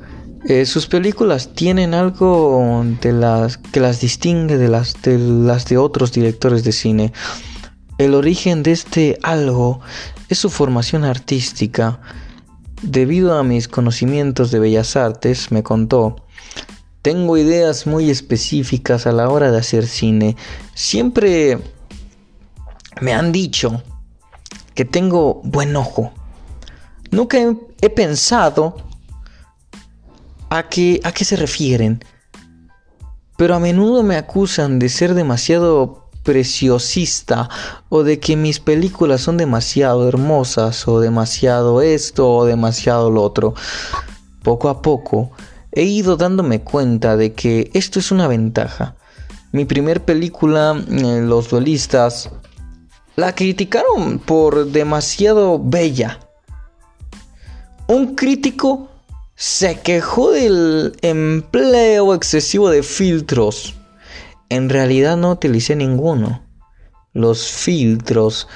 Eh, 0.48 0.66
sus 0.66 0.86
películas 0.86 1.54
tienen 1.54 1.94
algo 1.94 2.84
de 3.00 3.12
las 3.12 3.56
que 3.56 3.80
las 3.80 4.00
distingue 4.00 4.58
de 4.58 4.68
las 4.68 4.94
de 5.02 5.18
las 5.18 5.64
de 5.64 5.78
otros 5.78 6.12
directores 6.12 6.62
de 6.62 6.72
cine. 6.72 7.12
El 7.98 8.14
origen 8.14 8.62
de 8.62 8.72
este 8.72 9.18
algo 9.22 9.80
es 10.28 10.38
su 10.38 10.50
formación 10.50 11.04
artística. 11.04 12.00
Debido 12.82 13.38
a 13.38 13.42
mis 13.42 13.68
conocimientos 13.68 14.50
de 14.50 14.58
bellas 14.58 14.96
artes, 14.96 15.50
me 15.50 15.62
contó, 15.62 16.16
tengo 17.02 17.36
ideas 17.36 17.86
muy 17.86 18.10
específicas 18.10 19.06
a 19.06 19.12
la 19.12 19.28
hora 19.28 19.50
de 19.50 19.58
hacer 19.58 19.86
cine. 19.86 20.36
Siempre 20.74 21.58
me 23.00 23.12
han 23.12 23.32
dicho 23.32 23.82
que 24.74 24.84
tengo 24.84 25.40
buen 25.44 25.74
ojo. 25.76 26.12
Nunca 27.10 27.38
he, 27.80 27.90
pensado 27.90 28.76
a 30.50 30.68
qué, 30.68 31.00
a 31.04 31.12
qué 31.12 31.24
se 31.24 31.36
refieren, 31.36 32.04
pero 33.36 33.54
a 33.54 33.60
menudo 33.60 34.02
me 34.02 34.16
acusan 34.16 34.78
de 34.78 34.88
ser 34.88 35.14
demasiado 35.14 36.05
preciosista 36.26 37.48
o 37.88 38.02
de 38.02 38.18
que 38.18 38.36
mis 38.36 38.58
películas 38.58 39.22
son 39.22 39.36
demasiado 39.36 40.08
hermosas 40.08 40.86
o 40.88 41.00
demasiado 41.00 41.80
esto 41.80 42.30
o 42.30 42.44
demasiado 42.44 43.10
lo 43.10 43.22
otro. 43.22 43.54
Poco 44.42 44.68
a 44.68 44.82
poco 44.82 45.30
he 45.70 45.84
ido 45.84 46.16
dándome 46.16 46.62
cuenta 46.62 47.16
de 47.16 47.32
que 47.32 47.70
esto 47.74 48.00
es 48.00 48.10
una 48.10 48.26
ventaja. 48.26 48.96
Mi 49.52 49.64
primer 49.64 50.04
película, 50.04 50.76
eh, 50.90 51.22
Los 51.22 51.48
duelistas, 51.48 52.28
la 53.14 53.34
criticaron 53.34 54.18
por 54.18 54.66
demasiado 54.66 55.60
bella. 55.62 56.18
Un 57.86 58.16
crítico 58.16 58.88
se 59.36 59.78
quejó 59.80 60.32
del 60.32 60.96
empleo 61.02 62.14
excesivo 62.14 62.68
de 62.68 62.82
filtros. 62.82 63.75
En 64.48 64.68
realidad 64.68 65.16
no 65.16 65.32
utilicé 65.32 65.76
ninguno. 65.76 66.42
Los 67.12 67.50
filtros 67.50 68.48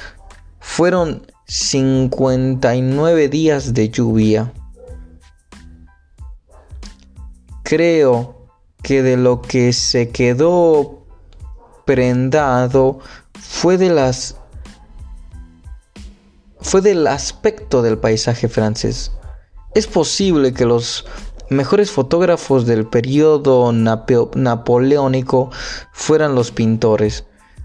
fueron 0.60 1.26
59 1.46 3.28
días 3.28 3.74
de 3.74 3.88
lluvia. 3.88 4.52
Creo 7.64 8.48
que 8.82 9.02
de 9.02 9.16
lo 9.16 9.42
que 9.42 9.72
se 9.72 10.10
quedó 10.10 11.06
prendado 11.84 13.00
fue 13.38 13.78
de 13.78 13.90
las 13.90 14.36
fue 16.60 16.82
del 16.82 17.06
aspecto 17.06 17.82
del 17.82 17.98
paisaje 17.98 18.48
francés. 18.48 19.12
Es 19.74 19.86
posible 19.86 20.52
que 20.52 20.66
los 20.66 21.06
mejores 21.50 21.90
fotógrafos 21.90 22.64
del 22.64 22.86
periodo 22.86 23.72
napoleónico 23.72 25.50
fueran 25.92 26.34
los 26.34 26.50
pintores. 26.50 27.24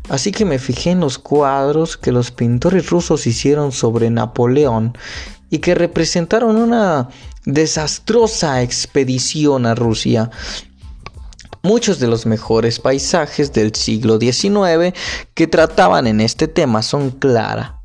Así 0.09 0.31
que 0.31 0.45
me 0.45 0.59
fijé 0.59 0.91
en 0.91 0.99
los 0.99 1.17
cuadros 1.17 1.97
que 1.97 2.11
los 2.11 2.31
pintores 2.31 2.89
rusos 2.89 3.25
hicieron 3.25 3.71
sobre 3.71 4.09
Napoleón 4.09 4.95
y 5.49 5.59
que 5.59 5.73
representaron 5.73 6.57
una 6.57 7.09
desastrosa 7.45 8.61
expedición 8.61 9.65
a 9.65 9.73
Rusia. 9.73 10.29
Muchos 11.63 11.99
de 11.99 12.07
los 12.07 12.27
mejores 12.27 12.79
paisajes 12.79 13.51
del 13.51 13.73
siglo 13.73 14.19
XIX 14.19 14.93
que 15.33 15.47
trataban 15.47 16.05
en 16.05 16.21
este 16.21 16.47
tema 16.47 16.83
son 16.83 17.09
clara 17.09 17.81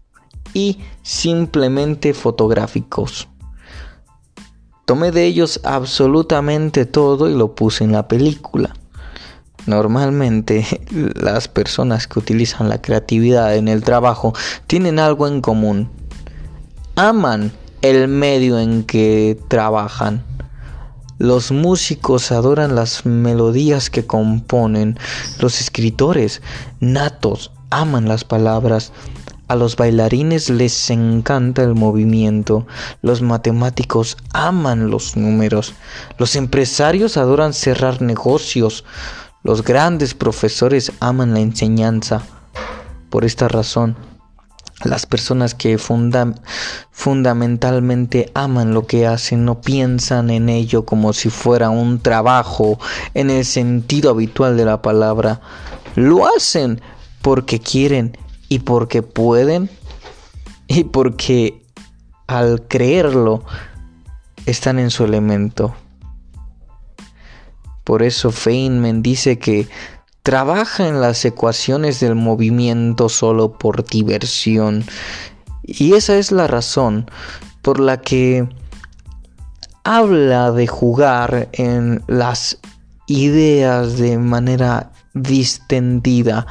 y 0.53 0.81
simplemente 1.03 2.13
fotográficos. 2.13 3.30
Tomé 4.91 5.13
de 5.13 5.25
ellos 5.25 5.61
absolutamente 5.63 6.85
todo 6.85 7.31
y 7.31 7.35
lo 7.37 7.55
puse 7.55 7.85
en 7.85 7.93
la 7.93 8.09
película. 8.09 8.75
Normalmente 9.67 10.67
las 11.15 11.47
personas 11.47 12.09
que 12.09 12.19
utilizan 12.19 12.69
la 12.69 12.83
creatividad 12.83 13.55
en 13.55 13.69
el 13.69 13.85
trabajo 13.85 14.35
tienen 14.67 14.99
algo 14.99 15.29
en 15.29 15.43
común. 15.43 15.89
Aman 16.97 17.53
el 17.83 18.09
medio 18.09 18.59
en 18.59 18.83
que 18.83 19.39
trabajan. 19.47 20.25
Los 21.19 21.53
músicos 21.53 22.33
adoran 22.33 22.75
las 22.75 23.07
melodías 23.07 23.91
que 23.91 24.09
componen. 24.09 24.99
Los 25.39 25.61
escritores 25.61 26.43
natos 26.81 27.53
aman 27.71 28.09
las 28.09 28.25
palabras. 28.25 28.93
A 29.51 29.57
los 29.57 29.75
bailarines 29.75 30.49
les 30.49 30.91
encanta 30.91 31.65
el 31.65 31.75
movimiento, 31.75 32.69
los 33.03 33.21
matemáticos 33.21 34.17
aman 34.33 34.91
los 34.91 35.17
números, 35.17 35.75
los 36.19 36.37
empresarios 36.37 37.17
adoran 37.17 37.53
cerrar 37.53 38.01
negocios, 38.01 38.85
los 39.43 39.65
grandes 39.65 40.15
profesores 40.15 40.93
aman 41.01 41.35
la 41.35 41.41
enseñanza. 41.41 42.23
Por 43.09 43.25
esta 43.25 43.49
razón, 43.49 43.97
las 44.85 45.05
personas 45.07 45.57
que 45.57 45.79
fundamentalmente 46.93 48.31
aman 48.35 48.73
lo 48.73 48.87
que 48.87 49.09
hacen 49.09 49.45
no 49.45 49.61
piensan 49.61 50.31
en 50.31 50.49
ello 50.49 50.85
como 50.85 51.13
si 51.13 51.29
fuera 51.29 51.71
un 51.71 51.99
trabajo 51.99 52.79
en 53.15 53.31
el 53.31 53.45
sentido 53.45 54.11
habitual 54.11 54.57
de 54.57 54.65
la 54.65 54.81
palabra. 54.81 55.41
Lo 55.97 56.25
hacen 56.29 56.81
porque 57.21 57.59
quieren 57.59 58.17
y 58.51 58.59
porque 58.59 59.03
pueden 59.03 59.71
y 60.67 60.85
porque 60.85 61.63
al 62.27 62.67
creerlo 62.69 63.45
están 64.45 64.79
en 64.79 64.91
su 64.91 65.05
elemento. 65.05 65.75
Por 67.85 68.03
eso 68.03 68.31
Feynman 68.31 69.03
dice 69.03 69.39
que 69.39 69.69
trabaja 70.23 70.87
en 70.87 71.01
las 71.01 71.25
ecuaciones 71.25 72.01
del 72.01 72.17
movimiento 72.17 73.09
solo 73.09 73.57
por 73.57 73.87
diversión. 73.87 74.85
Y 75.63 75.95
esa 75.95 76.17
es 76.17 76.33
la 76.33 76.47
razón 76.47 77.09
por 77.63 77.79
la 77.79 78.01
que 78.01 78.49
habla 79.85 80.51
de 80.51 80.67
jugar 80.67 81.49
en 81.53 82.03
las 82.09 82.59
ideas 83.07 83.97
de 83.99 84.19
manera 84.19 84.93
distendida 85.15 86.47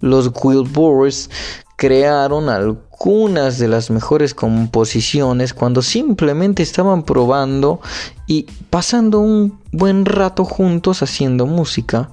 los 0.00 0.30
Wilburys 0.42 1.30
crearon 1.76 2.50
algunas 2.50 3.58
de 3.58 3.68
las 3.68 3.90
mejores 3.90 4.34
composiciones 4.34 5.54
cuando 5.54 5.80
simplemente 5.80 6.62
estaban 6.62 7.04
probando 7.04 7.80
y 8.26 8.46
pasando 8.68 9.20
un 9.20 9.58
buen 9.72 10.04
rato 10.04 10.44
juntos 10.44 11.02
haciendo 11.02 11.46
música. 11.46 12.10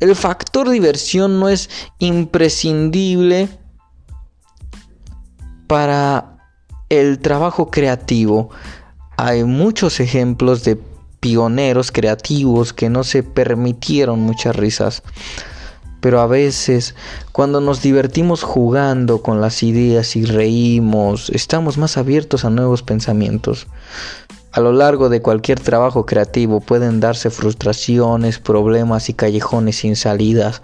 El 0.00 0.14
factor 0.14 0.68
diversión 0.68 1.40
no 1.40 1.48
es 1.48 1.70
imprescindible 2.00 3.48
para 5.66 6.36
el 6.90 7.18
trabajo 7.20 7.70
creativo. 7.70 8.50
Hay 9.16 9.44
muchos 9.44 10.00
ejemplos 10.00 10.64
de 10.64 10.78
pioneros 11.20 11.92
creativos 11.92 12.74
que 12.74 12.90
no 12.90 13.04
se 13.04 13.22
permitieron 13.22 14.20
muchas 14.20 14.54
risas 14.54 15.02
pero 16.02 16.20
a 16.20 16.26
veces 16.26 16.96
cuando 17.30 17.60
nos 17.60 17.80
divertimos 17.80 18.42
jugando 18.42 19.22
con 19.22 19.40
las 19.40 19.62
ideas 19.62 20.16
y 20.16 20.24
reímos, 20.24 21.30
estamos 21.30 21.78
más 21.78 21.96
abiertos 21.96 22.44
a 22.44 22.50
nuevos 22.50 22.82
pensamientos. 22.82 23.68
A 24.50 24.60
lo 24.60 24.72
largo 24.72 25.08
de 25.08 25.22
cualquier 25.22 25.60
trabajo 25.60 26.04
creativo 26.04 26.60
pueden 26.60 26.98
darse 26.98 27.30
frustraciones, 27.30 28.40
problemas 28.40 29.08
y 29.08 29.14
callejones 29.14 29.76
sin 29.76 29.94
salidas. 29.94 30.60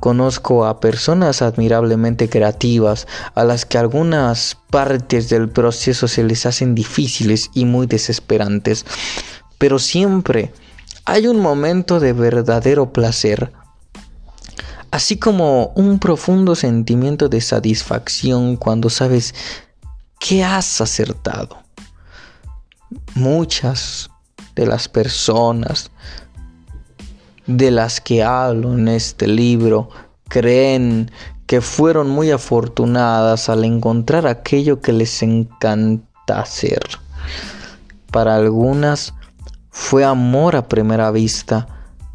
Conozco 0.00 0.64
a 0.64 0.80
personas 0.80 1.42
admirablemente 1.42 2.30
creativas 2.30 3.06
a 3.34 3.44
las 3.44 3.66
que 3.66 3.76
algunas 3.76 4.56
partes 4.70 5.28
del 5.28 5.50
proceso 5.50 6.08
se 6.08 6.24
les 6.24 6.46
hacen 6.46 6.74
difíciles 6.74 7.50
y 7.52 7.66
muy 7.66 7.86
desesperantes, 7.86 8.86
pero 9.58 9.78
siempre 9.78 10.54
hay 11.04 11.26
un 11.26 11.38
momento 11.38 12.00
de 12.00 12.14
verdadero 12.14 12.94
placer 12.94 13.52
así 14.90 15.18
como 15.18 15.72
un 15.76 15.98
profundo 15.98 16.54
sentimiento 16.54 17.28
de 17.28 17.40
satisfacción 17.40 18.56
cuando 18.56 18.90
sabes 18.90 19.34
que 20.18 20.44
has 20.44 20.80
acertado. 20.80 21.58
Muchas 23.14 24.10
de 24.54 24.66
las 24.66 24.88
personas 24.88 25.90
de 27.46 27.70
las 27.70 28.00
que 28.00 28.22
hablo 28.22 28.74
en 28.74 28.88
este 28.88 29.26
libro 29.26 29.88
creen 30.28 31.10
que 31.46 31.60
fueron 31.60 32.08
muy 32.08 32.30
afortunadas 32.30 33.48
al 33.48 33.64
encontrar 33.64 34.26
aquello 34.26 34.80
que 34.80 34.92
les 34.92 35.22
encanta 35.22 36.40
hacer. 36.40 36.80
Para 38.12 38.36
algunas 38.36 39.14
fue 39.70 40.04
amor 40.04 40.54
a 40.54 40.68
primera 40.68 41.10
vista, 41.10 41.66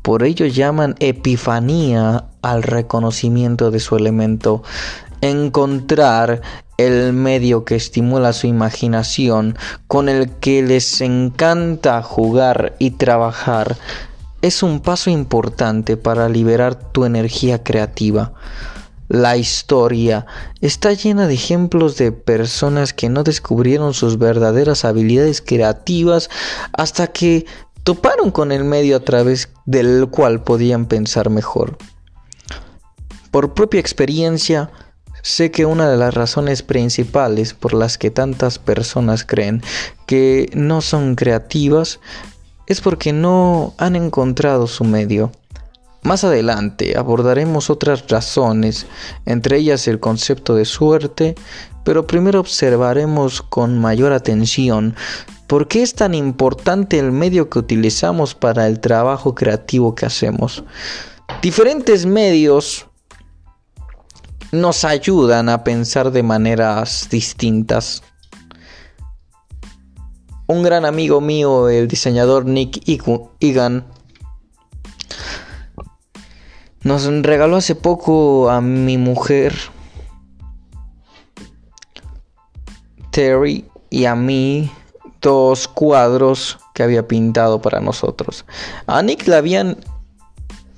por 0.05 0.21
ello 0.21 0.45
llaman 0.45 0.93
epifanía 0.99 2.25
al 2.43 2.61
reconocimiento 2.61 3.71
de 3.71 3.79
su 3.79 3.95
elemento, 3.95 4.61
encontrar 5.21 6.43
el 6.77 7.11
medio 7.11 7.65
que 7.65 7.73
estimula 7.73 8.31
su 8.31 8.45
imaginación, 8.45 9.57
con 9.87 10.07
el 10.07 10.29
que 10.29 10.61
les 10.61 11.01
encanta 11.01 12.03
jugar 12.03 12.75
y 12.77 12.91
trabajar, 12.91 13.77
es 14.43 14.61
un 14.61 14.79
paso 14.79 15.09
importante 15.09 15.97
para 15.97 16.29
liberar 16.29 16.75
tu 16.75 17.05
energía 17.05 17.63
creativa. 17.63 18.33
La 19.07 19.37
historia 19.37 20.27
está 20.61 20.93
llena 20.93 21.27
de 21.27 21.35
ejemplos 21.35 21.95
de 21.97 22.11
personas 22.11 22.93
que 22.93 23.09
no 23.09 23.23
descubrieron 23.23 23.95
sus 23.95 24.19
verdaderas 24.19 24.83
habilidades 24.83 25.41
creativas 25.41 26.29
hasta 26.73 27.07
que 27.07 27.45
toparon 27.85 28.31
con 28.31 28.51
el 28.51 28.63
medio 28.63 28.97
a 28.97 28.99
través 29.01 29.49
del 29.65 30.07
cual 30.09 30.43
podían 30.43 30.87
pensar 30.87 31.29
mejor. 31.29 31.77
Por 33.29 33.53
propia 33.53 33.79
experiencia, 33.79 34.71
sé 35.21 35.51
que 35.51 35.67
una 35.67 35.87
de 35.87 35.95
las 35.95 36.15
razones 36.15 36.63
principales 36.63 37.53
por 37.53 37.75
las 37.75 37.99
que 37.99 38.09
tantas 38.09 38.57
personas 38.57 39.23
creen 39.23 39.61
que 40.07 40.49
no 40.55 40.81
son 40.81 41.13
creativas 41.13 41.99
es 42.65 42.81
porque 42.81 43.13
no 43.13 43.75
han 43.77 43.95
encontrado 43.95 44.65
su 44.65 44.83
medio. 44.83 45.31
Más 46.01 46.23
adelante 46.23 46.97
abordaremos 46.97 47.69
otras 47.69 48.07
razones, 48.07 48.87
entre 49.27 49.57
ellas 49.57 49.87
el 49.87 49.99
concepto 49.99 50.55
de 50.55 50.65
suerte, 50.65 51.35
pero 51.83 52.07
primero 52.07 52.39
observaremos 52.39 53.43
con 53.43 53.77
mayor 53.77 54.11
atención 54.11 54.95
por 55.47 55.67
qué 55.67 55.83
es 55.83 55.93
tan 55.93 56.13
importante 56.13 56.99
el 56.99 57.11
medio 57.11 57.49
que 57.49 57.59
utilizamos 57.59 58.33
para 58.35 58.67
el 58.67 58.79
trabajo 58.79 59.35
creativo 59.35 59.93
que 59.93 60.05
hacemos. 60.05 60.63
Diferentes 61.41 62.05
medios 62.05 62.87
nos 64.51 64.85
ayudan 64.85 65.49
a 65.49 65.63
pensar 65.63 66.11
de 66.11 66.23
maneras 66.23 67.07
distintas. 67.11 68.03
Un 70.47 70.63
gran 70.63 70.85
amigo 70.85 71.21
mío, 71.21 71.69
el 71.69 71.87
diseñador 71.87 72.45
Nick 72.45 72.83
Egan, 73.39 73.85
nos 76.81 77.05
regaló 77.23 77.57
hace 77.57 77.73
poco 77.73 78.49
a 78.49 78.61
mi 78.61 78.97
mujer, 78.99 79.55
Terry, 83.09 83.65
y 83.89 84.05
a 84.05 84.15
mí 84.15 84.69
cuadros 85.73 86.59
que 86.73 86.83
había 86.83 87.07
pintado 87.07 87.61
para 87.61 87.79
nosotros. 87.79 88.45
A 88.87 89.01
Nick 89.01 89.27
le 89.27 89.35
habían 89.35 89.77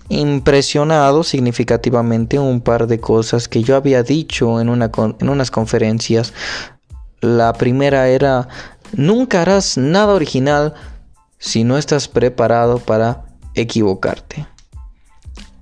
impresionado 0.09 1.23
significativamente 1.23 2.39
un 2.39 2.61
par 2.61 2.87
de 2.87 2.99
cosas 2.99 3.47
que 3.47 3.61
yo 3.63 3.75
había 3.75 4.03
dicho 4.03 4.61
en 4.61 4.69
unas 4.69 5.51
conferencias. 5.51 6.33
La 7.19 7.53
primera 7.53 8.07
era, 8.07 8.47
nunca 8.93 9.41
harás 9.41 9.77
nada 9.77 10.13
original 10.13 10.73
si 11.39 11.63
no 11.63 11.77
estás 11.77 12.07
preparado 12.07 12.79
para 12.79 13.25
equivocarte. 13.53 14.47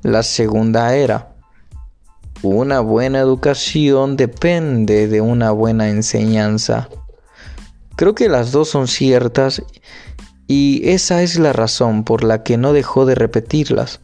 La 0.03 0.21
segunda 0.21 0.95
era, 0.95 1.35
una 2.43 2.79
buena 2.81 3.19
educación 3.19 4.17
depende 4.17 5.07
de 5.07 5.21
una 5.21 5.49
buena 5.51 5.89
enseñanza. 5.89 6.89
Creo 7.95 8.13
que 8.13 8.29
las 8.29 8.51
dos 8.51 8.69
son 8.69 8.87
ciertas 8.87 9.61
y 10.47 10.87
esa 10.89 11.23
es 11.23 11.39
la 11.39 11.53
razón 11.53 12.03
por 12.03 12.23
la 12.23 12.43
que 12.43 12.57
no 12.57 12.73
dejó 12.73 13.05
de 13.05 13.15
repetirlas. 13.15 14.01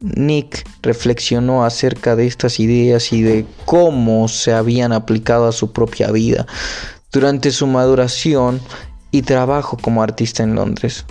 Nick 0.00 0.66
reflexionó 0.82 1.64
acerca 1.64 2.16
de 2.16 2.26
estas 2.26 2.58
ideas 2.58 3.12
y 3.12 3.22
de 3.22 3.44
cómo 3.66 4.28
se 4.28 4.54
habían 4.54 4.92
aplicado 4.92 5.46
a 5.46 5.52
su 5.52 5.72
propia 5.72 6.10
vida 6.10 6.46
durante 7.12 7.50
su 7.50 7.66
maduración 7.66 8.60
y 9.10 9.22
trabajo 9.22 9.76
como 9.76 10.02
artista 10.02 10.42
en 10.42 10.54
Londres. 10.54 11.04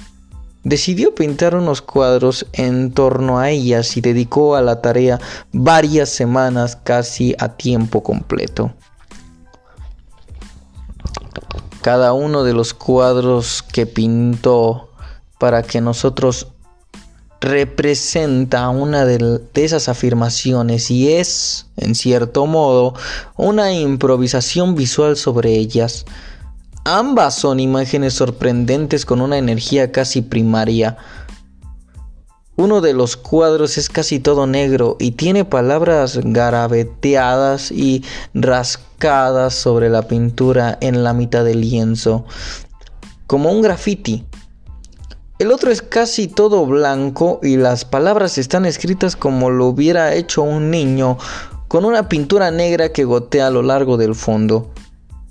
Decidió 0.63 1.13
pintar 1.13 1.55
unos 1.55 1.81
cuadros 1.81 2.47
en 2.53 2.91
torno 2.91 3.39
a 3.39 3.49
ellas 3.49 3.95
y 3.95 4.01
dedicó 4.01 4.55
a 4.55 4.61
la 4.61 4.81
tarea 4.81 5.19
varias 5.53 6.09
semanas 6.09 6.75
casi 6.83 7.35
a 7.37 7.55
tiempo 7.55 8.03
completo. 8.03 8.73
Cada 11.81 12.13
uno 12.13 12.43
de 12.43 12.53
los 12.53 12.73
cuadros 12.73 13.63
que 13.63 13.85
pintó 13.85 14.89
para 15.39 15.63
que 15.63 15.81
nosotros 15.81 16.47
representa 17.41 18.67
una 18.69 19.05
de, 19.05 19.41
esas 19.55 19.87
afirmaciones 19.87 20.91
y 20.91 21.13
es, 21.13 21.67
en 21.77 21.95
cierto 21.95 22.45
modo, 22.45 22.95
una 23.37 23.71
improvisación 23.71 24.75
visual 24.75 25.15
sobre 25.15 25.53
ellas. 25.53 26.05
Ambas 26.83 27.35
son 27.35 27.59
imágenes 27.59 28.13
sorprendentes 28.13 29.05
con 29.05 29.21
una 29.21 29.37
energía 29.37 29.91
casi 29.91 30.21
primaria. 30.21 30.97
Uno 32.59 32.81
de 32.81 32.91
los 32.91 33.15
cuadros 33.15 33.77
es 33.77 33.87
casi 33.87 34.19
todo 34.19 34.45
negro 34.45 34.97
y 34.99 35.11
tiene 35.11 35.45
palabras 35.45 36.19
garabeteadas 36.21 37.71
y 37.71 38.03
rascadas 38.33 39.55
sobre 39.55 39.89
la 39.89 40.01
pintura 40.01 40.77
en 40.81 41.05
la 41.05 41.13
mitad 41.13 41.45
del 41.45 41.61
lienzo, 41.61 42.25
como 43.27 43.49
un 43.49 43.61
graffiti. 43.61 44.25
El 45.39 45.53
otro 45.53 45.71
es 45.71 45.81
casi 45.81 46.27
todo 46.27 46.65
blanco 46.65 47.39
y 47.41 47.55
las 47.55 47.85
palabras 47.85 48.37
están 48.37 48.65
escritas 48.65 49.15
como 49.15 49.49
lo 49.49 49.67
hubiera 49.67 50.13
hecho 50.13 50.41
un 50.41 50.69
niño, 50.69 51.17
con 51.69 51.85
una 51.85 52.09
pintura 52.09 52.51
negra 52.51 52.91
que 52.91 53.05
gotea 53.05 53.47
a 53.47 53.51
lo 53.51 53.61
largo 53.61 53.95
del 53.95 54.15
fondo. 54.15 54.69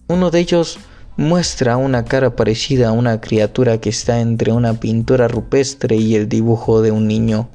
Uno 0.07 0.31
de 0.31 0.41
ellos 0.41 0.79
muestra 1.19 1.77
una 1.77 2.05
cara 2.05 2.37
parecida 2.37 2.91
a 2.91 2.93
una 2.93 3.21
criatura 3.21 3.79
que 3.79 3.91
está 3.91 4.21
entre 4.21 4.53
una 4.53 4.75
pintura 4.75 5.27
rupestre 5.27 5.97
y 5.97 6.15
el 6.15 6.29
dibujo 6.29 6.81
de 6.81 6.93
un 6.93 7.09
niño. 7.09 7.49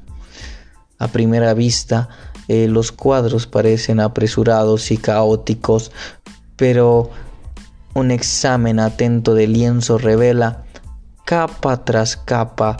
A 0.98 1.08
primera 1.08 1.54
vista, 1.54 2.10
eh, 2.46 2.68
los 2.68 2.92
cuadros 2.92 3.46
parecen 3.46 4.00
apresurados 4.00 4.90
y 4.90 4.98
caóticos, 4.98 5.92
pero 6.56 7.10
un 7.94 8.10
examen 8.10 8.80
atento 8.80 9.34
del 9.34 9.54
lienzo 9.54 9.96
revela 9.96 10.64
capa 11.24 11.86
tras 11.86 12.18
capa, 12.18 12.76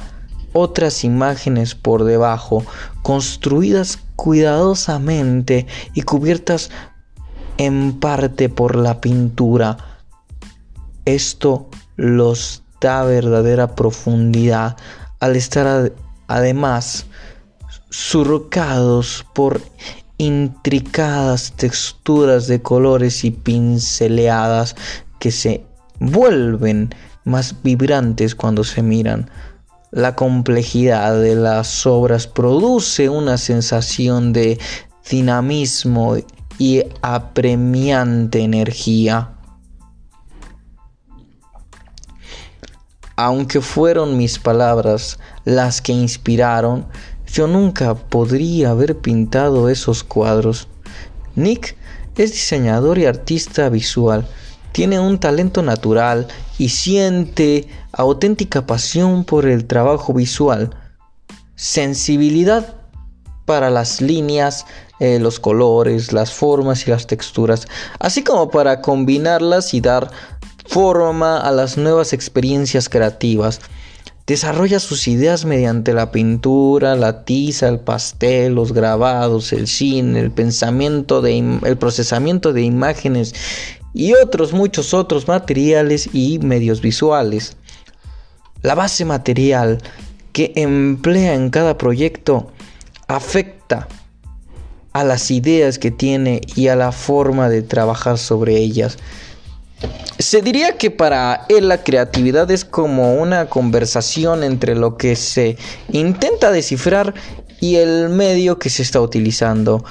otras 0.53 1.03
imágenes 1.03 1.74
por 1.74 2.05
debajo, 2.05 2.62
construidas 3.01 3.99
cuidadosamente 4.16 5.66
y 5.95 6.03
cubiertas 6.03 6.70
en 7.57 7.99
parte 7.99 8.51
por 8.51 8.76
la 8.76 9.01
pintura. 9.01 9.93
Esto 11.05 11.69
los 11.97 12.63
da 12.81 13.05
verdadera 13.05 13.75
profundidad 13.75 14.77
al 15.21 15.37
estar 15.37 15.93
además 16.27 17.07
surcados 17.91 19.25
por 19.35 19.61
intricadas 20.19 21.53
texturas 21.57 22.47
de 22.47 22.61
colores 22.63 23.25
y 23.25 23.31
pinceleadas 23.31 24.77
que 25.19 25.31
se 25.31 25.65
vuelven 25.99 26.95
más 27.25 27.63
vibrantes 27.63 28.35
cuando 28.35 28.65
se 28.65 28.83
miran. 28.83 29.31
La 29.91 30.17
complejidad 30.17 31.21
de 31.21 31.37
las 31.37 31.87
obras 31.87 32.27
produce 32.27 33.09
una 33.09 33.39
sensación 33.39 34.33
de 34.33 34.59
dinamismo 35.09 36.17
y 36.59 36.83
apremiante 37.03 38.41
energía. 38.41 39.31
Aunque 43.17 43.61
fueron 43.61 44.17
mis 44.17 44.39
palabras 44.39 45.19
las 45.45 45.81
que 45.81 45.93
inspiraron, 45.93 46.87
yo 47.27 47.47
nunca 47.47 47.95
podría 47.95 48.71
haber 48.71 48.99
pintado 48.99 49.69
esos 49.69 50.05
cuadros. 50.05 50.69
Nick 51.37 51.77
es 52.17 52.33
diseñador 52.33 52.99
y 52.99 53.07
artista 53.07 53.69
visual 53.69 54.27
tiene 54.75 54.99
un 54.99 55.21
talento 55.21 55.62
natural 55.62 56.27
y 56.59 56.71
siente 56.71 57.69
auténtica 57.93 58.67
pasión 58.67 59.23
por 59.23 59.47
el 59.47 59.67
trabajo 59.67 60.12
visual, 60.12 60.71
sensibilidad 61.55 62.75
para 63.45 63.71
las 63.71 64.01
líneas, 64.01 64.67
eh, 64.99 65.21
los 65.21 65.39
colores, 65.39 66.12
las 66.12 66.33
formas 66.33 66.89
y 66.89 66.91
las 66.91 67.07
texturas, 67.07 67.69
así 68.01 68.25
como 68.25 68.51
para 68.51 68.81
combinarlas 68.81 69.75
y 69.75 69.81
dar 69.81 70.11
forma 70.65 71.41
a 71.41 71.51
las 71.51 71.77
nuevas 71.77 72.12
experiencias 72.12 72.89
creativas. 72.89 73.61
Desarrolla 74.27 74.81
sus 74.81 75.07
ideas 75.07 75.45
mediante 75.45 75.93
la 75.93 76.11
pintura, 76.11 76.97
la 76.97 77.25
tiza, 77.25 77.69
el 77.69 77.81
pastel, 77.81 78.55
los 78.55 78.73
grabados, 78.73 79.53
el 79.53 79.67
cine, 79.67 80.21
el 80.21 80.31
pensamiento 80.31 81.21
de 81.21 81.59
el 81.62 81.77
procesamiento 81.77 82.55
de 82.55 82.62
imágenes 82.62 83.35
y 83.93 84.15
otros 84.15 84.55
muchos 84.55 84.95
otros 84.95 85.29
materiales 85.29 86.09
y 86.15 86.39
medios 86.39 86.81
visuales. 86.81 87.57
La 88.62 88.75
base 88.75 89.05
material 89.05 89.83
que 90.33 90.53
emplea 90.57 91.35
en 91.35 91.51
cada 91.51 91.77
proyecto 91.77 92.51
afecta 93.09 93.89
a 94.95 95.05
las 95.05 95.31
ideas 95.31 95.79
que 95.79 95.91
tiene 95.91 96.41
y 96.57 96.69
a 96.69 96.77
la 96.77 96.93
forma 96.93 97.49
de 97.49 97.62
trabajar 97.62 98.17
sobre 98.17 98.57
ellas. 98.57 98.97
Se 100.18 100.43
diría 100.43 100.79
que 100.79 100.91
para 100.91 101.45
él 101.49 101.68
la 101.68 101.83
creatividad 101.83 102.51
es 102.51 102.64
como 102.64 103.14
una 103.14 103.47
conversación 103.47 104.43
entre 104.45 104.75
lo 104.75 104.97
que 104.97 105.16
se 105.16 105.57
intenta 105.91 106.51
descifrar 106.51 107.14
y 107.61 107.77
el 107.77 108.09
medio 108.11 108.59
que 108.59 108.70
se 108.70 108.83
está 108.83 109.01
utilizando. 109.01 109.85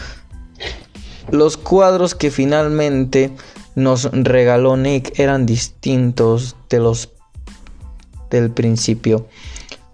Los 1.30 1.58
cuadros 1.58 2.16
que 2.16 2.32
finalmente 2.32 3.32
nos 3.76 4.10
regaló 4.12 4.78
Nick 4.78 5.20
eran 5.20 5.46
distintos 5.46 6.56
de 6.70 6.80
los 6.80 7.10
del 8.30 8.52
principio. 8.52 9.28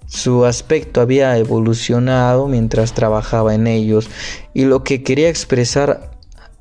Su 0.07 0.45
aspecto 0.45 1.01
había 1.01 1.37
evolucionado 1.37 2.47
mientras 2.47 2.93
trabajaba 2.93 3.53
en 3.53 3.67
ellos 3.67 4.09
y 4.53 4.65
lo 4.65 4.83
que 4.83 5.03
quería 5.03 5.29
expresar 5.29 6.11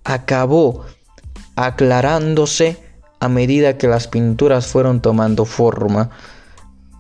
acabó 0.05 0.85
aclarándose 1.57 2.77
a 3.21 3.29
medida 3.29 3.79
que 3.79 3.89
las 3.89 4.09
pinturas 4.09 4.67
fueron 4.67 5.01
tomando 5.01 5.45
forma. 5.45 6.11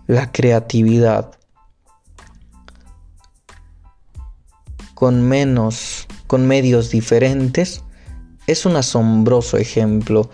La 0.07 0.33
creatividad. 0.33 1.39
con 4.99 5.23
menos, 5.23 6.09
con 6.27 6.49
medios 6.49 6.91
diferentes, 6.91 7.85
es 8.49 8.67
un 8.67 8.75
asombroso 8.75 9.57
ejemplo 9.57 10.29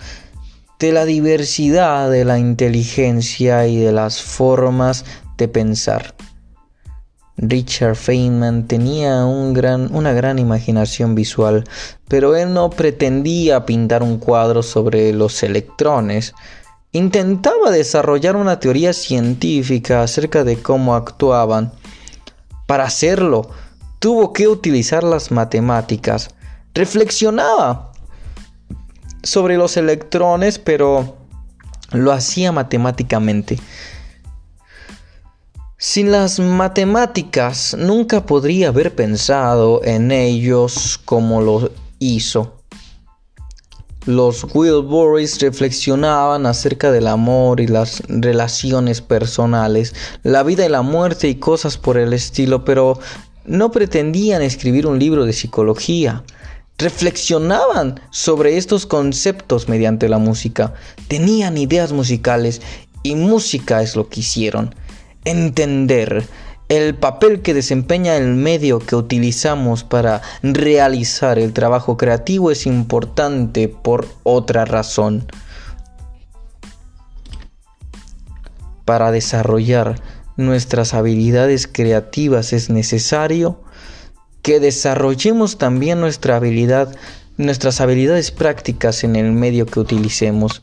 de 0.78 0.91
la 0.91 1.05
diversidad 1.05 2.11
de 2.11 2.24
la 2.24 2.39
inteligencia 2.39 3.66
y 3.66 3.76
de 3.76 3.93
las 3.93 4.22
formas 4.22 5.05
de 5.37 5.49
pensar. 5.49 6.14
Richard 7.37 7.97
Feynman 7.97 8.68
tenía 8.68 9.24
una 9.24 10.12
gran 10.12 10.39
imaginación 10.39 11.14
visual, 11.14 11.64
pero 12.07 12.37
él 12.37 12.55
no 12.55 12.70
pretendía 12.70 13.66
pintar 13.66 14.03
un 14.03 14.18
cuadro 14.18 14.62
sobre 14.62 15.12
los 15.12 15.43
electrones. 15.43 16.35
Intentaba 16.93 17.72
desarrollar 17.72 18.37
una 18.37 18.61
teoría 18.61 18.93
científica 18.93 20.03
acerca 20.03 20.45
de 20.45 20.62
cómo 20.62 20.95
actuaban. 20.95 21.72
Para 22.66 22.85
hacerlo, 22.85 23.51
tuvo 23.99 24.32
que 24.32 24.47
utilizar 24.47 25.03
las 25.03 25.32
matemáticas. 25.32 26.30
Reflexionaba 26.72 27.93
sobre 29.24 29.57
los 29.57 29.76
electrones, 29.76 30.61
pero 30.61 31.16
lo 31.91 32.12
hacía 32.12 32.53
matemáticamente. 32.53 33.59
Sin 35.87 36.11
las 36.11 36.41
matemáticas 36.41 37.76
nunca 37.78 38.24
podría 38.24 38.68
haber 38.68 38.95
pensado 38.95 39.82
en 39.85 40.12
ellos 40.12 40.99
como 41.05 41.43
lo 41.43 41.70
hizo. 41.99 42.55
Los 44.07 44.47
Wilburys 44.55 45.39
reflexionaban 45.43 46.47
acerca 46.47 46.91
del 46.91 47.07
amor 47.07 47.61
y 47.61 47.66
las 47.66 48.03
relaciones 48.09 49.03
personales, 49.03 49.95
la 50.22 50.43
vida 50.43 50.64
y 50.64 50.70
la 50.70 50.80
muerte 50.80 51.28
y 51.28 51.35
cosas 51.35 51.76
por 51.76 51.99
el 51.99 52.14
estilo, 52.14 52.64
pero 52.64 52.99
no 53.45 53.70
pretendían 53.70 54.41
escribir 54.41 54.87
un 54.87 54.99
libro 54.99 55.26
de 55.26 55.35
psicología. 55.35 56.24
Reflexionaban 56.78 58.01
sobre 58.11 58.57
estos 58.57 58.87
conceptos 58.87 59.68
mediante 59.68 60.09
la 60.09 60.16
música, 60.16 60.72
tenían 61.09 61.59
ideas 61.59 61.93
musicales 61.93 62.62
y 63.03 63.16
música 63.16 63.82
es 63.82 63.97
lo 63.97 64.09
que 64.09 64.20
hicieron 64.20 64.74
entender 65.25 66.27
el 66.68 66.95
papel 66.95 67.43
que 67.43 67.53
desempeña 67.53 68.16
el 68.16 68.35
medio 68.35 68.79
que 68.79 68.97
utilizamos 68.97 69.85
para 69.85 70.22
realizar 70.43 71.39
el 71.39 71.53
trabajo 71.53 71.97
creativo 71.97 72.51
es 72.51 72.66
importante 72.66 73.68
por 73.68 74.07
otra 74.22 74.64
razón. 74.64 75.27
Para 78.87 79.11
desarrollar 79.11 80.01
nuestras 80.37 80.95
habilidades 80.95 81.66
creativas 81.66 82.53
es 82.53 82.70
necesario 82.70 83.61
que 84.43 84.61
desarrollemos 84.61 85.59
también 85.59 86.01
nuestra 86.01 86.37
habilidad, 86.37 86.95
nuestras 87.37 87.81
habilidades 87.81 88.31
prácticas 88.31 89.05
en 89.05 89.16
el 89.16 89.33
medio 89.33 89.66
que 89.66 89.81
utilicemos. 89.81 90.62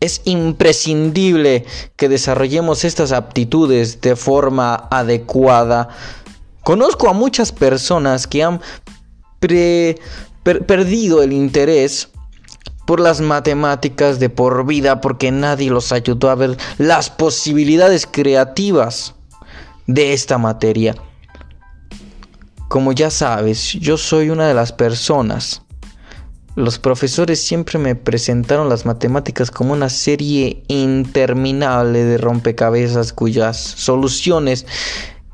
Es 0.00 0.22
imprescindible 0.24 1.64
que 1.96 2.08
desarrollemos 2.08 2.84
estas 2.84 3.12
aptitudes 3.12 4.00
de 4.00 4.16
forma 4.16 4.74
adecuada. 4.90 5.88
Conozco 6.64 7.08
a 7.08 7.12
muchas 7.12 7.52
personas 7.52 8.26
que 8.26 8.42
han 8.42 8.60
perdido 10.42 11.22
el 11.22 11.32
interés 11.32 12.08
por 12.86 12.98
las 12.98 13.20
matemáticas 13.20 14.18
de 14.18 14.30
por 14.30 14.66
vida 14.66 15.00
porque 15.00 15.30
nadie 15.30 15.70
los 15.70 15.92
ayudó 15.92 16.30
a 16.30 16.34
ver 16.34 16.56
las 16.78 17.08
posibilidades 17.08 18.06
creativas 18.10 19.14
de 19.86 20.12
esta 20.12 20.38
materia. 20.38 20.96
Como 22.68 22.92
ya 22.92 23.10
sabes, 23.10 23.74
yo 23.74 23.96
soy 23.96 24.30
una 24.30 24.48
de 24.48 24.54
las 24.54 24.72
personas 24.72 25.62
los 26.56 26.78
profesores 26.78 27.40
siempre 27.40 27.78
me 27.78 27.94
presentaron 27.94 28.68
las 28.68 28.84
matemáticas 28.84 29.50
como 29.50 29.72
una 29.72 29.88
serie 29.88 30.64
interminable 30.68 32.04
de 32.04 32.18
rompecabezas 32.18 33.12
cuyas 33.12 33.56
soluciones 33.56 34.66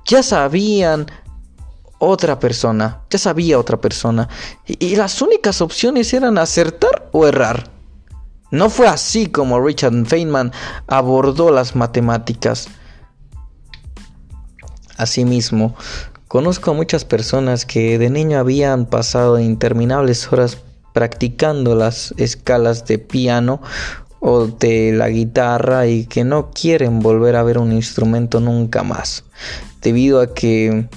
ya 0.07 0.23
sabían 0.23 1.07
otra 1.99 2.39
persona, 2.39 3.03
ya 3.11 3.19
sabía 3.19 3.59
otra 3.59 3.81
persona, 3.81 4.29
y, 4.67 4.97
las 4.97 5.23
únicas 5.23 5.61
opciones 5.63 6.13
eran 6.13 6.39
acertar 6.39 7.09
o 7.13 7.27
errar. 7.27 7.71
No 8.51 8.71
fue 8.71 8.87
así 8.87 9.27
como 9.27 9.61
Richard 9.61 10.07
Feynman 10.07 10.53
abordó 10.87 11.51
las 11.51 11.75
matemáticas. 11.75 12.69
Asimismo, 14.97 15.75
conozco 16.29 16.71
a 16.71 16.75
muchas 16.75 17.05
personas 17.05 17.67
que 17.67 17.99
de 17.99 18.11
niño 18.11 18.39
habían 18.39 18.87
pasado 18.87 19.41
interminables 19.41 20.31
horas 20.33 20.59
practicando 20.97 21.75
las 21.75 22.15
escalas 22.17 22.87
de 22.87 22.99
piano 22.99 23.61
o 24.19 24.47
de 24.47 24.93
la 24.93 25.11
guitarra 25.11 25.87
y 25.87 26.07
que 26.07 26.25
no 26.25 26.53
quieren 26.53 27.01
volver 27.01 27.37
a 27.37 27.43
ver 27.43 27.59
un 27.59 27.71
instrumento 27.71 28.41
nunca 28.41 28.83
más, 28.83 29.23
debido 29.83 30.23
a 30.23 30.33
que 30.33 30.89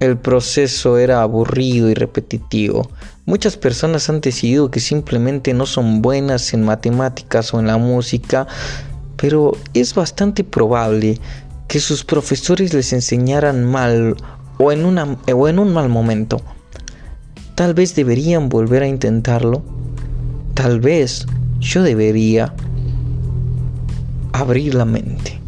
el 0.00 0.18
proceso 0.18 0.98
era 0.98 1.22
aburrido 1.22 1.88
y 1.88 1.94
repetitivo. 1.94 2.90
Muchas 3.24 3.56
personas 3.56 4.08
han 4.08 4.20
decidido 4.20 4.72
que 4.72 4.80
simplemente 4.80 5.54
no 5.54 5.64
son 5.64 6.02
buenas 6.02 6.52
en 6.52 6.64
matemáticas 6.64 7.54
o 7.54 7.60
en 7.60 7.68
la 7.68 7.76
música, 7.76 8.48
pero 9.16 9.52
es 9.74 9.94
bastante 9.94 10.42
probable 10.42 11.20
que 11.68 11.78
sus 11.78 12.02
profesores 12.02 12.74
les 12.74 12.92
enseñaran 12.92 13.64
mal 13.64 14.16
o 14.58 14.72
en, 14.72 14.84
un 14.84 15.72
mal 15.72 15.88
momento. 15.88 16.42
Tal 17.54 17.72
vez 17.72 17.94
deberían 17.94 18.48
volver 18.48 18.82
a 18.82 18.88
intentarlo. 18.88 19.62
Tal 20.54 20.80
vez 20.80 21.26
yo 21.60 21.82
debería 21.82 22.52
abrir 24.32 24.74
la 24.74 24.84
mente. 24.84 25.40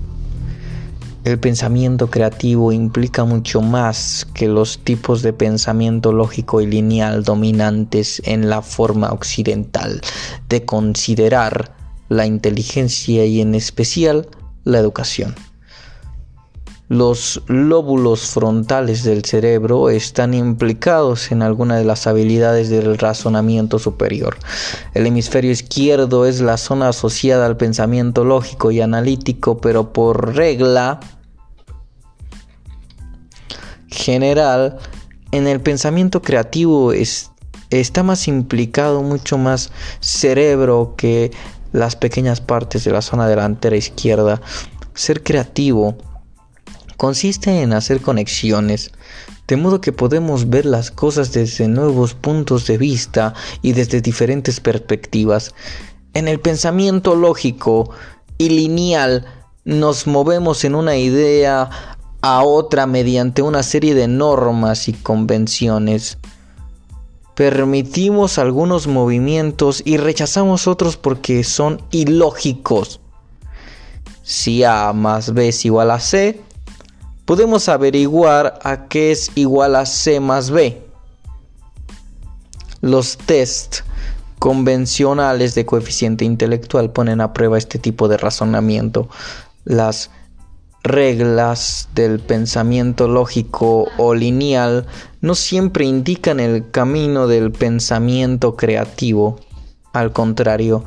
El 1.24 1.40
pensamiento 1.40 2.08
creativo 2.08 2.70
implica 2.70 3.24
mucho 3.24 3.60
más 3.60 4.24
que 4.32 4.46
los 4.46 4.78
tipos 4.78 5.22
de 5.22 5.32
pensamiento 5.32 6.12
lógico 6.12 6.60
y 6.60 6.66
lineal 6.66 7.24
dominantes 7.24 8.22
en 8.24 8.48
la 8.48 8.62
forma 8.62 9.10
occidental 9.10 10.00
de 10.48 10.64
considerar 10.64 11.74
la 12.08 12.26
inteligencia 12.26 13.26
y 13.26 13.40
en 13.40 13.56
especial 13.56 14.28
la 14.62 14.78
educación. 14.78 15.34
Los 16.88 17.42
lóbulos 17.48 18.28
frontales 18.30 19.02
del 19.02 19.24
cerebro 19.24 19.90
están 19.90 20.34
implicados 20.34 21.32
en 21.32 21.42
alguna 21.42 21.76
de 21.76 21.84
las 21.84 22.06
habilidades 22.06 22.70
del 22.70 22.96
razonamiento 22.96 23.80
superior. 23.80 24.36
El 24.94 25.04
hemisferio 25.06 25.50
izquierdo 25.50 26.26
es 26.26 26.40
la 26.40 26.56
zona 26.56 26.90
asociada 26.90 27.46
al 27.46 27.56
pensamiento 27.56 28.24
lógico 28.24 28.70
y 28.70 28.80
analítico, 28.80 29.58
pero 29.58 29.92
por 29.92 30.36
regla 30.36 31.00
general, 33.88 34.78
en 35.32 35.48
el 35.48 35.60
pensamiento 35.60 36.22
creativo 36.22 36.92
está 36.92 38.02
más 38.04 38.28
implicado 38.28 39.02
mucho 39.02 39.38
más 39.38 39.72
cerebro 39.98 40.94
que 40.96 41.32
las 41.72 41.96
pequeñas 41.96 42.40
partes 42.40 42.84
de 42.84 42.92
la 42.92 43.02
zona 43.02 43.26
delantera 43.26 43.74
izquierda. 43.74 44.40
Ser 44.94 45.24
creativo 45.24 45.96
consiste 46.96 47.62
en 47.62 47.72
hacer 47.72 48.00
conexiones, 48.00 48.92
de 49.48 49.56
modo 49.56 49.80
que 49.80 49.92
podemos 49.92 50.48
ver 50.48 50.66
las 50.66 50.90
cosas 50.90 51.32
desde 51.32 51.68
nuevos 51.68 52.14
puntos 52.14 52.66
de 52.66 52.78
vista 52.78 53.34
y 53.62 53.72
desde 53.72 54.00
diferentes 54.00 54.60
perspectivas. 54.60 55.54
En 56.14 56.28
el 56.28 56.40
pensamiento 56.40 57.14
lógico 57.14 57.90
y 58.38 58.48
lineal 58.48 59.26
nos 59.64 60.06
movemos 60.06 60.64
en 60.64 60.74
una 60.74 60.96
idea 60.96 61.70
a 62.22 62.42
otra 62.42 62.86
mediante 62.86 63.42
una 63.42 63.62
serie 63.62 63.94
de 63.94 64.08
normas 64.08 64.88
y 64.88 64.92
convenciones. 64.92 66.18
Permitimos 67.34 68.38
algunos 68.38 68.86
movimientos 68.86 69.82
y 69.84 69.98
rechazamos 69.98 70.66
otros 70.66 70.96
porque 70.96 71.44
son 71.44 71.82
ilógicos. 71.90 73.00
Si 74.22 74.64
A 74.64 74.92
más 74.92 75.34
B 75.34 75.48
es 75.48 75.64
igual 75.64 75.90
a 75.90 76.00
C, 76.00 76.40
podemos 77.26 77.68
averiguar 77.68 78.58
a 78.62 78.86
qué 78.86 79.10
es 79.10 79.30
igual 79.34 79.76
a 79.76 79.84
C 79.84 80.20
más 80.20 80.50
B. 80.50 80.80
Los 82.80 83.18
test 83.18 83.80
convencionales 84.38 85.54
de 85.54 85.66
coeficiente 85.66 86.24
intelectual 86.24 86.90
ponen 86.90 87.20
a 87.20 87.32
prueba 87.32 87.58
este 87.58 87.78
tipo 87.78 88.08
de 88.08 88.16
razonamiento. 88.16 89.08
Las 89.64 90.10
reglas 90.84 91.88
del 91.96 92.20
pensamiento 92.20 93.08
lógico 93.08 93.88
o 93.98 94.14
lineal 94.14 94.86
no 95.20 95.34
siempre 95.34 95.84
indican 95.84 96.38
el 96.38 96.70
camino 96.70 97.26
del 97.26 97.50
pensamiento 97.50 98.54
creativo. 98.54 99.40
Al 99.92 100.12
contrario, 100.12 100.84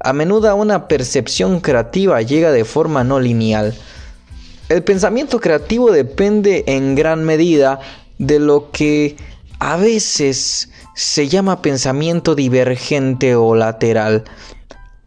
a 0.00 0.14
menudo 0.14 0.56
una 0.56 0.88
percepción 0.88 1.60
creativa 1.60 2.22
llega 2.22 2.52
de 2.52 2.64
forma 2.64 3.04
no 3.04 3.20
lineal 3.20 3.74
el 4.68 4.82
pensamiento 4.84 5.40
creativo 5.40 5.90
depende 5.90 6.64
en 6.66 6.94
gran 6.94 7.24
medida 7.24 7.80
de 8.18 8.38
lo 8.38 8.70
que 8.70 9.16
a 9.58 9.76
veces 9.76 10.70
se 10.94 11.28
llama 11.28 11.62
pensamiento 11.62 12.34
divergente 12.34 13.34
o 13.34 13.54
lateral, 13.54 14.24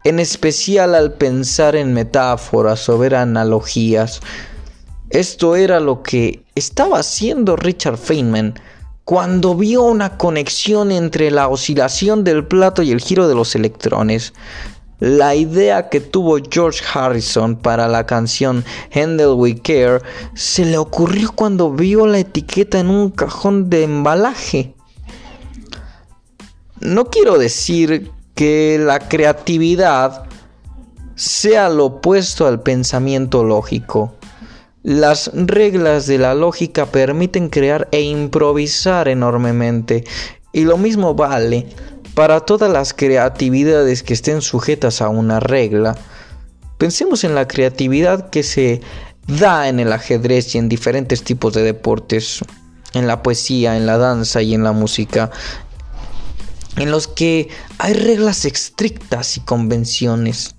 en 0.04 0.18
especial 0.18 0.94
al 0.94 1.14
pensar 1.14 1.76
en 1.76 1.92
metáforas 1.92 2.88
o 2.88 2.98
ver 2.98 3.14
analogías. 3.14 4.20
Esto 5.10 5.56
era 5.56 5.80
lo 5.80 6.02
que 6.02 6.42
estaba 6.54 6.98
haciendo 6.98 7.56
Richard 7.56 7.98
Feynman 7.98 8.54
cuando 9.04 9.54
vio 9.54 9.84
una 9.84 10.18
conexión 10.18 10.90
entre 10.90 11.30
la 11.30 11.46
oscilación 11.46 12.24
del 12.24 12.44
plato 12.44 12.82
y 12.82 12.90
el 12.90 13.00
giro 13.00 13.28
de 13.28 13.36
los 13.36 13.54
electrones. 13.54 14.32
La 14.98 15.34
idea 15.34 15.90
que 15.90 16.00
tuvo 16.00 16.38
George 16.50 16.82
Harrison 16.94 17.56
para 17.56 17.86
la 17.86 18.06
canción 18.06 18.64
Handle 18.94 19.34
We 19.34 19.60
Care 19.60 20.00
se 20.34 20.64
le 20.64 20.78
ocurrió 20.78 21.32
cuando 21.34 21.70
vio 21.70 22.06
la 22.06 22.18
etiqueta 22.18 22.78
en 22.80 22.88
un 22.88 23.10
cajón 23.10 23.68
de 23.68 23.84
embalaje. 23.84 24.74
No 26.80 27.06
quiero 27.06 27.36
decir 27.36 28.10
que 28.34 28.78
la 28.80 29.00
creatividad 29.00 30.24
sea 31.14 31.68
lo 31.68 31.86
opuesto 31.86 32.46
al 32.46 32.62
pensamiento 32.62 33.44
lógico. 33.44 34.14
Las 34.82 35.30
reglas 35.34 36.06
de 36.06 36.18
la 36.18 36.34
lógica 36.34 36.86
permiten 36.86 37.50
crear 37.50 37.88
e 37.90 38.00
improvisar 38.00 39.08
enormemente 39.08 40.04
y 40.52 40.64
lo 40.64 40.78
mismo 40.78 41.14
vale 41.14 41.66
para 42.16 42.40
todas 42.40 42.72
las 42.72 42.94
creatividades 42.94 44.02
que 44.02 44.14
estén 44.14 44.40
sujetas 44.40 45.02
a 45.02 45.10
una 45.10 45.38
regla. 45.38 45.98
Pensemos 46.78 47.24
en 47.24 47.34
la 47.34 47.46
creatividad 47.46 48.30
que 48.30 48.42
se 48.42 48.80
da 49.26 49.68
en 49.68 49.80
el 49.80 49.92
ajedrez 49.92 50.54
y 50.54 50.58
en 50.58 50.70
diferentes 50.70 51.22
tipos 51.22 51.52
de 51.52 51.62
deportes, 51.62 52.40
en 52.94 53.06
la 53.06 53.22
poesía, 53.22 53.76
en 53.76 53.84
la 53.84 53.98
danza 53.98 54.40
y 54.40 54.54
en 54.54 54.64
la 54.64 54.72
música, 54.72 55.30
en 56.76 56.90
los 56.90 57.06
que 57.06 57.50
hay 57.76 57.92
reglas 57.92 58.46
estrictas 58.46 59.36
y 59.36 59.40
convenciones. 59.40 60.54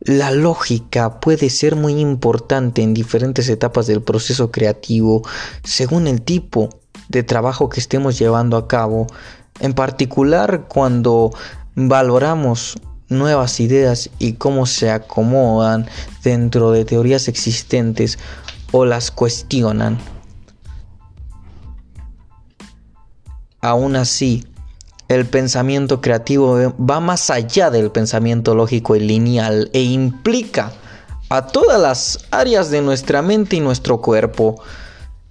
La 0.00 0.30
lógica 0.30 1.20
puede 1.20 1.48
ser 1.48 1.74
muy 1.74 1.94
importante 2.00 2.82
en 2.82 2.92
diferentes 2.92 3.48
etapas 3.48 3.86
del 3.86 4.02
proceso 4.02 4.50
creativo 4.50 5.26
según 5.64 6.06
el 6.06 6.20
tipo 6.20 6.68
de 7.08 7.22
trabajo 7.22 7.68
que 7.68 7.80
estemos 7.80 8.18
llevando 8.18 8.56
a 8.56 8.68
cabo, 8.68 9.06
en 9.60 9.72
particular 9.74 10.66
cuando 10.68 11.30
valoramos 11.74 12.76
nuevas 13.08 13.60
ideas 13.60 14.10
y 14.18 14.34
cómo 14.34 14.66
se 14.66 14.90
acomodan 14.90 15.86
dentro 16.22 16.72
de 16.72 16.84
teorías 16.84 17.28
existentes 17.28 18.18
o 18.72 18.84
las 18.84 19.10
cuestionan. 19.10 19.98
Aún 23.60 23.96
así, 23.96 24.44
el 25.08 25.26
pensamiento 25.26 26.00
creativo 26.00 26.74
va 26.78 27.00
más 27.00 27.30
allá 27.30 27.70
del 27.70 27.90
pensamiento 27.90 28.54
lógico 28.54 28.96
y 28.96 29.00
lineal 29.00 29.70
e 29.72 29.82
implica 29.82 30.72
a 31.28 31.46
todas 31.46 31.80
las 31.80 32.26
áreas 32.30 32.70
de 32.70 32.82
nuestra 32.82 33.22
mente 33.22 33.56
y 33.56 33.60
nuestro 33.60 34.00
cuerpo. 34.00 34.62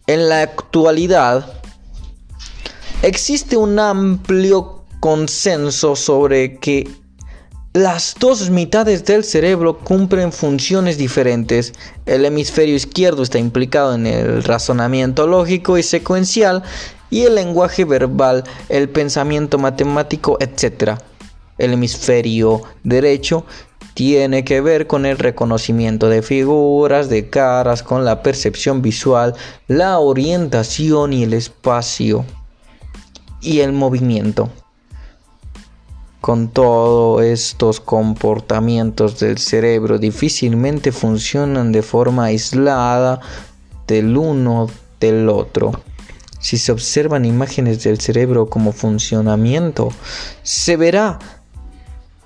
En 0.08 0.30
la 0.30 0.42
actualidad, 0.42 1.55
Existe 3.06 3.56
un 3.56 3.78
amplio 3.78 4.82
consenso 5.00 5.96
sobre 5.96 6.58
que 6.58 6.90
las 7.72 8.16
dos 8.20 8.50
mitades 8.50 9.06
del 9.06 9.24
cerebro 9.24 9.78
cumplen 9.78 10.32
funciones 10.32 10.98
diferentes. 10.98 11.74
El 12.08 12.26
hemisferio 12.26 12.74
izquierdo 12.74 13.22
está 13.22 13.38
implicado 13.38 13.94
en 13.94 14.08
el 14.08 14.44
razonamiento 14.44 15.28
lógico 15.28 15.78
y 15.78 15.84
secuencial 15.84 16.64
y 17.12 17.26
el 17.26 17.36
lenguaje 17.36 17.86
verbal, 17.86 18.44
el 18.70 18.90
pensamiento 18.90 19.60
matemático, 19.60 20.40
etc. 20.40 20.98
El 21.60 21.74
hemisferio 21.74 22.64
derecho 22.84 23.46
tiene 23.94 24.44
que 24.44 24.62
ver 24.62 24.88
con 24.88 25.06
el 25.06 25.20
reconocimiento 25.20 26.10
de 26.10 26.24
figuras, 26.24 27.08
de 27.08 27.30
caras, 27.30 27.84
con 27.84 28.04
la 28.04 28.24
percepción 28.24 28.82
visual, 28.82 29.36
la 29.68 30.00
orientación 30.00 31.14
y 31.14 31.22
el 31.22 31.36
espacio 31.36 32.26
y 33.46 33.60
el 33.60 33.72
movimiento. 33.72 34.50
Con 36.20 36.48
todos 36.48 37.24
estos 37.24 37.80
comportamientos 37.80 39.20
del 39.20 39.38
cerebro 39.38 40.00
difícilmente 40.00 40.92
funcionan 40.92 41.72
de 41.72 41.84
forma 41.84 42.26
aislada 42.26 43.22
del 43.88 44.18
uno 44.18 44.68
del 45.00 45.30
otro. 45.30 45.72
Si 46.40 46.58
se 46.58 46.72
observan 46.72 47.26
imágenes 47.26 47.84
del 47.84 48.00
cerebro 48.02 48.50
como 48.50 48.72
funcionamiento, 48.72 49.90
se 50.42 50.78
verá 50.78 51.20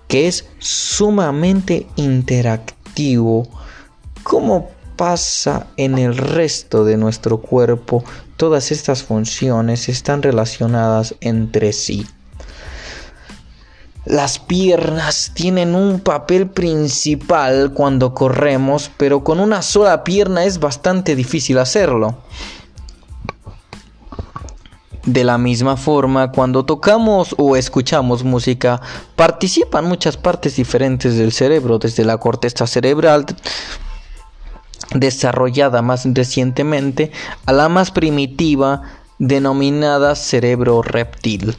que 0.08 0.28
es 0.28 0.46
sumamente 0.60 1.88
interactivo. 1.98 3.48
¿Cómo 4.24 4.70
pasa 4.96 5.68
en 5.78 5.98
el 5.98 6.18
resto 6.18 6.84
de 6.86 6.98
nuestro 6.98 7.40
cuerpo 7.42 8.04
Todas 8.40 8.72
estas 8.72 9.04
funciones 9.04 9.90
están 9.90 10.22
relacionadas 10.22 11.14
entre 11.20 11.74
sí. 11.74 12.08
Las 14.06 14.40
piernas 14.40 15.34
tienen 15.34 15.76
un 15.76 16.00
papel 16.00 16.50
principal 16.50 17.74
cuando 17.74 18.14
corremos, 18.14 18.92
pero 18.96 19.26
con 19.26 19.42
una 19.42 19.62
sola 19.62 20.06
pierna 20.06 20.46
es 20.46 20.62
bastante 20.62 21.18
difícil 21.18 21.58
hacerlo. 21.58 22.20
De 25.06 25.26
la 25.26 25.38
misma 25.38 25.76
forma, 25.76 26.32
cuando 26.32 26.64
tocamos 26.64 27.36
o 27.38 27.58
escuchamos 27.58 28.24
música, 28.24 28.80
participan 29.18 29.84
muchas 29.84 30.16
partes 30.16 30.56
diferentes 30.56 31.18
del 31.18 31.34
cerebro, 31.34 31.78
desde 31.78 32.06
la 32.06 32.18
corteza 32.18 32.68
cerebral, 32.68 33.26
desarrollada 34.94 35.82
más 35.82 36.08
recientemente 36.14 37.12
a 37.46 37.54
la 37.54 37.70
más 37.70 37.92
primitiva 37.92 38.82
denominada 39.20 40.16
cerebro 40.16 40.82
reptil. 40.82 41.56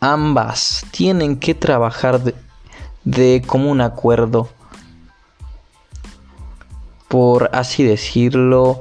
Ambas 0.00 0.84
tienen 0.90 1.38
que 1.38 1.54
trabajar 1.54 2.20
de, 3.04 3.42
común 3.42 3.80
acuerdo, 3.80 4.48
por 7.08 7.50
así 7.52 7.84
decirlo, 7.84 8.80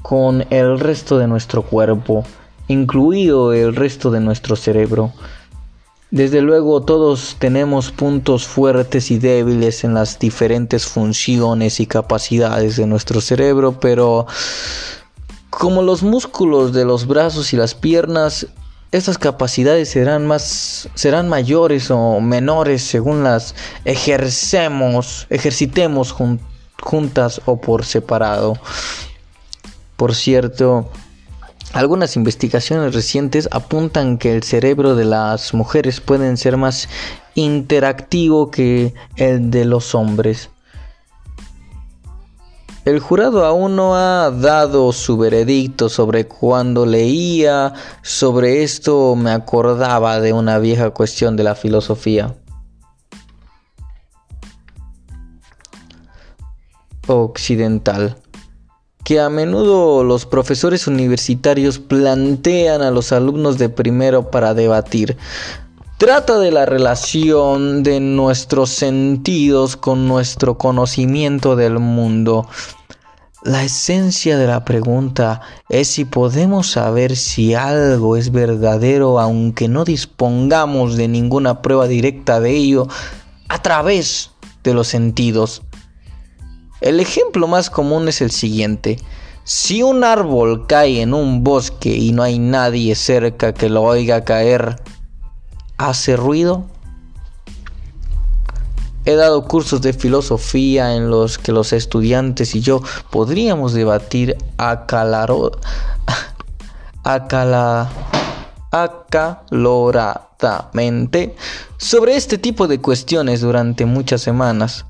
con 0.00 0.46
el 0.50 0.80
resto 0.80 1.18
de 1.18 1.26
nuestro 1.26 1.62
cuerpo, 1.62 2.24
incluido 2.68 3.52
el 3.52 3.76
resto 3.76 4.10
de 4.10 4.20
nuestro 4.20 4.56
cerebro. 4.56 5.12
Desde 6.10 6.42
luego 6.42 6.82
todos 6.82 7.36
tenemos 7.38 7.92
puntos 7.92 8.44
fuertes 8.44 9.12
y 9.12 9.18
débiles 9.18 9.84
en 9.84 9.94
las 9.94 10.18
diferentes 10.18 10.86
funciones 10.86 11.78
y 11.78 11.86
capacidades 11.86 12.76
de 12.76 12.86
nuestro 12.86 13.20
cerebro, 13.20 13.78
pero 13.78 14.26
como 15.50 15.82
los 15.82 16.02
músculos 16.02 16.72
de 16.72 16.84
los 16.84 17.06
brazos 17.06 17.52
y 17.52 17.56
las 17.56 17.76
piernas, 17.76 18.48
estas 18.90 19.18
capacidades 19.18 19.88
serán 19.90 20.26
más 20.26 20.88
serán 20.94 21.28
mayores 21.28 21.92
o 21.92 22.20
menores 22.20 22.82
según 22.82 23.22
las 23.22 23.54
ejercemos, 23.84 25.28
ejercitemos 25.30 26.12
juntas 26.82 27.40
o 27.44 27.60
por 27.60 27.84
separado. 27.84 28.54
Por 29.96 30.16
cierto, 30.16 30.90
algunas 31.72 32.16
investigaciones 32.16 32.94
recientes 32.94 33.48
apuntan 33.52 34.18
que 34.18 34.32
el 34.32 34.42
cerebro 34.42 34.96
de 34.96 35.04
las 35.04 35.54
mujeres 35.54 36.00
puede 36.00 36.36
ser 36.36 36.56
más 36.56 36.88
interactivo 37.34 38.50
que 38.50 38.94
el 39.16 39.50
de 39.50 39.64
los 39.64 39.94
hombres. 39.94 40.50
El 42.84 42.98
jurado 42.98 43.44
aún 43.44 43.76
no 43.76 43.94
ha 43.94 44.30
dado 44.30 44.92
su 44.92 45.18
veredicto 45.18 45.88
sobre 45.88 46.26
cuando 46.26 46.86
leía 46.86 47.74
sobre 48.02 48.62
esto 48.62 49.14
me 49.16 49.30
acordaba 49.30 50.18
de 50.18 50.32
una 50.32 50.58
vieja 50.58 50.90
cuestión 50.90 51.36
de 51.36 51.44
la 51.44 51.54
filosofía. 51.54 52.34
occidental 57.06 58.16
que 59.10 59.18
a 59.18 59.28
menudo 59.28 60.04
los 60.04 60.24
profesores 60.24 60.86
universitarios 60.86 61.80
plantean 61.80 62.80
a 62.80 62.92
los 62.92 63.10
alumnos 63.10 63.58
de 63.58 63.68
primero 63.68 64.30
para 64.30 64.54
debatir. 64.54 65.16
Trata 65.98 66.38
de 66.38 66.52
la 66.52 66.64
relación 66.64 67.82
de 67.82 67.98
nuestros 67.98 68.70
sentidos 68.70 69.76
con 69.76 70.06
nuestro 70.06 70.58
conocimiento 70.58 71.56
del 71.56 71.80
mundo. 71.80 72.48
La 73.42 73.64
esencia 73.64 74.38
de 74.38 74.46
la 74.46 74.64
pregunta 74.64 75.40
es 75.68 75.88
si 75.88 76.04
podemos 76.04 76.70
saber 76.70 77.16
si 77.16 77.54
algo 77.54 78.16
es 78.16 78.30
verdadero 78.30 79.18
aunque 79.18 79.66
no 79.66 79.84
dispongamos 79.84 80.96
de 80.96 81.08
ninguna 81.08 81.62
prueba 81.62 81.88
directa 81.88 82.38
de 82.38 82.52
ello 82.52 82.86
a 83.48 83.60
través 83.60 84.30
de 84.62 84.72
los 84.72 84.86
sentidos. 84.86 85.62
El 86.80 87.00
ejemplo 87.00 87.46
más 87.46 87.68
común 87.68 88.08
es 88.08 88.22
el 88.22 88.30
siguiente. 88.30 88.98
Si 89.44 89.82
un 89.82 90.04
árbol 90.04 90.66
cae 90.66 91.02
en 91.02 91.12
un 91.12 91.44
bosque 91.44 91.94
y 91.96 92.12
no 92.12 92.22
hay 92.22 92.38
nadie 92.38 92.94
cerca 92.94 93.52
que 93.52 93.68
lo 93.68 93.82
oiga 93.82 94.24
caer, 94.24 94.80
¿hace 95.76 96.16
ruido? 96.16 96.64
He 99.04 99.14
dado 99.14 99.44
cursos 99.44 99.82
de 99.82 99.92
filosofía 99.92 100.94
en 100.94 101.10
los 101.10 101.36
que 101.38 101.52
los 101.52 101.72
estudiantes 101.72 102.54
y 102.54 102.60
yo 102.60 102.82
podríamos 103.10 103.72
debatir 103.72 104.36
acalaro, 104.56 105.52
acala, 107.02 107.90
acaloradamente 108.70 111.34
sobre 111.78 112.16
este 112.16 112.38
tipo 112.38 112.68
de 112.68 112.80
cuestiones 112.80 113.40
durante 113.40 113.86
muchas 113.86 114.20
semanas. 114.20 114.84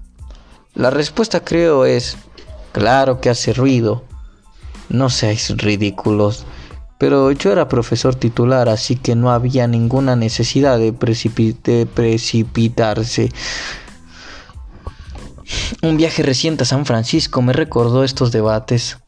La 0.75 0.91
respuesta 0.91 1.41
creo 1.41 1.85
es, 1.85 2.17
claro 2.73 3.21
que 3.21 3.31
hace 3.31 3.53
ruido, 3.53 4.05
no 4.89 5.11
seáis 5.11 5.57
ridículos. 5.57 6.47
Pero 6.99 7.33
yo 7.33 7.51
era 7.51 7.67
profesor 7.67 8.15
titular, 8.15 8.69
así 8.69 8.95
que 8.95 9.17
no 9.17 9.31
había 9.31 9.67
ninguna 9.67 10.17
necesidad 10.17 10.79
de, 10.79 10.93
precipitarse. 10.93 13.33
Un 15.83 15.97
viaje 15.97 16.23
reciente 16.23 16.65
a 16.65 16.67
San 16.67 16.85
Francisco 16.85 17.41
me 17.41 17.55
recordó 17.55 18.05
estos 18.05 18.33
debates. 18.33 18.99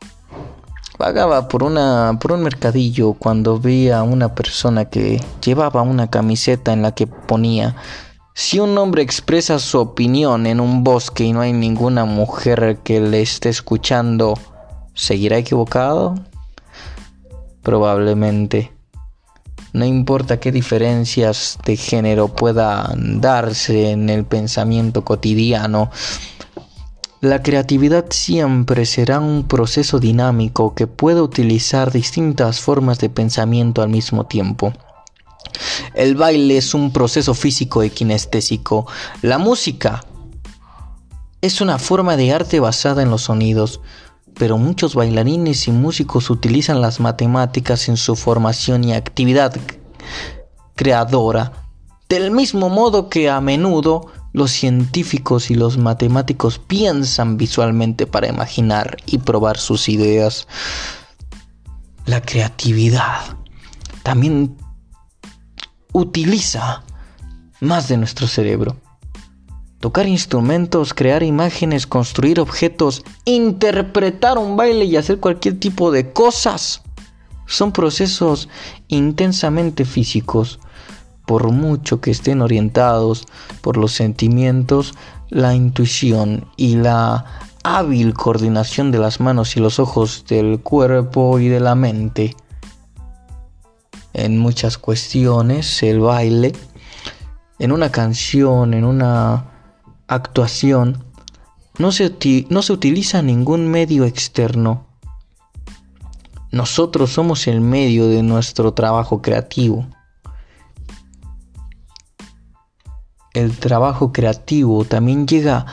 Vagaba 0.99 1.49
por, 1.49 1.63
una, 1.63 2.19
por 2.21 2.33
un 2.33 2.43
mercadillo 2.43 3.13
cuando 3.13 3.59
vi 3.59 3.91
a 3.91 4.03
una 4.03 4.35
persona 4.35 4.87
que 4.87 5.23
llevaba 5.45 5.83
una 5.83 6.09
camiseta 6.09 6.73
en 6.73 6.81
la 6.83 6.95
que 6.95 7.07
ponía 7.07 7.77
si 8.35 8.59
un 8.59 8.77
hombre 8.79 9.03
expresa 9.03 9.59
su 9.59 9.79
opinión 9.79 10.47
en 10.47 10.61
un 10.61 10.85
bosque 10.85 11.25
y 11.25 11.33
no 11.33 11.41
hay 11.41 11.53
ninguna 11.53 12.05
mujer 12.05 12.79
que 12.83 13.01
le 13.01 13.21
esté 13.21 13.49
escuchando, 13.51 14.39
¿seguirá 14.95 15.39
equivocado? 15.39 16.15
Probablemente. 17.63 18.73
No 19.75 19.85
importa 19.85 20.41
qué 20.41 20.53
diferencias 20.53 21.59
de 21.65 21.77
género 21.77 22.29
puedan 22.29 23.21
darse 23.21 23.91
en 23.91 24.11
el 24.11 24.25
pensamiento 24.25 25.05
cotidiano, 25.05 25.91
la 27.23 27.41
creatividad 27.41 28.07
siempre 28.11 28.85
será 28.85 29.21
un 29.21 29.45
proceso 29.45 30.01
dinámico 30.01 30.75
que 30.75 30.89
puede 30.89 31.21
utilizar 31.21 31.93
distintas 31.93 32.61
formas 32.61 32.99
de 32.99 33.11
pensamiento 33.11 33.81
al 33.81 33.91
mismo 33.91 34.27
tiempo. 34.27 34.73
El 35.95 36.15
baile 36.15 36.57
es 36.57 36.75
un 36.75 36.93
proceso 36.93 37.35
físico 37.35 37.85
y 37.85 37.91
kinestésico. 37.91 38.87
La 39.23 39.39
música 39.39 40.05
es 41.41 41.61
una 41.61 41.79
forma 41.79 42.17
de 42.17 42.33
arte 42.33 42.61
basada 42.61 43.03
en 43.03 43.11
los 43.11 43.23
sonidos, 43.23 43.81
pero 44.35 44.59
muchos 44.59 44.95
bailarines 44.95 45.69
y 45.69 45.73
músicos 45.73 46.31
utilizan 46.31 46.81
las 46.81 47.01
matemáticas 47.01 47.89
en 47.89 47.97
su 47.97 48.17
formación 48.17 48.85
y 48.85 48.95
actividad 48.95 49.55
creadora, 50.75 51.53
del 52.09 52.31
mismo 52.31 52.69
modo 52.69 53.09
que 53.09 53.29
a 53.29 53.41
menudo 53.41 54.07
los 54.33 54.51
científicos 54.51 55.51
y 55.51 55.55
los 55.55 55.79
matemáticos 55.79 56.59
piensan 56.59 57.37
visualmente 57.37 58.07
para 58.07 58.29
imaginar 58.29 58.97
y 59.07 59.19
probar 59.19 59.59
sus 59.59 59.89
ideas. 59.89 60.47
La 62.07 62.23
creatividad 62.23 63.37
también 64.03 64.57
utiliza 65.93 66.83
más 67.61 67.89
de 67.89 67.97
nuestro 67.97 68.27
cerebro. 68.27 68.77
Tocar 69.81 70.07
instrumentos, 70.07 70.95
crear 70.95 71.23
imágenes, 71.23 71.87
construir 71.87 72.41
objetos, 72.41 73.05
interpretar 73.25 74.39
un 74.39 74.57
baile 74.57 74.85
y 74.85 74.97
hacer 74.97 75.19
cualquier 75.19 75.59
tipo 75.59 75.91
de 75.91 76.13
cosas 76.13 76.83
son 77.47 77.73
procesos 77.73 78.49
intensamente 78.89 79.85
físicos 79.85 80.61
por 81.27 81.51
mucho 81.51 82.01
que 82.01 82.11
estén 82.11 82.43
orientados 82.43 83.27
por 83.61 83.77
los 83.77 83.93
sentimientos, 83.93 84.95
la 85.29 85.55
intuición 85.55 86.47
y 86.57 86.77
la 86.77 87.25
hábil 87.65 88.13
coordinación 88.15 88.91
de 88.91 88.99
las 88.99 89.21
manos 89.21 89.57
y 89.57 89.61
los 89.61 89.79
ojos 89.79 90.25
del 90.29 90.61
cuerpo 90.61 91.39
y 91.39 91.49
de 91.49 91.61
la 91.61 91.75
mente. 91.75 92.37
En 94.15 94.39
muchas 94.39 94.79
cuestiones, 94.79 95.83
el 95.83 96.01
baile, 96.01 96.53
en 97.59 97.73
una 97.73 97.91
canción, 97.91 98.75
en 98.75 98.85
una 98.85 99.47
actuación, 100.07 101.05
no 101.79 101.93
se, 101.93 102.15
no 102.51 102.63
se 102.63 102.73
utiliza 102.73 103.23
ningún 103.23 103.69
medio 103.69 104.05
externo. 104.05 104.87
Nosotros 106.51 107.11
somos 107.11 107.47
el 107.47 107.61
medio 107.61 108.09
de 108.09 108.23
nuestro 108.23 108.75
trabajo 108.75 109.23
creativo. 109.23 109.87
el 113.35 113.57
trabajo 113.57 114.13
creativo 114.13 114.85
también 114.85 115.27
llega 115.27 115.67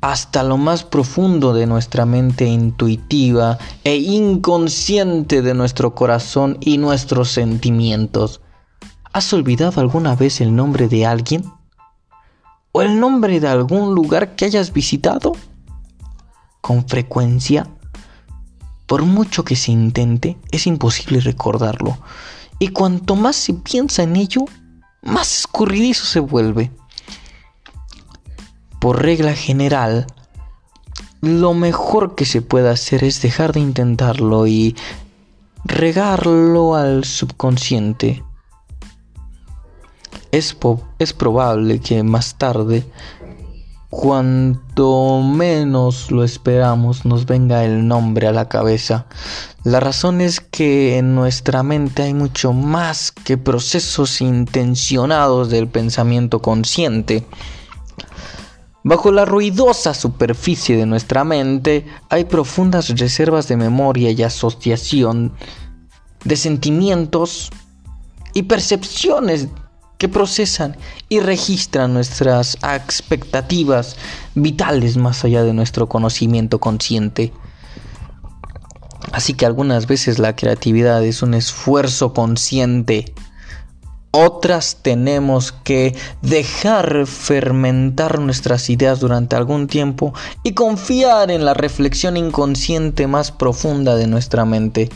hasta 0.00 0.42
lo 0.42 0.56
más 0.56 0.84
profundo 0.84 1.52
de 1.52 1.66
nuestra 1.66 2.06
mente 2.06 2.46
intuitiva 2.46 3.58
e 3.84 3.96
inconsciente 3.96 5.42
de 5.42 5.54
nuestro 5.54 5.94
corazón 5.94 6.56
y 6.60 6.78
nuestros 6.78 7.30
sentimientos. 7.30 8.40
¿Has 9.12 9.32
olvidado 9.32 9.80
alguna 9.80 10.14
vez 10.14 10.40
el 10.40 10.54
nombre 10.54 10.88
de 10.88 11.04
alguien? 11.04 11.44
¿O 12.72 12.82
el 12.82 12.98
nombre 12.98 13.40
de 13.40 13.48
algún 13.48 13.94
lugar 13.94 14.36
que 14.36 14.46
hayas 14.46 14.72
visitado? 14.72 15.32
Con 16.60 16.86
frecuencia, 16.86 17.66
por 18.86 19.02
mucho 19.02 19.44
que 19.44 19.56
se 19.56 19.72
intente, 19.72 20.38
es 20.50 20.66
imposible 20.66 21.20
recordarlo. 21.20 21.98
Y 22.58 22.68
cuanto 22.68 23.16
más 23.16 23.36
se 23.36 23.54
piensa 23.54 24.02
en 24.02 24.16
ello, 24.16 24.44
más 25.02 25.40
escurridizo 25.40 26.04
se 26.06 26.20
vuelve 26.20 26.70
por 28.80 29.02
regla 29.02 29.34
general, 29.34 30.06
lo 31.20 31.52
mejor 31.52 32.14
que 32.14 32.24
se 32.24 32.40
puede 32.40 32.70
hacer 32.70 33.04
es 33.04 33.20
dejar 33.20 33.52
de 33.52 33.60
intentarlo 33.60 34.46
y 34.46 34.74
regarlo 35.64 36.74
al 36.74 37.04
subconsciente. 37.04 38.24
Es, 40.32 40.56
es, 40.98 41.12
probable 41.12 41.80
que 41.80 42.02
más 42.02 42.36
tarde, 42.38 42.86
cuanto 43.90 45.20
menos 45.20 46.10
lo 46.10 46.24
esperamos, 46.24 47.04
nos 47.04 47.26
venga 47.26 47.64
el 47.64 47.86
nombre 47.86 48.28
a 48.28 48.32
la 48.32 48.48
cabeza. 48.48 49.06
La 49.62 49.80
razón 49.80 50.22
es 50.22 50.40
que 50.40 50.96
en 50.96 51.14
nuestra 51.14 51.62
mente 51.62 52.04
hay 52.04 52.14
mucho 52.14 52.54
más 52.54 53.12
que 53.12 53.36
procesos 53.36 54.22
intencionados 54.22 55.50
del 55.50 55.68
pensamiento 55.68 56.40
consciente. 56.40 57.26
Bajo 58.82 59.12
la 59.12 59.26
ruidosa 59.26 59.92
superficie 59.92 60.76
de 60.76 60.86
nuestra 60.86 61.22
mente 61.22 61.86
hay 62.08 62.24
profundas 62.24 62.88
reservas 62.88 63.46
de 63.46 63.56
memoria 63.56 64.10
y 64.10 64.22
asociación 64.22 65.34
de 66.24 66.36
sentimientos 66.36 67.50
y 68.32 68.44
percepciones 68.44 69.48
que 69.98 70.08
procesan 70.08 70.78
y 71.10 71.20
registran 71.20 71.92
nuestras 71.92 72.56
expectativas 72.62 73.96
vitales 74.34 74.96
más 74.96 75.24
allá 75.24 75.42
de 75.42 75.52
nuestro 75.52 75.90
conocimiento 75.90 76.58
consciente. 76.58 77.34
Así 79.12 79.34
que 79.34 79.44
algunas 79.44 79.86
veces 79.86 80.18
la 80.18 80.36
creatividad 80.36 81.04
es 81.04 81.22
un 81.22 81.34
esfuerzo 81.34 82.14
consciente 82.14 83.14
otras 84.12 84.78
tenemos 84.82 85.52
que 85.52 85.96
dejar 86.20 87.06
fermentar 87.06 88.18
nuestras 88.18 88.68
ideas 88.68 89.00
durante 89.00 89.36
algún 89.36 89.68
tiempo 89.68 90.12
y 90.42 90.54
confiar 90.54 91.30
en 91.30 91.44
la 91.44 91.54
reflexión 91.54 92.16
inconsciente 92.16 93.06
más 93.06 93.30
profunda 93.30 93.94
de 93.94 94.06
nuestra 94.06 94.44
mente, 94.44 94.90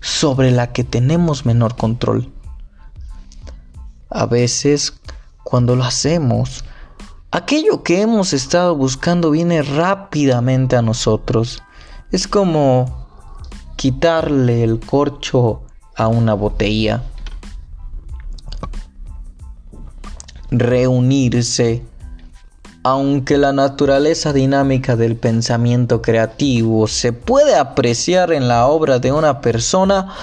sobre 0.00 0.50
la 0.50 0.72
que 0.72 0.84
tenemos 0.84 1.46
menor 1.46 1.76
control. 1.76 2.30
A 4.10 4.26
veces, 4.26 4.94
cuando 5.42 5.74
lo 5.74 5.84
hacemos, 5.84 6.64
aquello 7.30 7.82
que 7.82 8.02
hemos 8.02 8.32
estado 8.32 8.76
buscando 8.76 9.30
viene 9.30 9.62
rápidamente 9.62 10.76
a 10.76 10.82
nosotros. 10.82 11.62
Es 12.12 12.28
como 12.28 13.08
quitarle 13.76 14.62
el 14.62 14.78
corcho 14.78 15.62
a 15.96 16.06
una 16.06 16.34
botella 16.34 17.02
reunirse. 20.50 21.82
Aunque 22.82 23.36
la 23.36 23.52
naturaleza 23.52 24.32
dinámica 24.32 24.94
del 24.94 25.16
pensamiento 25.16 26.02
creativo 26.02 26.86
se 26.86 27.12
puede 27.12 27.56
apreciar 27.56 28.32
en 28.32 28.46
la 28.46 28.66
obra 28.66 29.00
de 29.00 29.10
una 29.10 29.40
persona, 29.40 30.14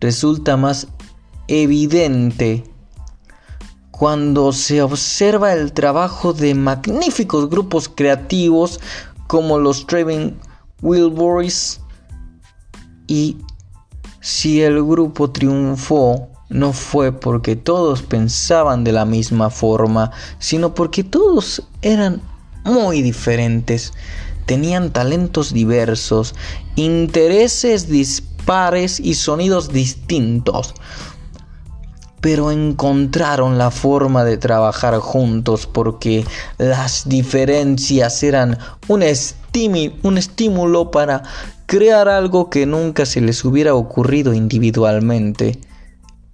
resulta 0.00 0.56
más 0.56 0.86
evidente 1.48 2.64
cuando 3.90 4.52
se 4.52 4.80
observa 4.80 5.52
el 5.52 5.72
trabajo 5.72 6.32
de 6.32 6.54
magníficos 6.54 7.50
grupos 7.50 7.90
creativos 7.92 8.80
como 9.26 9.58
los 9.58 9.86
Traven 9.86 10.38
Wilburys 10.82 11.80
y 13.08 13.38
si 14.20 14.62
el 14.62 14.82
grupo 14.84 15.30
triunfó 15.30 16.28
no 16.48 16.72
fue 16.72 17.12
porque 17.12 17.56
todos 17.56 18.02
pensaban 18.02 18.84
de 18.84 18.92
la 18.92 19.04
misma 19.04 19.50
forma, 19.50 20.10
sino 20.38 20.74
porque 20.74 21.04
todos 21.04 21.62
eran 21.82 22.22
muy 22.64 23.02
diferentes, 23.02 23.92
tenían 24.46 24.92
talentos 24.92 25.52
diversos, 25.52 26.34
intereses 26.76 27.88
dispares 27.88 29.00
y 29.00 29.14
sonidos 29.14 29.72
distintos 29.72 30.74
pero 32.20 32.50
encontraron 32.50 33.58
la 33.58 33.70
forma 33.70 34.24
de 34.24 34.36
trabajar 34.36 34.98
juntos 34.98 35.66
porque 35.66 36.24
las 36.58 37.08
diferencias 37.08 38.22
eran 38.22 38.58
un, 38.88 39.02
estímulo 39.02 40.90
para 40.90 41.22
crear 41.66 42.08
algo 42.08 42.50
que 42.50 42.66
nunca 42.66 43.06
se 43.06 43.20
les 43.20 43.44
hubiera 43.44 43.74
ocurrido 43.74 44.34
individualmente. 44.34 45.60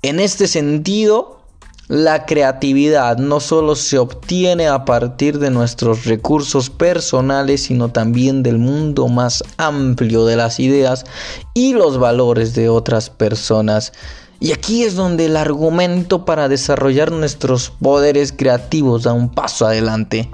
En 0.05 0.21
este 0.21 0.49
sentido, 0.49 1.41
la 1.89 2.27
creatividad 2.27 3.17
no 3.17 3.41
solo 3.41 3.75
se 3.75 3.97
obtiene 3.97 4.69
a 4.69 4.85
partir 4.85 5.39
de 5.39 5.49
nuestros 5.49 6.05
recursos 6.05 6.69
personales, 6.69 7.63
sino 7.63 7.89
también 7.89 8.43
del 8.43 8.59
mundo 8.59 9.09
más 9.09 9.43
amplio 9.57 10.27
de 10.27 10.37
las 10.37 10.61
ideas 10.61 11.07
y 11.55 11.73
los 11.73 11.97
valores 11.97 12.55
de 12.55 12.69
otras 12.69 13.09
personas. 13.09 13.95
Y 14.41 14.53
aquí 14.53 14.85
es 14.85 14.95
donde 14.95 15.25
el 15.25 15.39
argumento 15.39 16.27
para 16.27 16.51
desarrollar 16.51 17.11
nuestros 17.11 17.71
poderes 17.71 18.31
creativos 18.31 19.05
da 19.05 19.15
un 19.15 19.31
paso 19.31 19.67
adelante. 19.67 20.31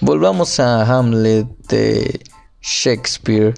Volvamos 0.00 0.58
a 0.58 0.82
Hamlet 0.82 1.46
de 1.68 2.20
Shakespeare. 2.60 3.54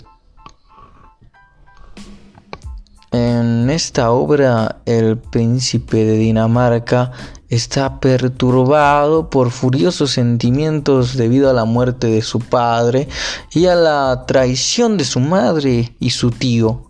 En 3.13 3.71
esta 3.71 4.13
obra, 4.13 4.83
el 4.87 5.19
príncipe 5.19 6.05
de 6.05 6.17
Dinamarca 6.17 7.11
está 7.49 7.99
perturbado 7.99 9.31
por 9.31 9.51
furiosos 9.51 10.13
sentimientos 10.13 11.17
debido 11.17 11.51
a 11.51 11.53
la 11.53 11.65
muerte 11.65 12.07
de 12.07 12.23
su 12.23 12.39
padre 12.39 13.09
y 13.53 13.67
a 13.67 13.75
la 13.75 14.27
traición 14.29 14.97
de 14.97 15.05
su 15.05 15.19
madre 15.19 15.93
y 15.99 16.11
su 16.11 16.31
tío. 16.31 16.87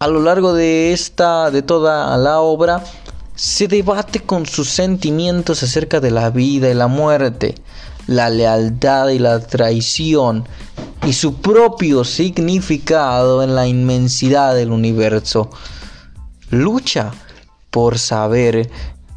A 0.00 0.08
lo 0.08 0.20
largo 0.20 0.52
de 0.52 0.92
esta, 0.92 1.52
de 1.52 1.62
toda 1.62 2.16
la 2.18 2.40
obra, 2.40 2.82
se 3.36 3.68
debate 3.68 4.18
con 4.18 4.46
sus 4.46 4.68
sentimientos 4.68 5.62
acerca 5.62 6.00
de 6.00 6.10
la 6.10 6.30
vida 6.30 6.68
y 6.68 6.74
la 6.74 6.88
muerte, 6.88 7.54
la 8.08 8.30
lealtad 8.30 9.10
y 9.10 9.20
la 9.20 9.38
traición, 9.38 10.44
y 11.06 11.12
su 11.12 11.40
propio 11.40 12.04
significado 12.04 13.42
en 13.42 13.54
la 13.54 13.66
inmensidad 13.66 14.54
del 14.54 14.70
universo. 14.70 15.50
Lucha 16.50 17.12
por 17.70 17.98
saber 17.98 18.70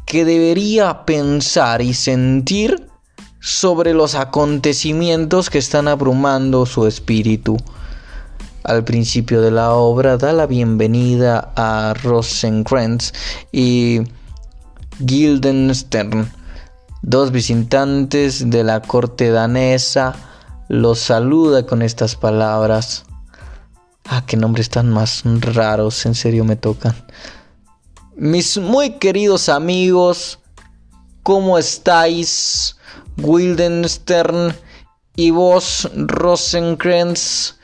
qué 0.06 0.24
debería 0.24 1.04
pensar 1.04 1.82
y 1.82 1.94
sentir 1.94 2.88
sobre 3.40 3.94
los 3.94 4.14
acontecimientos 4.14 5.50
que 5.50 5.58
están 5.58 5.88
abrumando 5.88 6.66
su 6.66 6.86
espíritu 6.86 7.56
al 8.68 8.84
principio 8.84 9.40
de 9.40 9.50
la 9.50 9.72
obra 9.72 10.18
da 10.18 10.34
la 10.34 10.46
bienvenida 10.46 11.52
a 11.56 11.94
Rosencrantz 11.94 13.12
y 13.50 14.00
Guildenstern, 14.98 16.30
dos 17.00 17.32
visitantes 17.32 18.50
de 18.50 18.64
la 18.64 18.82
corte 18.82 19.30
danesa, 19.30 20.14
los 20.68 20.98
saluda 20.98 21.66
con 21.66 21.82
estas 21.82 22.14
palabras. 22.14 23.04
Ah, 24.04 24.24
qué 24.26 24.36
nombres 24.36 24.70
tan 24.70 24.90
más 24.90 25.22
raros, 25.24 26.06
en 26.06 26.14
serio 26.14 26.44
me 26.44 26.56
tocan. 26.56 26.94
Mis 28.16 28.58
muy 28.58 28.98
queridos 28.98 29.48
amigos, 29.48 30.38
¿cómo 31.22 31.58
estáis? 31.58 32.76
Guildenstern 33.16 34.54
y 35.16 35.30
vos, 35.30 35.90
Rosencrantz. 35.94 37.54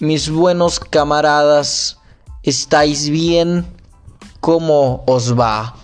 Mis 0.00 0.30
buenos 0.30 0.78
camaradas, 0.78 1.98
¿estáis 2.42 3.08
bien? 3.08 3.66
¿Cómo 4.40 5.02
os 5.06 5.36
va? 5.36 5.74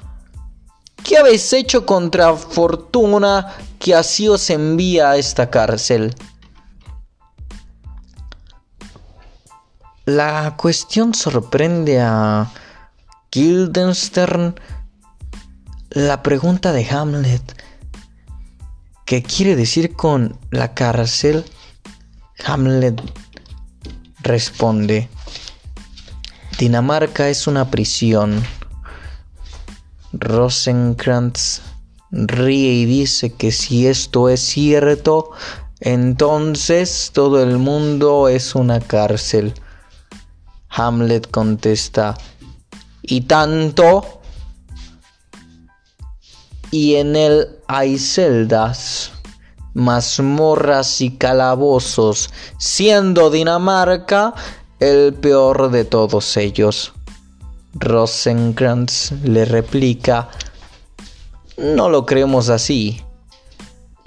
¿Qué 1.03 1.19
habéis 1.19 1.53
hecho 1.53 1.85
contra 1.85 2.35
fortuna 2.35 3.53
que 3.79 3.95
así 3.95 4.29
os 4.29 4.49
envía 4.51 5.11
a 5.11 5.17
esta 5.17 5.51
cárcel? 5.51 6.15
La 10.07 10.55
cuestión 10.59 11.15
sorprende 11.15 11.99
a 11.99 12.53
Guildenstern. 13.33 14.55
La 15.89 16.23
pregunta 16.23 16.73
de 16.73 16.87
Hamlet, 16.87 17.63
¿qué 19.07 19.23
quiere 19.23 19.57
decir 19.57 19.95
con 19.97 20.39
la 20.51 20.75
cárcel? 20.75 21.47
Hamlet 22.45 23.01
responde, 24.21 25.09
Dinamarca 26.59 27.31
es 27.31 27.47
una 27.47 27.71
prisión. 27.71 28.45
Rosenkrantz 30.13 31.63
ríe 32.11 32.75
y 32.75 32.85
dice 32.85 33.33
que 33.33 33.53
si 33.53 33.87
esto 33.87 34.29
es 34.29 34.41
cierto, 34.41 35.31
entonces 35.81 37.11
todo 37.15 37.43
el 37.43 37.57
mundo 37.57 38.29
es 38.29 38.55
una 38.55 38.81
cárcel. 38.81 39.55
Hamlet 40.77 41.31
contesta, 41.31 42.17
y 43.03 43.23
tanto, 43.23 44.21
y 46.71 46.97
en 46.97 47.17
él 47.17 47.49
hay 47.69 47.99
celdas 47.99 49.13
mazmorras 49.75 51.01
y 51.01 51.11
calabozos, 51.17 52.31
siendo 52.59 53.31
Dinamarca 53.31 54.35
el 54.81 55.15
peor 55.15 55.71
de 55.71 55.85
todos 55.85 56.37
ellos. 56.37 56.93
Rosenkrantz 57.75 59.13
le 59.25 59.45
replica, 59.45 60.29
no 61.57 61.89
lo 61.89 62.07
creemos 62.07 62.49
así, 62.49 63.03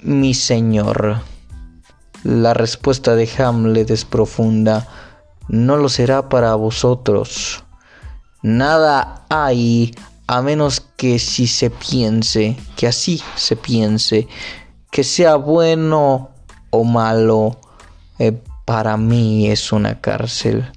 mi 0.00 0.34
señor. 0.34 1.20
La 2.24 2.54
respuesta 2.54 3.14
de 3.14 3.28
Hamlet 3.38 3.90
es 3.90 4.04
profunda, 4.04 4.88
no 5.48 5.76
lo 5.76 5.88
será 5.88 6.28
para 6.28 6.54
vosotros. 6.54 7.64
Nada 8.42 9.24
hay 9.28 9.94
a 10.26 10.42
menos 10.42 10.80
que 10.96 11.18
si 11.18 11.46
se 11.46 11.70
piense, 11.70 12.56
que 12.76 12.86
así 12.86 13.22
se 13.34 13.56
piense, 13.56 14.28
que 14.90 15.02
sea 15.02 15.36
bueno 15.36 16.30
o 16.70 16.84
malo, 16.84 17.58
eh, 18.18 18.38
para 18.64 18.96
mí 18.96 19.50
es 19.50 19.72
una 19.72 20.00
cárcel. 20.00 20.70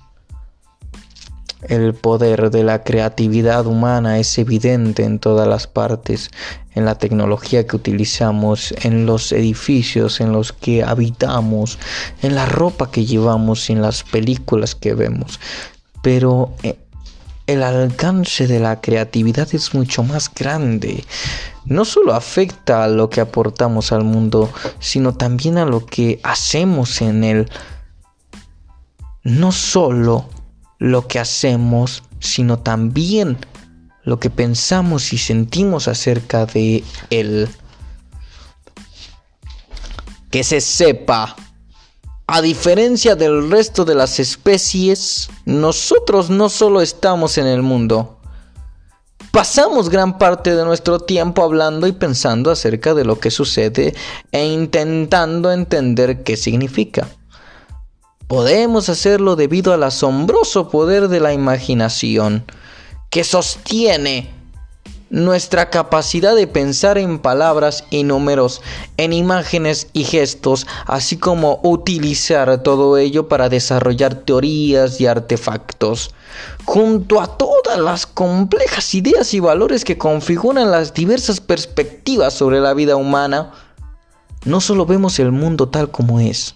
El 1.68 1.94
poder 1.94 2.50
de 2.50 2.64
la 2.64 2.84
creatividad 2.84 3.68
humana 3.68 4.18
es 4.18 4.38
evidente 4.40 5.04
en 5.04 5.20
todas 5.20 5.48
las 5.48 5.68
partes, 5.68 6.32
en 6.74 6.86
la 6.86 6.96
tecnología 6.96 7.68
que 7.68 7.76
utilizamos, 7.76 8.74
en 8.82 9.06
los 9.06 9.32
edificios 9.32 10.22
en 10.22 10.32
los 10.32 10.54
que 10.54 10.84
habitamos, 10.84 11.78
en 12.24 12.34
la 12.34 12.48
ropa 12.48 12.90
que 12.90 13.06
llevamos 13.06 13.70
en 13.70 13.82
las 13.82 14.04
películas 14.04 14.74
que 14.74 14.96
vemos. 14.96 15.40
Pero 16.02 16.52
eh, 16.64 16.78
el 17.46 17.64
alcance 17.64 18.48
de 18.48 18.60
la 18.60 18.82
creatividad 18.82 19.48
es 19.54 19.74
mucho 19.74 20.04
más 20.04 20.34
grande. 20.34 21.04
No 21.66 21.86
solo 21.86 22.14
afecta 22.16 22.84
a 22.84 22.88
lo 22.88 23.10
que 23.10 23.22
aportamos 23.22 23.92
al 23.92 24.04
mundo, 24.04 24.52
sino 24.80 25.14
también 25.14 25.58
a 25.58 25.66
lo 25.66 25.86
que 25.86 26.20
hacemos 26.24 27.02
en 27.02 27.24
él. 27.24 27.52
No 29.24 29.52
solo 29.52 30.26
lo 30.82 31.08
que 31.08 31.20
hacemos, 31.20 32.02
sino 32.20 32.58
también 32.58 33.38
lo 34.03 34.20
que 34.20 34.32
pensamos 34.32 35.14
y 35.14 35.20
sentimos 35.20 35.88
acerca 35.88 36.48
de 36.48 36.84
él. 37.12 37.48
Que 40.32 40.44
se 40.44 40.60
sepa 40.60 41.36
a 42.26 42.41
diferencia 42.41 43.16
del 43.16 43.52
resto 43.52 43.86
de 43.86 43.94
las 43.94 44.20
especies, 44.20 45.30
nosotros 45.45 46.32
no 46.32 46.49
solo 46.49 46.82
estamos 46.82 47.38
en 47.38 47.45
el 47.45 47.62
mundo. 47.62 48.18
Pasamos 49.32 49.88
gran 49.88 50.18
parte 50.18 50.56
de 50.56 50.66
nuestro 50.66 50.99
tiempo 50.99 51.44
hablando 51.44 51.86
y 51.86 51.91
pensando 51.91 52.49
acerca 52.49 52.95
de 52.95 53.06
lo 53.06 53.20
que 53.20 53.30
sucede 53.30 53.94
e 54.32 54.48
intentando 54.48 55.52
entender 55.52 56.24
qué 56.24 56.36
significa. 56.38 57.08
Podemos 58.32 58.88
hacerlo 58.88 59.36
debido 59.36 59.74
al 59.74 59.84
asombroso 59.84 60.70
poder 60.70 61.10
de 61.10 61.20
la 61.20 61.34
imaginación 61.34 62.45
que 63.10 63.26
sostiene 63.26 64.34
nuestra 65.10 65.70
capacidad 65.70 66.34
de 66.34 66.48
pensar 66.48 66.98
en 66.98 67.20
palabras 67.20 67.84
y 67.90 68.03
números, 68.03 68.62
en 68.95 69.12
imágenes 69.12 69.90
y 69.91 70.06
gestos, 70.06 70.66
así 70.86 71.18
como 71.18 71.60
utilizar 71.62 72.64
todo 72.64 72.98
ello 72.98 73.28
para 73.28 73.49
desarrollar 73.49 74.16
teorías 74.16 75.02
y 75.02 75.08
artefactos, 75.08 76.12
junto 76.64 77.20
a 77.20 77.36
todas 77.36 77.80
las 77.80 78.06
complejas 78.06 78.95
ideas 78.95 79.34
y 79.34 79.41
valores 79.41 79.84
que 79.84 79.98
configuran 79.98 80.72
las 80.72 80.94
diversas 80.94 81.41
perspectivas 81.41 82.34
sobre 82.34 82.62
la 82.62 82.74
vida 82.74 82.95
humana, 82.95 83.52
no 84.45 84.62
solo 84.62 84.86
vemos 84.86 85.20
el 85.20 85.34
mundo 85.34 85.68
tal 85.68 85.91
como 85.91 86.22
es, 86.22 86.56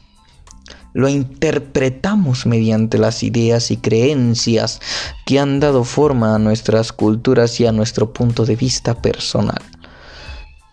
lo 0.96 1.10
interpretamos 1.10 2.46
mediante 2.46 2.98
las 2.98 3.22
ideas 3.22 3.70
y 3.70 3.76
creencias 3.76 4.80
que 5.26 5.40
han 5.40 5.60
dado 5.60 5.84
forma 5.84 6.34
a 6.34 6.40
nuestras 6.40 6.94
culturas 6.94 7.60
y 7.60 7.66
a 7.66 7.74
nuestro 7.74 8.14
punto 8.14 8.46
de 8.46 8.56
vista 8.56 9.02
personal. 9.02 9.62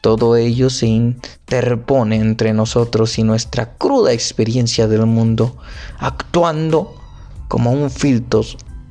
Todo 0.00 0.36
ello 0.36 0.70
se 0.70 0.86
interpone 0.86 2.16
entre 2.16 2.52
nosotros 2.52 3.18
y 3.18 3.24
nuestra 3.24 3.74
cruda 3.74 4.12
experiencia 4.12 4.86
del 4.86 5.06
mundo, 5.06 5.56
actuando 5.98 6.94
como 7.48 7.72
un 7.72 7.90
filtro 7.90 8.42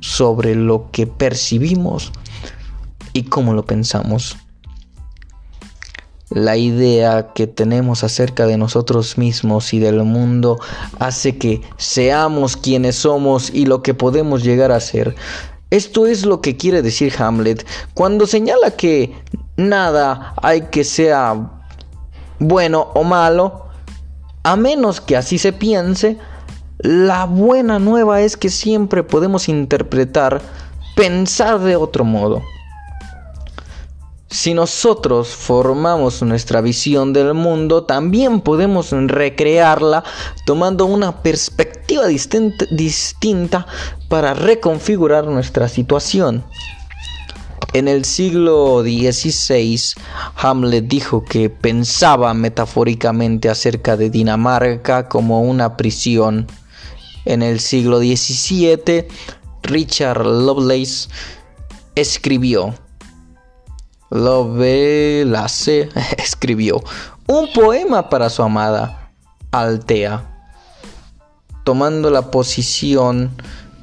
sobre 0.01 0.53
lo 0.55 0.91
que 0.91 1.07
percibimos 1.07 2.11
y 3.13 3.23
cómo 3.23 3.53
lo 3.53 3.65
pensamos 3.65 4.35
la 6.31 6.55
idea 6.57 7.33
que 7.33 7.45
tenemos 7.45 8.03
acerca 8.03 8.47
de 8.47 8.57
nosotros 8.57 9.17
mismos 9.17 9.73
y 9.73 9.79
del 9.79 10.03
mundo 10.03 10.59
hace 10.99 11.37
que 11.37 11.61
seamos 11.77 12.57
quienes 12.57 12.95
somos 12.95 13.49
y 13.53 13.65
lo 13.65 13.83
que 13.83 13.93
podemos 13.93 14.43
llegar 14.43 14.71
a 14.71 14.79
ser. 14.79 15.15
Esto 15.69 16.07
es 16.07 16.25
lo 16.25 16.41
que 16.41 16.57
quiere 16.57 16.81
decir 16.81 17.13
Hamlet 17.17 17.65
cuando 17.93 18.27
señala 18.27 18.71
que 18.71 19.13
nada 19.57 20.33
hay 20.41 20.61
que 20.63 20.83
sea 20.83 21.51
bueno 22.39 22.87
o 22.95 23.03
malo, 23.03 23.67
a 24.43 24.55
menos 24.55 24.99
que 24.99 25.15
así 25.15 25.37
se 25.37 25.53
piense, 25.53 26.17
la 26.79 27.25
buena 27.25 27.77
nueva 27.77 28.21
es 28.21 28.37
que 28.37 28.49
siempre 28.49 29.03
podemos 29.03 29.47
interpretar, 29.49 30.41
pensar 30.95 31.59
de 31.59 31.75
otro 31.75 32.03
modo. 32.03 32.41
Si 34.31 34.53
nosotros 34.53 35.27
formamos 35.27 36.21
nuestra 36.21 36.61
visión 36.61 37.11
del 37.11 37.33
mundo, 37.33 37.83
también 37.83 38.39
podemos 38.39 38.91
recrearla 38.91 40.05
tomando 40.45 40.85
una 40.85 41.21
perspectiva 41.21 42.07
distinta, 42.07 43.67
para 44.07 44.33
reconfigurar 44.33 45.25
nuestra 45.25 45.67
situación. 45.67 46.45
En 47.73 47.89
el 47.89 48.05
siglo 48.05 48.81
XVI, 48.83 50.01
Hamlet 50.37 50.85
dijo 50.87 51.25
que 51.25 51.49
pensaba 51.49 52.33
metafóricamente 52.33 53.49
acerca 53.49 53.97
de 53.97 54.09
Dinamarca 54.09 55.09
como 55.09 55.41
una 55.41 55.75
prisión. 55.75 56.47
En 57.25 57.43
el 57.43 57.59
siglo 57.59 57.99
XVII, 57.99 59.07
Richard 59.63 60.25
Lovelace 60.25 61.09
escribió 61.95 62.73
Lovelace 64.11 65.89
escribió 66.17 66.81
un 67.27 67.51
poema 67.53 68.09
para 68.09 68.29
su 68.29 68.43
amada 68.43 69.11
Altea, 69.51 70.23
tomando 71.63 72.09
la 72.11 72.29
posición 72.29 73.31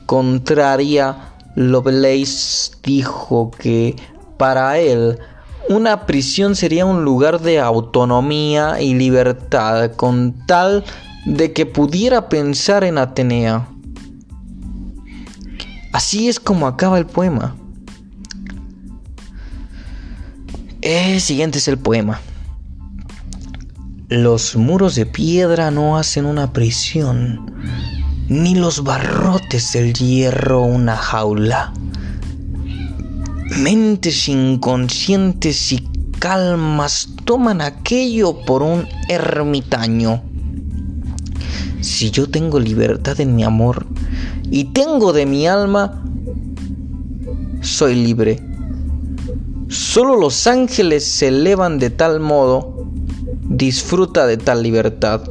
contraria. 0.07 1.33
Lovelace 1.55 2.73
dijo 2.83 3.51
que 3.51 3.97
para 4.37 4.79
él 4.79 5.19
una 5.71 6.07
prisión 6.07 6.55
sería 6.55 6.87
un 6.87 7.05
lugar 7.05 7.41
de 7.41 7.59
autonomía 7.59 8.81
y 8.81 8.95
libertad 8.95 9.93
con 9.97 10.47
tal 10.47 10.85
de 11.27 11.53
que 11.53 11.67
pudiera 11.67 12.29
pensar 12.29 12.85
en 12.85 12.99
Atenea. 12.99 13.69
Así 15.93 16.29
es 16.29 16.39
como 16.39 16.67
acaba 16.67 16.99
el 16.99 17.07
poema. 17.07 17.57
El 20.81 21.21
siguiente 21.21 21.59
es 21.59 21.67
el 21.67 21.77
poema. 21.77 22.21
Los 24.09 24.55
muros 24.55 24.95
de 24.95 25.07
piedra 25.07 25.73
no 25.73 25.99
hacen 25.99 26.25
una 26.25 26.53
prisión, 26.53 27.53
ni 28.29 28.55
los 28.55 28.85
barrotes 28.85 29.73
del 29.73 29.93
hierro 29.93 30.63
una 30.63 30.97
jaula. 30.97 31.73
Mentes 33.59 34.29
inconscientes 34.29 35.73
y 35.73 35.89
calmas 36.21 37.09
toman 37.25 37.61
aquello 37.61 38.45
por 38.45 38.63
un 38.63 38.87
ermitaño. 39.09 40.23
Si 41.81 42.13
yo 42.13 42.31
tengo 42.31 42.61
libertad 42.61 43.21
en 43.21 43.35
mi 43.35 43.43
amor 43.43 43.85
y 44.49 44.67
tengo 44.67 45.13
de 45.13 45.27
mi 45.27 45.49
alma, 45.49 46.05
soy 47.63 47.97
libre 47.97 48.49
Solo 49.69 50.17
los 50.17 50.47
ángeles 50.47 51.05
se 51.05 51.29
elevan 51.29 51.79
de 51.79 51.91
tal 51.91 52.21
modo, 52.21 52.87
disfruta 53.45 54.27
de 54.27 54.39
tal 54.39 54.63
libertad. 54.63 55.23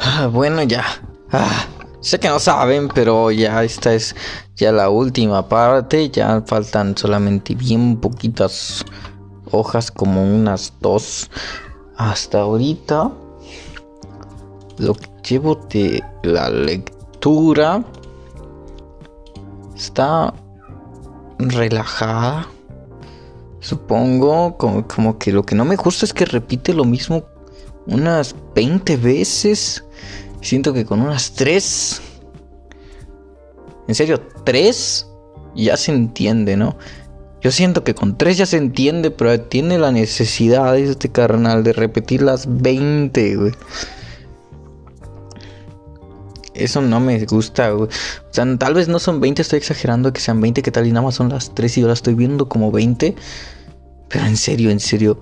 Ah, 0.00 0.28
bueno, 0.32 0.62
ya. 0.62 0.84
Ah, 1.32 1.66
sé 2.00 2.20
que 2.20 2.28
no 2.28 2.38
saben, 2.38 2.88
pero 2.94 3.32
ya 3.32 3.64
esta 3.64 3.92
es 3.92 4.14
ya 4.56 4.70
la 4.70 4.88
última 4.88 5.48
parte. 5.48 6.10
Ya 6.10 6.42
faltan 6.46 6.96
solamente 6.96 7.54
bien 7.54 7.96
poquitas 8.00 8.84
hojas 9.52 9.90
como 9.90 10.22
unas 10.22 10.72
dos. 10.80 11.30
Hasta 11.96 12.40
ahorita 12.40 13.10
lo 14.78 14.94
que 14.94 15.08
llevo 15.28 15.56
de 15.68 16.02
la 16.22 16.48
lectura 16.48 17.84
está 19.76 20.32
relajada 21.38 22.48
supongo 23.60 24.56
como, 24.56 24.86
como, 24.86 25.18
que 25.18 25.32
lo 25.32 25.42
que 25.42 25.54
no 25.54 25.64
me 25.64 25.76
gusta 25.76 26.04
es 26.04 26.12
que 26.12 26.24
repite 26.24 26.72
lo 26.72 26.84
mismo 26.84 27.24
unas 27.86 28.34
20 28.54 28.96
veces. 28.96 29.84
Siento 30.40 30.72
que 30.72 30.84
con 30.84 31.00
unas 31.00 31.32
3 31.32 32.02
en 33.88 33.94
serio 33.94 34.20
3 34.44 35.06
ya 35.56 35.76
se 35.76 35.92
entiende 35.92 36.56
no 36.56 36.76
yo 37.40 37.52
siento 37.52 37.84
que 37.84 37.94
con 37.94 38.18
tres 38.18 38.36
ya 38.36 38.46
se 38.46 38.56
entiende, 38.56 39.10
pero 39.10 39.40
tiene 39.40 39.78
la 39.78 39.92
necesidad 39.92 40.76
este 40.76 41.10
carnal 41.10 41.62
de 41.62 41.72
repetir 41.72 42.22
las 42.22 42.46
20, 42.62 43.36
güey. 43.36 43.52
Eso 46.54 46.82
no 46.82 46.98
me 46.98 47.24
gusta, 47.24 47.70
güey. 47.70 47.88
O 47.88 48.32
sea, 48.32 48.44
tal 48.58 48.74
vez 48.74 48.88
no 48.88 48.98
son 48.98 49.20
20, 49.20 49.42
estoy 49.42 49.58
exagerando 49.58 50.12
que 50.12 50.20
sean 50.20 50.40
20, 50.40 50.62
que 50.62 50.72
tal 50.72 50.86
y 50.86 50.90
nada 50.90 51.06
más 51.06 51.14
son 51.14 51.28
las 51.28 51.54
3 51.54 51.78
y 51.78 51.80
yo 51.82 51.88
las 51.88 52.00
estoy 52.00 52.14
viendo 52.14 52.48
como 52.48 52.72
20. 52.72 53.14
Pero 54.08 54.24
en 54.26 54.36
serio, 54.36 54.70
en 54.70 54.80
serio, 54.80 55.20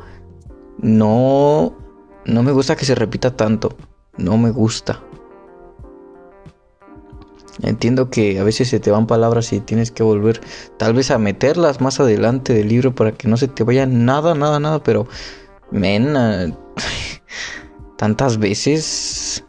no, 0.78 1.76
no 2.24 2.42
me 2.42 2.52
gusta 2.52 2.76
que 2.76 2.86
se 2.86 2.94
repita 2.94 3.36
tanto. 3.36 3.76
No 4.16 4.38
me 4.38 4.50
gusta. 4.50 5.02
Entiendo 7.62 8.10
que 8.10 8.38
a 8.38 8.44
veces 8.44 8.68
se 8.68 8.80
te 8.80 8.90
van 8.90 9.06
palabras 9.06 9.52
y 9.52 9.60
tienes 9.60 9.90
que 9.90 10.02
volver 10.02 10.40
tal 10.78 10.92
vez 10.92 11.10
a 11.10 11.18
meterlas 11.18 11.80
más 11.80 12.00
adelante 12.00 12.52
del 12.52 12.68
libro 12.68 12.94
para 12.94 13.12
que 13.12 13.28
no 13.28 13.36
se 13.36 13.48
te 13.48 13.64
vaya 13.64 13.86
nada, 13.86 14.34
nada, 14.34 14.60
nada, 14.60 14.82
pero 14.82 15.06
men, 15.70 16.14
tantas 17.96 18.38
veces. 18.38 19.44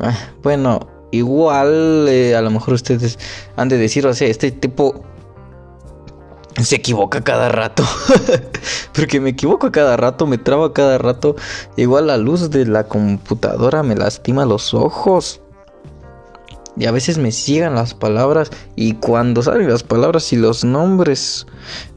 Ah, 0.00 0.16
bueno, 0.42 0.80
igual 1.10 2.06
eh, 2.08 2.36
a 2.36 2.42
lo 2.42 2.50
mejor 2.50 2.74
ustedes 2.74 3.18
han 3.56 3.68
de 3.68 3.78
decir, 3.78 4.06
o 4.06 4.12
sea, 4.12 4.28
este 4.28 4.50
tipo 4.50 5.02
se 6.62 6.76
equivoca 6.76 7.22
cada 7.22 7.48
rato. 7.48 7.84
Porque 8.92 9.20
me 9.20 9.30
equivoco 9.30 9.72
cada 9.72 9.96
rato, 9.96 10.26
me 10.26 10.38
traba 10.38 10.72
cada 10.72 10.98
rato. 10.98 11.36
Igual 11.76 12.08
la 12.08 12.16
luz 12.16 12.50
de 12.50 12.66
la 12.66 12.84
computadora 12.84 13.82
me 13.82 13.94
lastima 13.94 14.44
los 14.44 14.74
ojos. 14.74 15.40
Y 16.78 16.86
a 16.86 16.92
veces 16.92 17.18
me 17.18 17.32
ciegan 17.32 17.74
las 17.74 17.92
palabras. 17.94 18.50
Y 18.76 18.94
cuando 18.94 19.42
salen 19.42 19.68
las 19.68 19.82
palabras 19.82 20.32
y 20.32 20.36
los 20.36 20.64
nombres. 20.64 21.46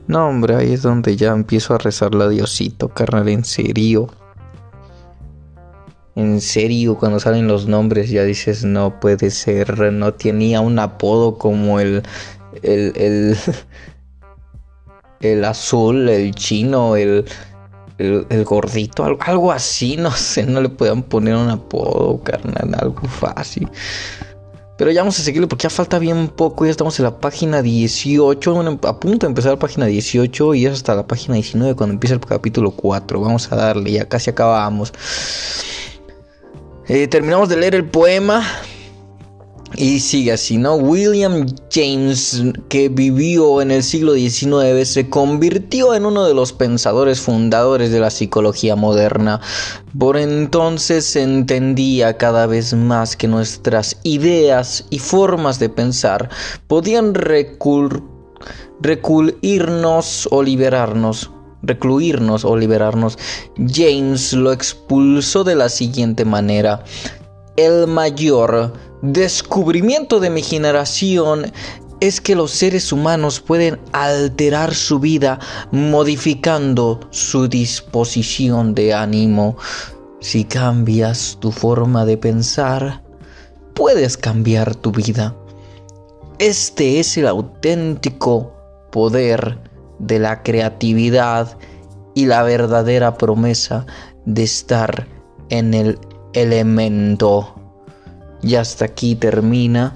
No, 0.07 0.27
hombre, 0.27 0.55
ahí 0.55 0.73
es 0.73 0.81
donde 0.81 1.15
ya 1.15 1.31
empiezo 1.31 1.75
a 1.75 1.77
rezarle 1.77 2.23
a 2.23 2.29
Diosito, 2.29 2.89
carnal, 2.89 3.29
en 3.29 3.45
serio. 3.45 4.09
En 6.15 6.41
serio, 6.41 6.97
cuando 6.97 7.19
salen 7.19 7.47
los 7.47 7.67
nombres 7.67 8.09
ya 8.09 8.23
dices, 8.23 8.65
no 8.65 8.99
puede 8.99 9.29
ser, 9.29 9.93
no 9.93 10.13
tenía 10.13 10.59
un 10.59 10.77
apodo 10.77 11.37
como 11.37 11.79
el, 11.79 12.03
el, 12.63 12.91
el, 12.97 13.37
el 15.21 15.45
azul, 15.45 16.09
el 16.09 16.35
chino, 16.35 16.97
el, 16.97 17.23
el, 17.97 18.43
gordito, 18.43 19.05
algo, 19.05 19.19
algo, 19.21 19.51
así, 19.51 19.95
no 19.95 20.11
sé, 20.11 20.43
no 20.45 20.59
le 20.59 20.69
puedan 20.69 21.03
poner 21.03 21.35
un 21.35 21.49
apodo, 21.49 22.21
carnal, 22.23 22.75
algo 22.77 23.07
fácil. 23.07 23.69
Pero 24.81 24.89
ya 24.89 25.01
vamos 25.01 25.19
a 25.19 25.21
seguirlo 25.21 25.47
porque 25.47 25.61
ya 25.61 25.69
falta 25.69 25.99
bien 25.99 26.27
poco. 26.27 26.65
Ya 26.65 26.71
estamos 26.71 26.97
en 26.97 27.05
la 27.05 27.19
página 27.19 27.61
18. 27.61 28.51
Bueno, 28.51 28.79
a 28.81 28.99
punto 28.99 29.27
de 29.27 29.29
empezar 29.29 29.51
la 29.51 29.59
página 29.59 29.85
18 29.85 30.55
y 30.55 30.65
es 30.65 30.73
hasta 30.73 30.95
la 30.95 31.05
página 31.05 31.35
19 31.35 31.75
cuando 31.75 31.93
empieza 31.93 32.15
el 32.15 32.19
capítulo 32.19 32.71
4. 32.71 33.21
Vamos 33.21 33.51
a 33.51 33.55
darle, 33.55 33.91
ya 33.91 34.09
casi 34.09 34.31
acabamos. 34.31 34.91
Eh, 36.87 37.07
terminamos 37.07 37.47
de 37.47 37.57
leer 37.57 37.75
el 37.75 37.85
poema. 37.85 38.43
Y 39.75 39.99
sigue 40.01 40.33
así, 40.33 40.57
¿no? 40.57 40.75
William 40.75 41.45
James, 41.71 42.43
que 42.67 42.89
vivió 42.89 43.61
en 43.61 43.71
el 43.71 43.83
siglo 43.83 44.13
XIX, 44.13 44.85
se 44.87 45.09
convirtió 45.09 45.93
en 45.93 46.05
uno 46.05 46.25
de 46.25 46.33
los 46.33 46.51
pensadores 46.51 47.21
fundadores 47.21 47.91
de 47.91 48.01
la 48.01 48.09
psicología 48.09 48.75
moderna. 48.75 49.39
Por 49.97 50.17
entonces 50.17 51.05
se 51.05 51.23
entendía 51.23 52.17
cada 52.17 52.47
vez 52.47 52.73
más 52.73 53.15
que 53.15 53.27
nuestras 53.27 53.97
ideas 54.03 54.85
y 54.89 54.99
formas 54.99 55.57
de 55.59 55.69
pensar 55.69 56.29
podían 56.67 57.13
o 60.31 60.43
liberarnos 60.43 61.31
recluirnos 61.63 62.43
o 62.43 62.57
liberarnos, 62.57 63.17
James 63.55 64.33
lo 64.33 64.51
expulsó 64.51 65.43
de 65.43 65.55
la 65.55 65.69
siguiente 65.69 66.25
manera. 66.25 66.83
El 67.57 67.87
mayor 67.87 68.73
descubrimiento 69.01 70.19
de 70.19 70.29
mi 70.29 70.41
generación 70.41 71.51
es 71.99 72.21
que 72.21 72.35
los 72.35 72.51
seres 72.51 72.91
humanos 72.91 73.41
pueden 73.41 73.79
alterar 73.91 74.73
su 74.73 74.99
vida 74.99 75.39
modificando 75.71 76.99
su 77.11 77.47
disposición 77.47 78.73
de 78.73 78.93
ánimo. 78.93 79.57
Si 80.19 80.45
cambias 80.45 81.37
tu 81.39 81.51
forma 81.51 82.05
de 82.05 82.17
pensar, 82.17 83.03
puedes 83.73 84.17
cambiar 84.17 84.75
tu 84.75 84.91
vida. 84.91 85.35
Este 86.39 86.99
es 86.99 87.17
el 87.17 87.27
auténtico 87.27 88.53
poder 88.91 89.59
de 89.99 90.19
la 90.19 90.41
creatividad 90.41 91.57
y 92.15 92.25
la 92.25 92.43
verdadera 92.43 93.17
promesa 93.17 93.85
de 94.25 94.43
estar 94.43 95.07
en 95.49 95.73
el 95.73 95.99
elemento. 96.33 97.55
Y 98.41 98.55
hasta 98.55 98.85
aquí 98.85 99.15
termina 99.15 99.95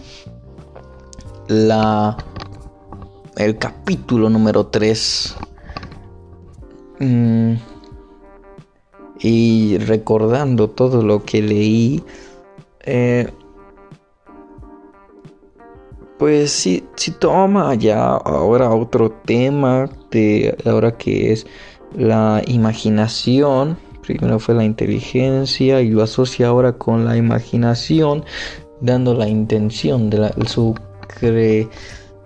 la 1.48 2.18
el 3.38 3.58
capítulo 3.58 4.30
número 4.30 4.68
3. 4.68 5.36
Mm, 7.00 7.54
y 9.20 9.78
recordando 9.80 10.70
todo 10.70 11.02
lo 11.02 11.24
que 11.24 11.42
leí, 11.42 12.04
eh, 12.82 13.30
pues 16.18 16.52
si, 16.52 16.84
si 16.96 17.12
toma 17.12 17.76
ya 17.76 18.12
ahora 18.12 18.70
otro 18.70 19.12
tema 19.12 19.90
de 20.12 20.56
ahora 20.66 20.98
que 20.98 21.34
es 21.34 21.46
la 21.98 22.42
imaginación 22.48 23.78
Primero 24.06 24.40
fue 24.40 24.56
la 24.56 24.64
inteligencia 24.64 25.82
y 25.82 25.90
lo 25.90 26.04
asocia 26.04 26.48
ahora 26.48 26.74
con 26.74 27.06
la 27.06 27.18
imaginación, 27.18 28.24
dando 28.82 29.14
la 29.16 29.28
intención 29.28 30.10
de 30.10 30.32
su 30.48 30.76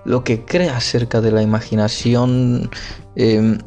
lo 0.05 0.23
que 0.23 0.43
cree 0.43 0.69
acerca 0.69 1.21
de 1.21 1.31
la 1.31 1.41
imaginación. 1.41 2.69
Em, 3.15 3.59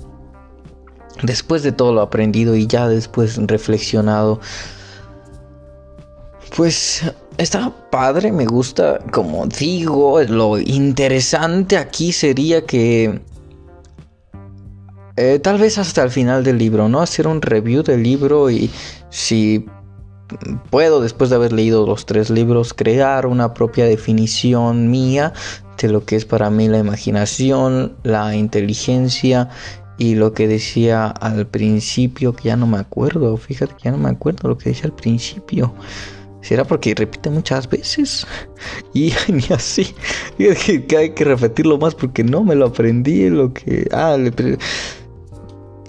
después 1.22 1.62
de 1.62 1.72
todo 1.72 1.92
lo 1.92 2.00
aprendido 2.00 2.54
y 2.56 2.66
ya 2.66 2.88
después 2.88 3.38
reflexionado, 3.46 4.40
pues 6.56 7.02
está 7.38 7.72
padre, 7.90 8.32
me 8.32 8.44
gusta, 8.44 8.98
como 9.10 9.46
digo, 9.46 10.20
lo 10.22 10.58
interesante 10.58 11.76
aquí 11.78 12.12
sería 12.12 12.66
que 12.66 13.20
eh, 15.16 15.38
tal 15.38 15.58
vez 15.58 15.78
hasta 15.78 16.02
el 16.02 16.10
final 16.10 16.44
del 16.44 16.58
libro, 16.58 16.88
¿no? 16.88 17.00
Hacer 17.00 17.26
un 17.26 17.42
review 17.42 17.82
del 17.82 18.02
libro 18.02 18.50
y 18.50 18.70
si 19.10 19.66
puedo, 20.70 21.00
después 21.00 21.30
de 21.30 21.36
haber 21.36 21.52
leído 21.52 21.86
los 21.86 22.06
tres 22.06 22.30
libros, 22.30 22.72
crear 22.74 23.26
una 23.26 23.54
propia 23.54 23.84
definición 23.84 24.90
mía 24.90 25.32
de 25.80 25.88
lo 25.88 26.04
que 26.04 26.16
es 26.16 26.24
para 26.24 26.48
mí 26.50 26.68
la 26.68 26.78
imaginación, 26.78 27.96
la 28.04 28.34
inteligencia 28.34 29.48
y 29.98 30.14
lo 30.14 30.32
que 30.32 30.48
decía 30.48 31.08
al 31.08 31.46
principio, 31.46 32.34
que 32.34 32.48
ya 32.48 32.56
no 32.56 32.66
me 32.66 32.78
acuerdo, 32.78 33.36
fíjate 33.36 33.74
que 33.74 33.84
ya 33.84 33.90
no 33.90 33.98
me 33.98 34.10
acuerdo 34.10 34.48
lo 34.48 34.58
que 34.58 34.70
decía 34.70 34.86
al 34.86 34.94
principio. 34.94 35.74
¿Será 36.40 36.64
porque 36.64 36.94
repite 36.94 37.30
muchas 37.30 37.68
veces? 37.68 38.26
Y 38.94 39.12
ni 39.28 39.44
así. 39.50 39.94
Que 40.36 40.96
hay 40.96 41.10
que 41.10 41.24
repetirlo 41.24 41.78
más 41.78 41.94
porque 41.94 42.24
no 42.24 42.44
me 42.44 42.54
lo 42.54 42.66
aprendí. 42.66 43.30
Lo 43.30 43.52
que. 43.52 43.88
Ah, 43.92 44.16
le, 44.16 44.32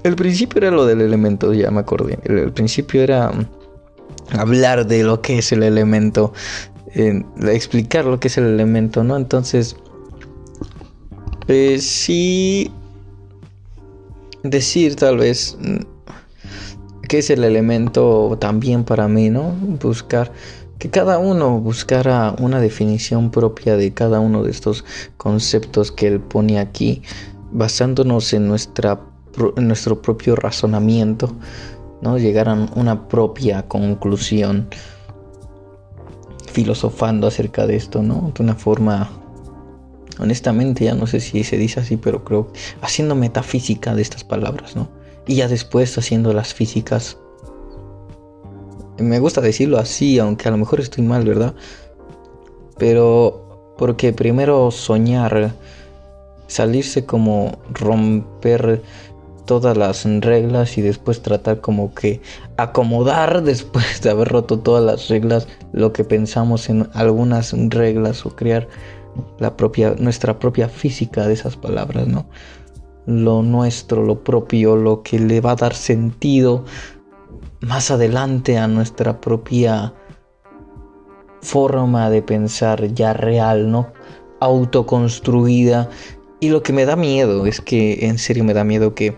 el 0.03 0.15
principio 0.15 0.59
era 0.59 0.71
lo 0.71 0.85
del 0.85 1.01
elemento, 1.01 1.53
ya 1.53 1.71
me 1.71 1.79
acordé. 1.79 2.19
El, 2.23 2.51
principio 2.51 3.01
era 3.01 3.31
hablar 4.37 4.85
de 4.85 5.03
lo 5.03 5.21
que 5.21 5.39
es 5.39 5.51
el 5.51 5.63
elemento, 5.63 6.33
explicar 6.95 8.05
lo 8.05 8.19
que 8.19 8.27
es 8.27 8.37
el 8.37 8.45
elemento, 8.45 9.03
¿no? 9.03 9.15
Entonces, 9.17 9.77
eh, 11.47 11.77
sí 11.79 12.71
decir 14.43 14.95
tal 14.95 15.17
vez 15.17 15.57
mm, 15.59 15.77
qué 17.07 17.19
es 17.19 17.29
el 17.29 17.43
elemento 17.43 18.37
también 18.39 18.83
para 18.83 19.07
mí, 19.07 19.29
¿no? 19.29 19.51
Buscar 19.81 20.31
que 20.79 20.89
cada 20.89 21.17
uno 21.17 21.59
buscara 21.59 22.35
una 22.39 22.59
definición 22.59 23.31
propia 23.31 23.77
de 23.77 23.93
cada 23.93 24.19
uno 24.19 24.43
de 24.43 24.51
estos 24.51 24.83
conceptos 25.15 25.93
que 25.93 26.07
él 26.07 26.19
pone 26.19 26.59
aquí, 26.59 27.01
basándonos 27.53 28.33
en 28.33 28.49
nuestra 28.49 28.99
nuestro 29.57 30.01
propio 30.01 30.35
razonamiento, 30.35 31.31
¿no? 32.01 32.17
llegar 32.17 32.49
a 32.49 32.53
una 32.75 33.07
propia 33.07 33.67
conclusión 33.67 34.67
filosofando 36.51 37.27
acerca 37.27 37.65
de 37.65 37.75
esto, 37.75 38.03
¿no? 38.03 38.31
De 38.35 38.43
una 38.43 38.55
forma, 38.55 39.09
honestamente 40.19 40.85
ya 40.85 40.93
no 40.93 41.07
sé 41.07 41.19
si 41.19 41.43
se 41.43 41.57
dice 41.57 41.79
así, 41.79 41.97
pero 41.97 42.23
creo 42.23 42.51
haciendo 42.81 43.15
metafísica 43.15 43.95
de 43.95 44.03
estas 44.03 44.23
palabras, 44.23 44.75
¿no? 44.75 44.87
Y 45.25 45.35
ya 45.35 45.47
después 45.47 45.97
haciendo 45.97 46.31
las 46.31 46.53
físicas. 46.53 47.17
Me 48.99 49.19
gusta 49.19 49.41
decirlo 49.41 49.79
así, 49.79 50.19
aunque 50.19 50.47
a 50.47 50.51
lo 50.51 50.57
mejor 50.57 50.79
estoy 50.79 51.03
mal, 51.03 51.25
¿verdad? 51.25 51.55
Pero 52.77 53.75
porque 53.77 54.13
primero 54.13 54.69
soñar, 54.69 55.53
salirse 56.47 57.05
como 57.05 57.57
romper 57.71 58.83
todas 59.45 59.77
las 59.77 60.05
reglas 60.05 60.77
y 60.77 60.81
después 60.81 61.21
tratar 61.21 61.61
como 61.61 61.93
que 61.93 62.21
acomodar 62.57 63.43
después 63.43 64.01
de 64.01 64.11
haber 64.11 64.29
roto 64.29 64.59
todas 64.59 64.83
las 64.83 65.09
reglas 65.09 65.47
lo 65.71 65.93
que 65.93 66.03
pensamos 66.03 66.69
en 66.69 66.89
algunas 66.93 67.53
reglas 67.69 68.25
o 68.25 68.35
crear 68.35 68.67
la 69.39 69.55
propia 69.55 69.95
nuestra 69.97 70.39
propia 70.39 70.69
física 70.69 71.27
de 71.27 71.33
esas 71.33 71.55
palabras, 71.55 72.07
¿no? 72.07 72.25
Lo 73.05 73.43
nuestro, 73.43 74.03
lo 74.03 74.23
propio, 74.23 74.75
lo 74.75 75.03
que 75.03 75.19
le 75.19 75.41
va 75.41 75.51
a 75.51 75.55
dar 75.55 75.73
sentido 75.73 76.63
más 77.59 77.91
adelante 77.91 78.57
a 78.57 78.67
nuestra 78.67 79.19
propia 79.19 79.93
forma 81.41 82.09
de 82.09 82.21
pensar 82.21 82.93
ya 82.93 83.13
real, 83.13 83.69
¿no? 83.69 83.91
Autoconstruida 84.39 85.89
y 86.43 86.49
lo 86.49 86.61
que 86.61 86.73
me 86.73 86.85
da 86.85 86.97
miedo 86.97 87.45
es 87.45 87.61
que, 87.61 88.05
en 88.05 88.17
serio 88.17 88.43
me 88.43 88.53
da 88.53 88.65
miedo 88.65 88.93
que... 88.93 89.15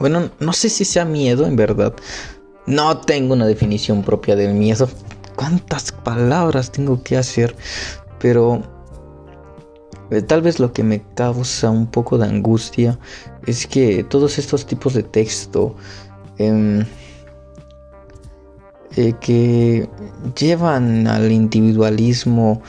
Bueno, 0.00 0.32
no 0.40 0.52
sé 0.52 0.68
si 0.68 0.84
sea 0.84 1.04
miedo 1.04 1.46
en 1.46 1.54
verdad. 1.54 1.94
No 2.66 2.98
tengo 2.98 3.34
una 3.34 3.46
definición 3.46 4.02
propia 4.02 4.34
del 4.34 4.54
miedo. 4.54 4.88
¿Cuántas 5.36 5.92
palabras 5.92 6.72
tengo 6.72 7.04
que 7.04 7.16
hacer? 7.16 7.54
Pero 8.18 8.64
eh, 10.10 10.22
tal 10.22 10.42
vez 10.42 10.58
lo 10.58 10.72
que 10.72 10.82
me 10.82 11.04
causa 11.14 11.70
un 11.70 11.86
poco 11.86 12.18
de 12.18 12.26
angustia 12.26 12.98
es 13.46 13.64
que 13.64 14.02
todos 14.02 14.38
estos 14.38 14.66
tipos 14.66 14.92
de 14.92 15.04
texto 15.04 15.76
em, 16.38 16.84
eh, 18.96 19.14
que 19.20 19.88
llevan 20.36 21.06
al 21.06 21.30
individualismo 21.30 22.60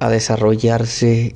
a 0.00 0.08
desarrollarse 0.10 1.34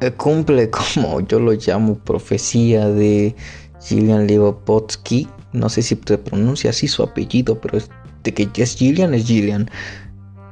eh, 0.00 0.10
cumple 0.12 0.70
como 0.70 1.20
yo 1.20 1.38
lo 1.38 1.52
llamo 1.52 1.96
profecía 1.96 2.88
de 2.88 3.34
Gillian 3.80 4.26
Libopotsky. 4.26 5.28
No 5.52 5.68
sé 5.68 5.82
si 5.82 5.98
se 6.04 6.18
pronuncia 6.18 6.70
así 6.70 6.88
su 6.88 7.02
apellido, 7.02 7.60
pero 7.60 7.78
es 7.78 7.90
de 8.24 8.32
que 8.32 8.62
es 8.62 8.76
Gillian, 8.76 9.14
es 9.14 9.26
Gillian. 9.26 9.70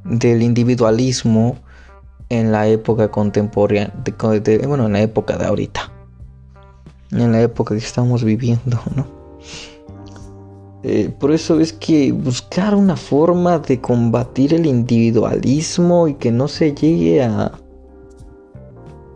Del 0.05 0.43
individualismo 0.43 1.59
en 2.29 2.53
la 2.53 2.69
época 2.69 3.11
contemporánea, 3.11 3.93
bueno, 4.67 4.87
en 4.87 4.93
la 4.93 5.03
época 5.03 5.37
de 5.37 5.47
ahorita. 5.47 5.93
en 7.11 7.33
la 7.33 7.41
época 7.43 7.75
que 7.75 7.81
estamos 7.81 8.23
viviendo, 8.23 8.81
¿no? 8.95 9.07
Eh, 10.83 11.11
por 11.19 11.31
eso 11.31 11.61
es 11.61 11.75
que 11.75 12.11
buscar 12.11 12.75
una 12.75 12.97
forma 12.97 13.59
de 13.59 13.81
combatir 13.81 14.55
el 14.55 14.65
individualismo 14.65 16.09
y 16.09 16.15
que 16.15 16.31
no 16.31 16.49
se 16.49 16.75
llegue 16.75 17.23
a 17.23 17.53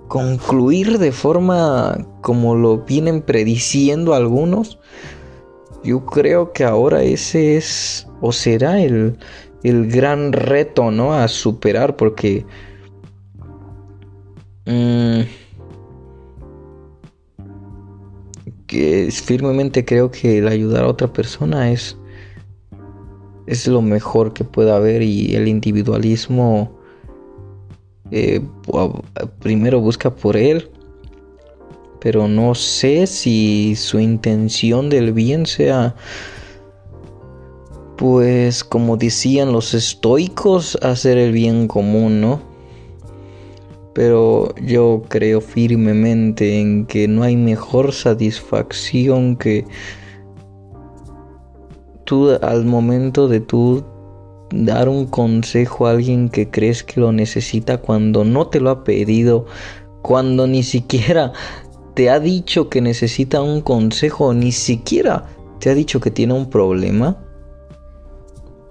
concluir 0.08 0.98
de 0.98 1.10
forma 1.10 2.06
como 2.20 2.54
lo 2.54 2.78
vienen 2.78 3.22
prediciendo 3.22 4.12
algunos, 4.14 4.78
yo 5.82 6.04
creo 6.04 6.52
que 6.52 6.64
ahora 6.64 7.02
ese 7.02 7.56
es 7.56 8.06
o 8.20 8.30
será 8.30 8.80
el, 8.80 9.16
el 9.62 9.90
gran 9.90 10.32
reto, 10.32 10.90
¿no? 10.90 11.14
A 11.14 11.28
superar 11.28 11.96
porque... 11.96 12.44
Mm, 14.66 15.22
firmemente 19.10 19.84
creo 19.84 20.10
que 20.10 20.38
el 20.38 20.48
ayudar 20.48 20.84
a 20.84 20.88
otra 20.88 21.12
persona 21.12 21.70
es 21.70 21.96
es 23.46 23.66
lo 23.66 23.82
mejor 23.82 24.32
que 24.32 24.44
puede 24.44 24.72
haber 24.72 25.02
y 25.02 25.34
el 25.36 25.48
individualismo 25.48 26.72
eh, 28.10 28.40
primero 29.40 29.80
busca 29.80 30.14
por 30.14 30.36
él 30.36 30.70
pero 32.00 32.28
no 32.28 32.54
sé 32.54 33.06
si 33.06 33.74
su 33.76 33.98
intención 33.98 34.90
del 34.90 35.12
bien 35.12 35.46
sea 35.46 35.94
pues 37.96 38.64
como 38.64 38.96
decían 38.96 39.52
los 39.52 39.74
estoicos 39.74 40.76
hacer 40.82 41.18
el 41.18 41.32
bien 41.32 41.68
común 41.68 42.20
no 42.20 42.53
pero 43.94 44.54
yo 44.56 45.02
creo 45.08 45.40
firmemente 45.40 46.60
en 46.60 46.86
que 46.86 47.08
no 47.08 47.22
hay 47.22 47.36
mejor 47.36 47.92
satisfacción 47.92 49.36
que 49.36 49.64
tú 52.04 52.30
al 52.42 52.64
momento 52.64 53.28
de 53.28 53.40
tú 53.40 53.84
dar 54.50 54.88
un 54.88 55.06
consejo 55.06 55.86
a 55.86 55.92
alguien 55.92 56.28
que 56.28 56.50
crees 56.50 56.82
que 56.82 57.00
lo 57.00 57.12
necesita 57.12 57.78
cuando 57.78 58.24
no 58.24 58.48
te 58.48 58.60
lo 58.60 58.70
ha 58.70 58.84
pedido, 58.84 59.46
cuando 60.02 60.46
ni 60.46 60.62
siquiera 60.62 61.32
te 61.94 62.10
ha 62.10 62.20
dicho 62.20 62.68
que 62.68 62.80
necesita 62.80 63.42
un 63.42 63.60
consejo, 63.60 64.34
ni 64.34 64.52
siquiera 64.52 65.26
te 65.60 65.70
ha 65.70 65.74
dicho 65.74 66.00
que 66.00 66.10
tiene 66.10 66.34
un 66.34 66.50
problema 66.50 67.16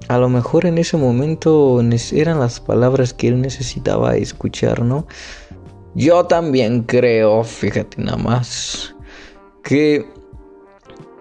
a 0.07 0.17
lo 0.17 0.29
mejor 0.29 0.65
en 0.65 0.77
ese 0.77 0.97
momento 0.97 1.81
eran 2.11 2.39
las 2.39 2.59
palabras 2.59 3.13
que 3.13 3.27
él 3.27 3.41
necesitaba 3.41 4.15
escuchar, 4.15 4.81
¿no? 4.83 5.07
Yo 5.95 6.25
también 6.25 6.83
creo, 6.83 7.43
fíjate 7.43 8.01
nada 8.01 8.17
más, 8.17 8.95
que 9.63 10.05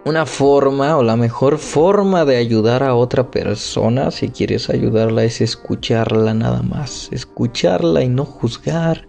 una 0.05 0.27
forma 0.27 0.97
o 0.97 1.03
la 1.03 1.17
mejor 1.17 1.59
forma 1.59 2.25
de 2.25 2.37
ayudar 2.37 2.83
a 2.83 2.95
otra 2.95 3.31
persona, 3.31 4.11
si 4.11 4.31
quieres 4.31 4.69
ayudarla, 4.69 5.25
es 5.25 5.41
escucharla 5.41 6.35
nada 6.35 6.63
más. 6.63 7.09
Escucharla 7.13 8.03
y 8.03 8.09
no 8.09 8.25
juzgar, 8.25 9.07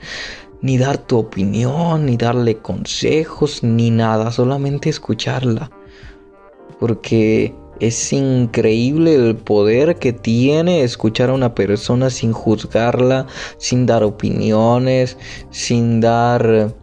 ni 0.61 0.77
dar 0.77 0.97
tu 0.97 1.17
opinión, 1.17 2.05
ni 2.05 2.17
darle 2.17 2.57
consejos, 2.57 3.63
ni 3.63 3.89
nada, 3.89 4.31
solamente 4.31 4.89
escucharla. 4.89 5.71
Porque 6.79 7.55
es 7.87 8.13
increíble 8.13 9.13
el 9.13 9.35
poder 9.35 9.97
que 9.97 10.13
tiene 10.13 10.83
escuchar 10.83 11.29
a 11.29 11.33
una 11.33 11.53
persona 11.53 12.09
sin 12.09 12.31
juzgarla, 12.31 13.27
sin 13.57 13.85
dar 13.85 14.05
opiniones, 14.05 15.17
sin 15.51 15.99
dar 15.99 16.73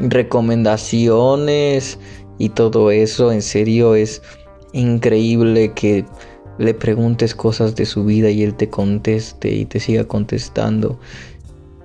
recomendaciones 0.00 2.00
y 2.38 2.48
todo 2.48 2.90
eso. 2.90 3.30
En 3.30 3.42
serio 3.42 3.94
es 3.94 4.20
increíble 4.72 5.74
que 5.74 6.04
le 6.58 6.74
preguntes 6.74 7.36
cosas 7.36 7.76
de 7.76 7.86
su 7.86 8.04
vida 8.04 8.30
y 8.30 8.42
él 8.42 8.54
te 8.54 8.68
conteste 8.68 9.52
y 9.52 9.64
te 9.64 9.78
siga 9.78 10.08
contestando 10.08 10.98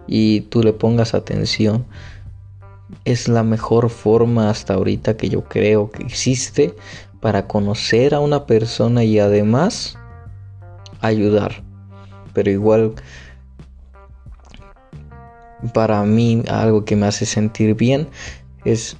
y 0.07 0.41
tú 0.41 0.63
le 0.63 0.73
pongas 0.73 1.13
atención. 1.13 1.85
Es 3.05 3.27
la 3.27 3.43
mejor 3.43 3.91
forma 3.91 4.49
hasta 4.49 4.73
ahorita 4.73 5.15
que 5.15 5.29
yo 5.29 5.43
creo 5.43 5.91
que 5.91 6.01
existe 6.01 6.73
para 7.23 7.47
conocer 7.47 8.13
a 8.13 8.19
una 8.19 8.45
persona 8.45 9.05
y 9.05 9.17
además 9.17 9.97
ayudar. 10.99 11.63
Pero 12.33 12.51
igual 12.51 12.95
para 15.73 16.03
mí 16.03 16.43
algo 16.49 16.83
que 16.83 16.97
me 16.97 17.05
hace 17.05 17.25
sentir 17.25 17.75
bien 17.75 18.09
es 18.65 18.97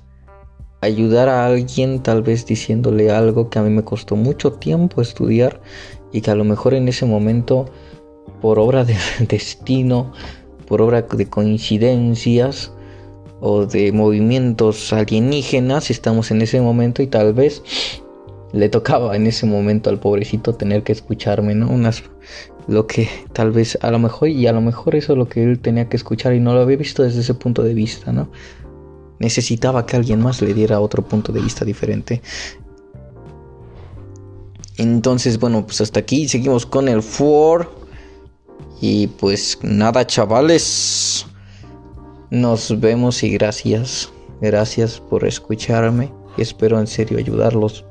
ayudar 0.79 1.27
a 1.27 1.45
alguien 1.45 2.01
tal 2.01 2.23
vez 2.23 2.45
diciéndole 2.45 3.11
algo 3.11 3.49
que 3.49 3.59
a 3.59 3.61
mí 3.61 3.69
me 3.69 3.83
costó 3.83 4.15
mucho 4.15 4.53
tiempo 4.53 5.01
estudiar 5.01 5.59
y 6.13 6.21
que 6.21 6.31
a 6.31 6.35
lo 6.35 6.45
mejor 6.45 6.75
en 6.75 6.87
ese 6.87 7.05
momento 7.05 7.65
por 8.39 8.57
obra 8.57 8.85
de 8.85 8.95
destino, 9.27 10.13
por 10.65 10.81
obra 10.81 11.01
de 11.01 11.29
coincidencias 11.29 12.71
o 13.41 13.65
de 13.65 13.91
movimientos 13.91 14.93
alienígenas 14.93 15.91
estamos 15.91 16.31
en 16.31 16.41
ese 16.41 16.61
momento 16.61 17.01
y 17.01 17.07
tal 17.07 17.33
vez 17.33 17.61
le 18.53 18.69
tocaba 18.69 19.15
en 19.15 19.25
ese 19.25 19.47
momento 19.47 19.89
al 19.89 19.99
pobrecito 19.99 20.53
tener 20.53 20.83
que 20.83 20.91
escucharme, 20.91 21.55
¿no? 21.55 21.69
Lo 22.67 22.87
que 22.87 23.09
tal 23.33 23.51
vez 23.51 23.77
a 23.81 23.91
lo 23.91 23.99
mejor 23.99 24.29
y 24.29 24.47
a 24.47 24.53
lo 24.53 24.61
mejor 24.61 24.95
eso 24.95 25.13
es 25.13 25.17
lo 25.17 25.27
que 25.27 25.43
él 25.43 25.59
tenía 25.59 25.89
que 25.89 25.97
escuchar 25.97 26.33
y 26.33 26.39
no 26.39 26.53
lo 26.53 26.61
había 26.61 26.77
visto 26.77 27.03
desde 27.03 27.21
ese 27.21 27.33
punto 27.33 27.63
de 27.63 27.73
vista, 27.73 28.13
¿no? 28.13 28.29
Necesitaba 29.19 29.85
que 29.85 29.97
alguien 29.97 30.21
más 30.21 30.41
le 30.41 30.53
diera 30.53 30.79
otro 30.79 31.01
punto 31.03 31.33
de 31.33 31.41
vista 31.41 31.65
diferente. 31.65 32.21
Entonces, 34.77 35.39
bueno, 35.39 35.65
pues 35.65 35.81
hasta 35.81 35.99
aquí 35.99 36.27
seguimos 36.27 36.65
con 36.65 36.87
el 36.87 37.01
4. 37.01 37.83
Y 38.81 39.07
pues 39.07 39.57
nada, 39.61 40.05
chavales. 40.05 41.25
Nos 42.29 42.79
vemos 42.79 43.23
y 43.23 43.29
gracias. 43.29 44.11
Gracias 44.41 44.99
por 44.99 45.25
escucharme. 45.25 46.11
Espero 46.37 46.79
en 46.79 46.87
serio 46.87 47.17
ayudarlos 47.17 47.85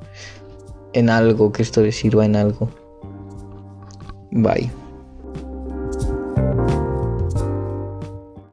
en 0.93 1.10
algo, 1.10 1.52
que 1.52 1.62
esto 1.62 1.82
les 1.82 1.97
sirva 1.97 2.24
en 2.24 2.36
algo. 2.36 2.69
Bye. 4.31 4.70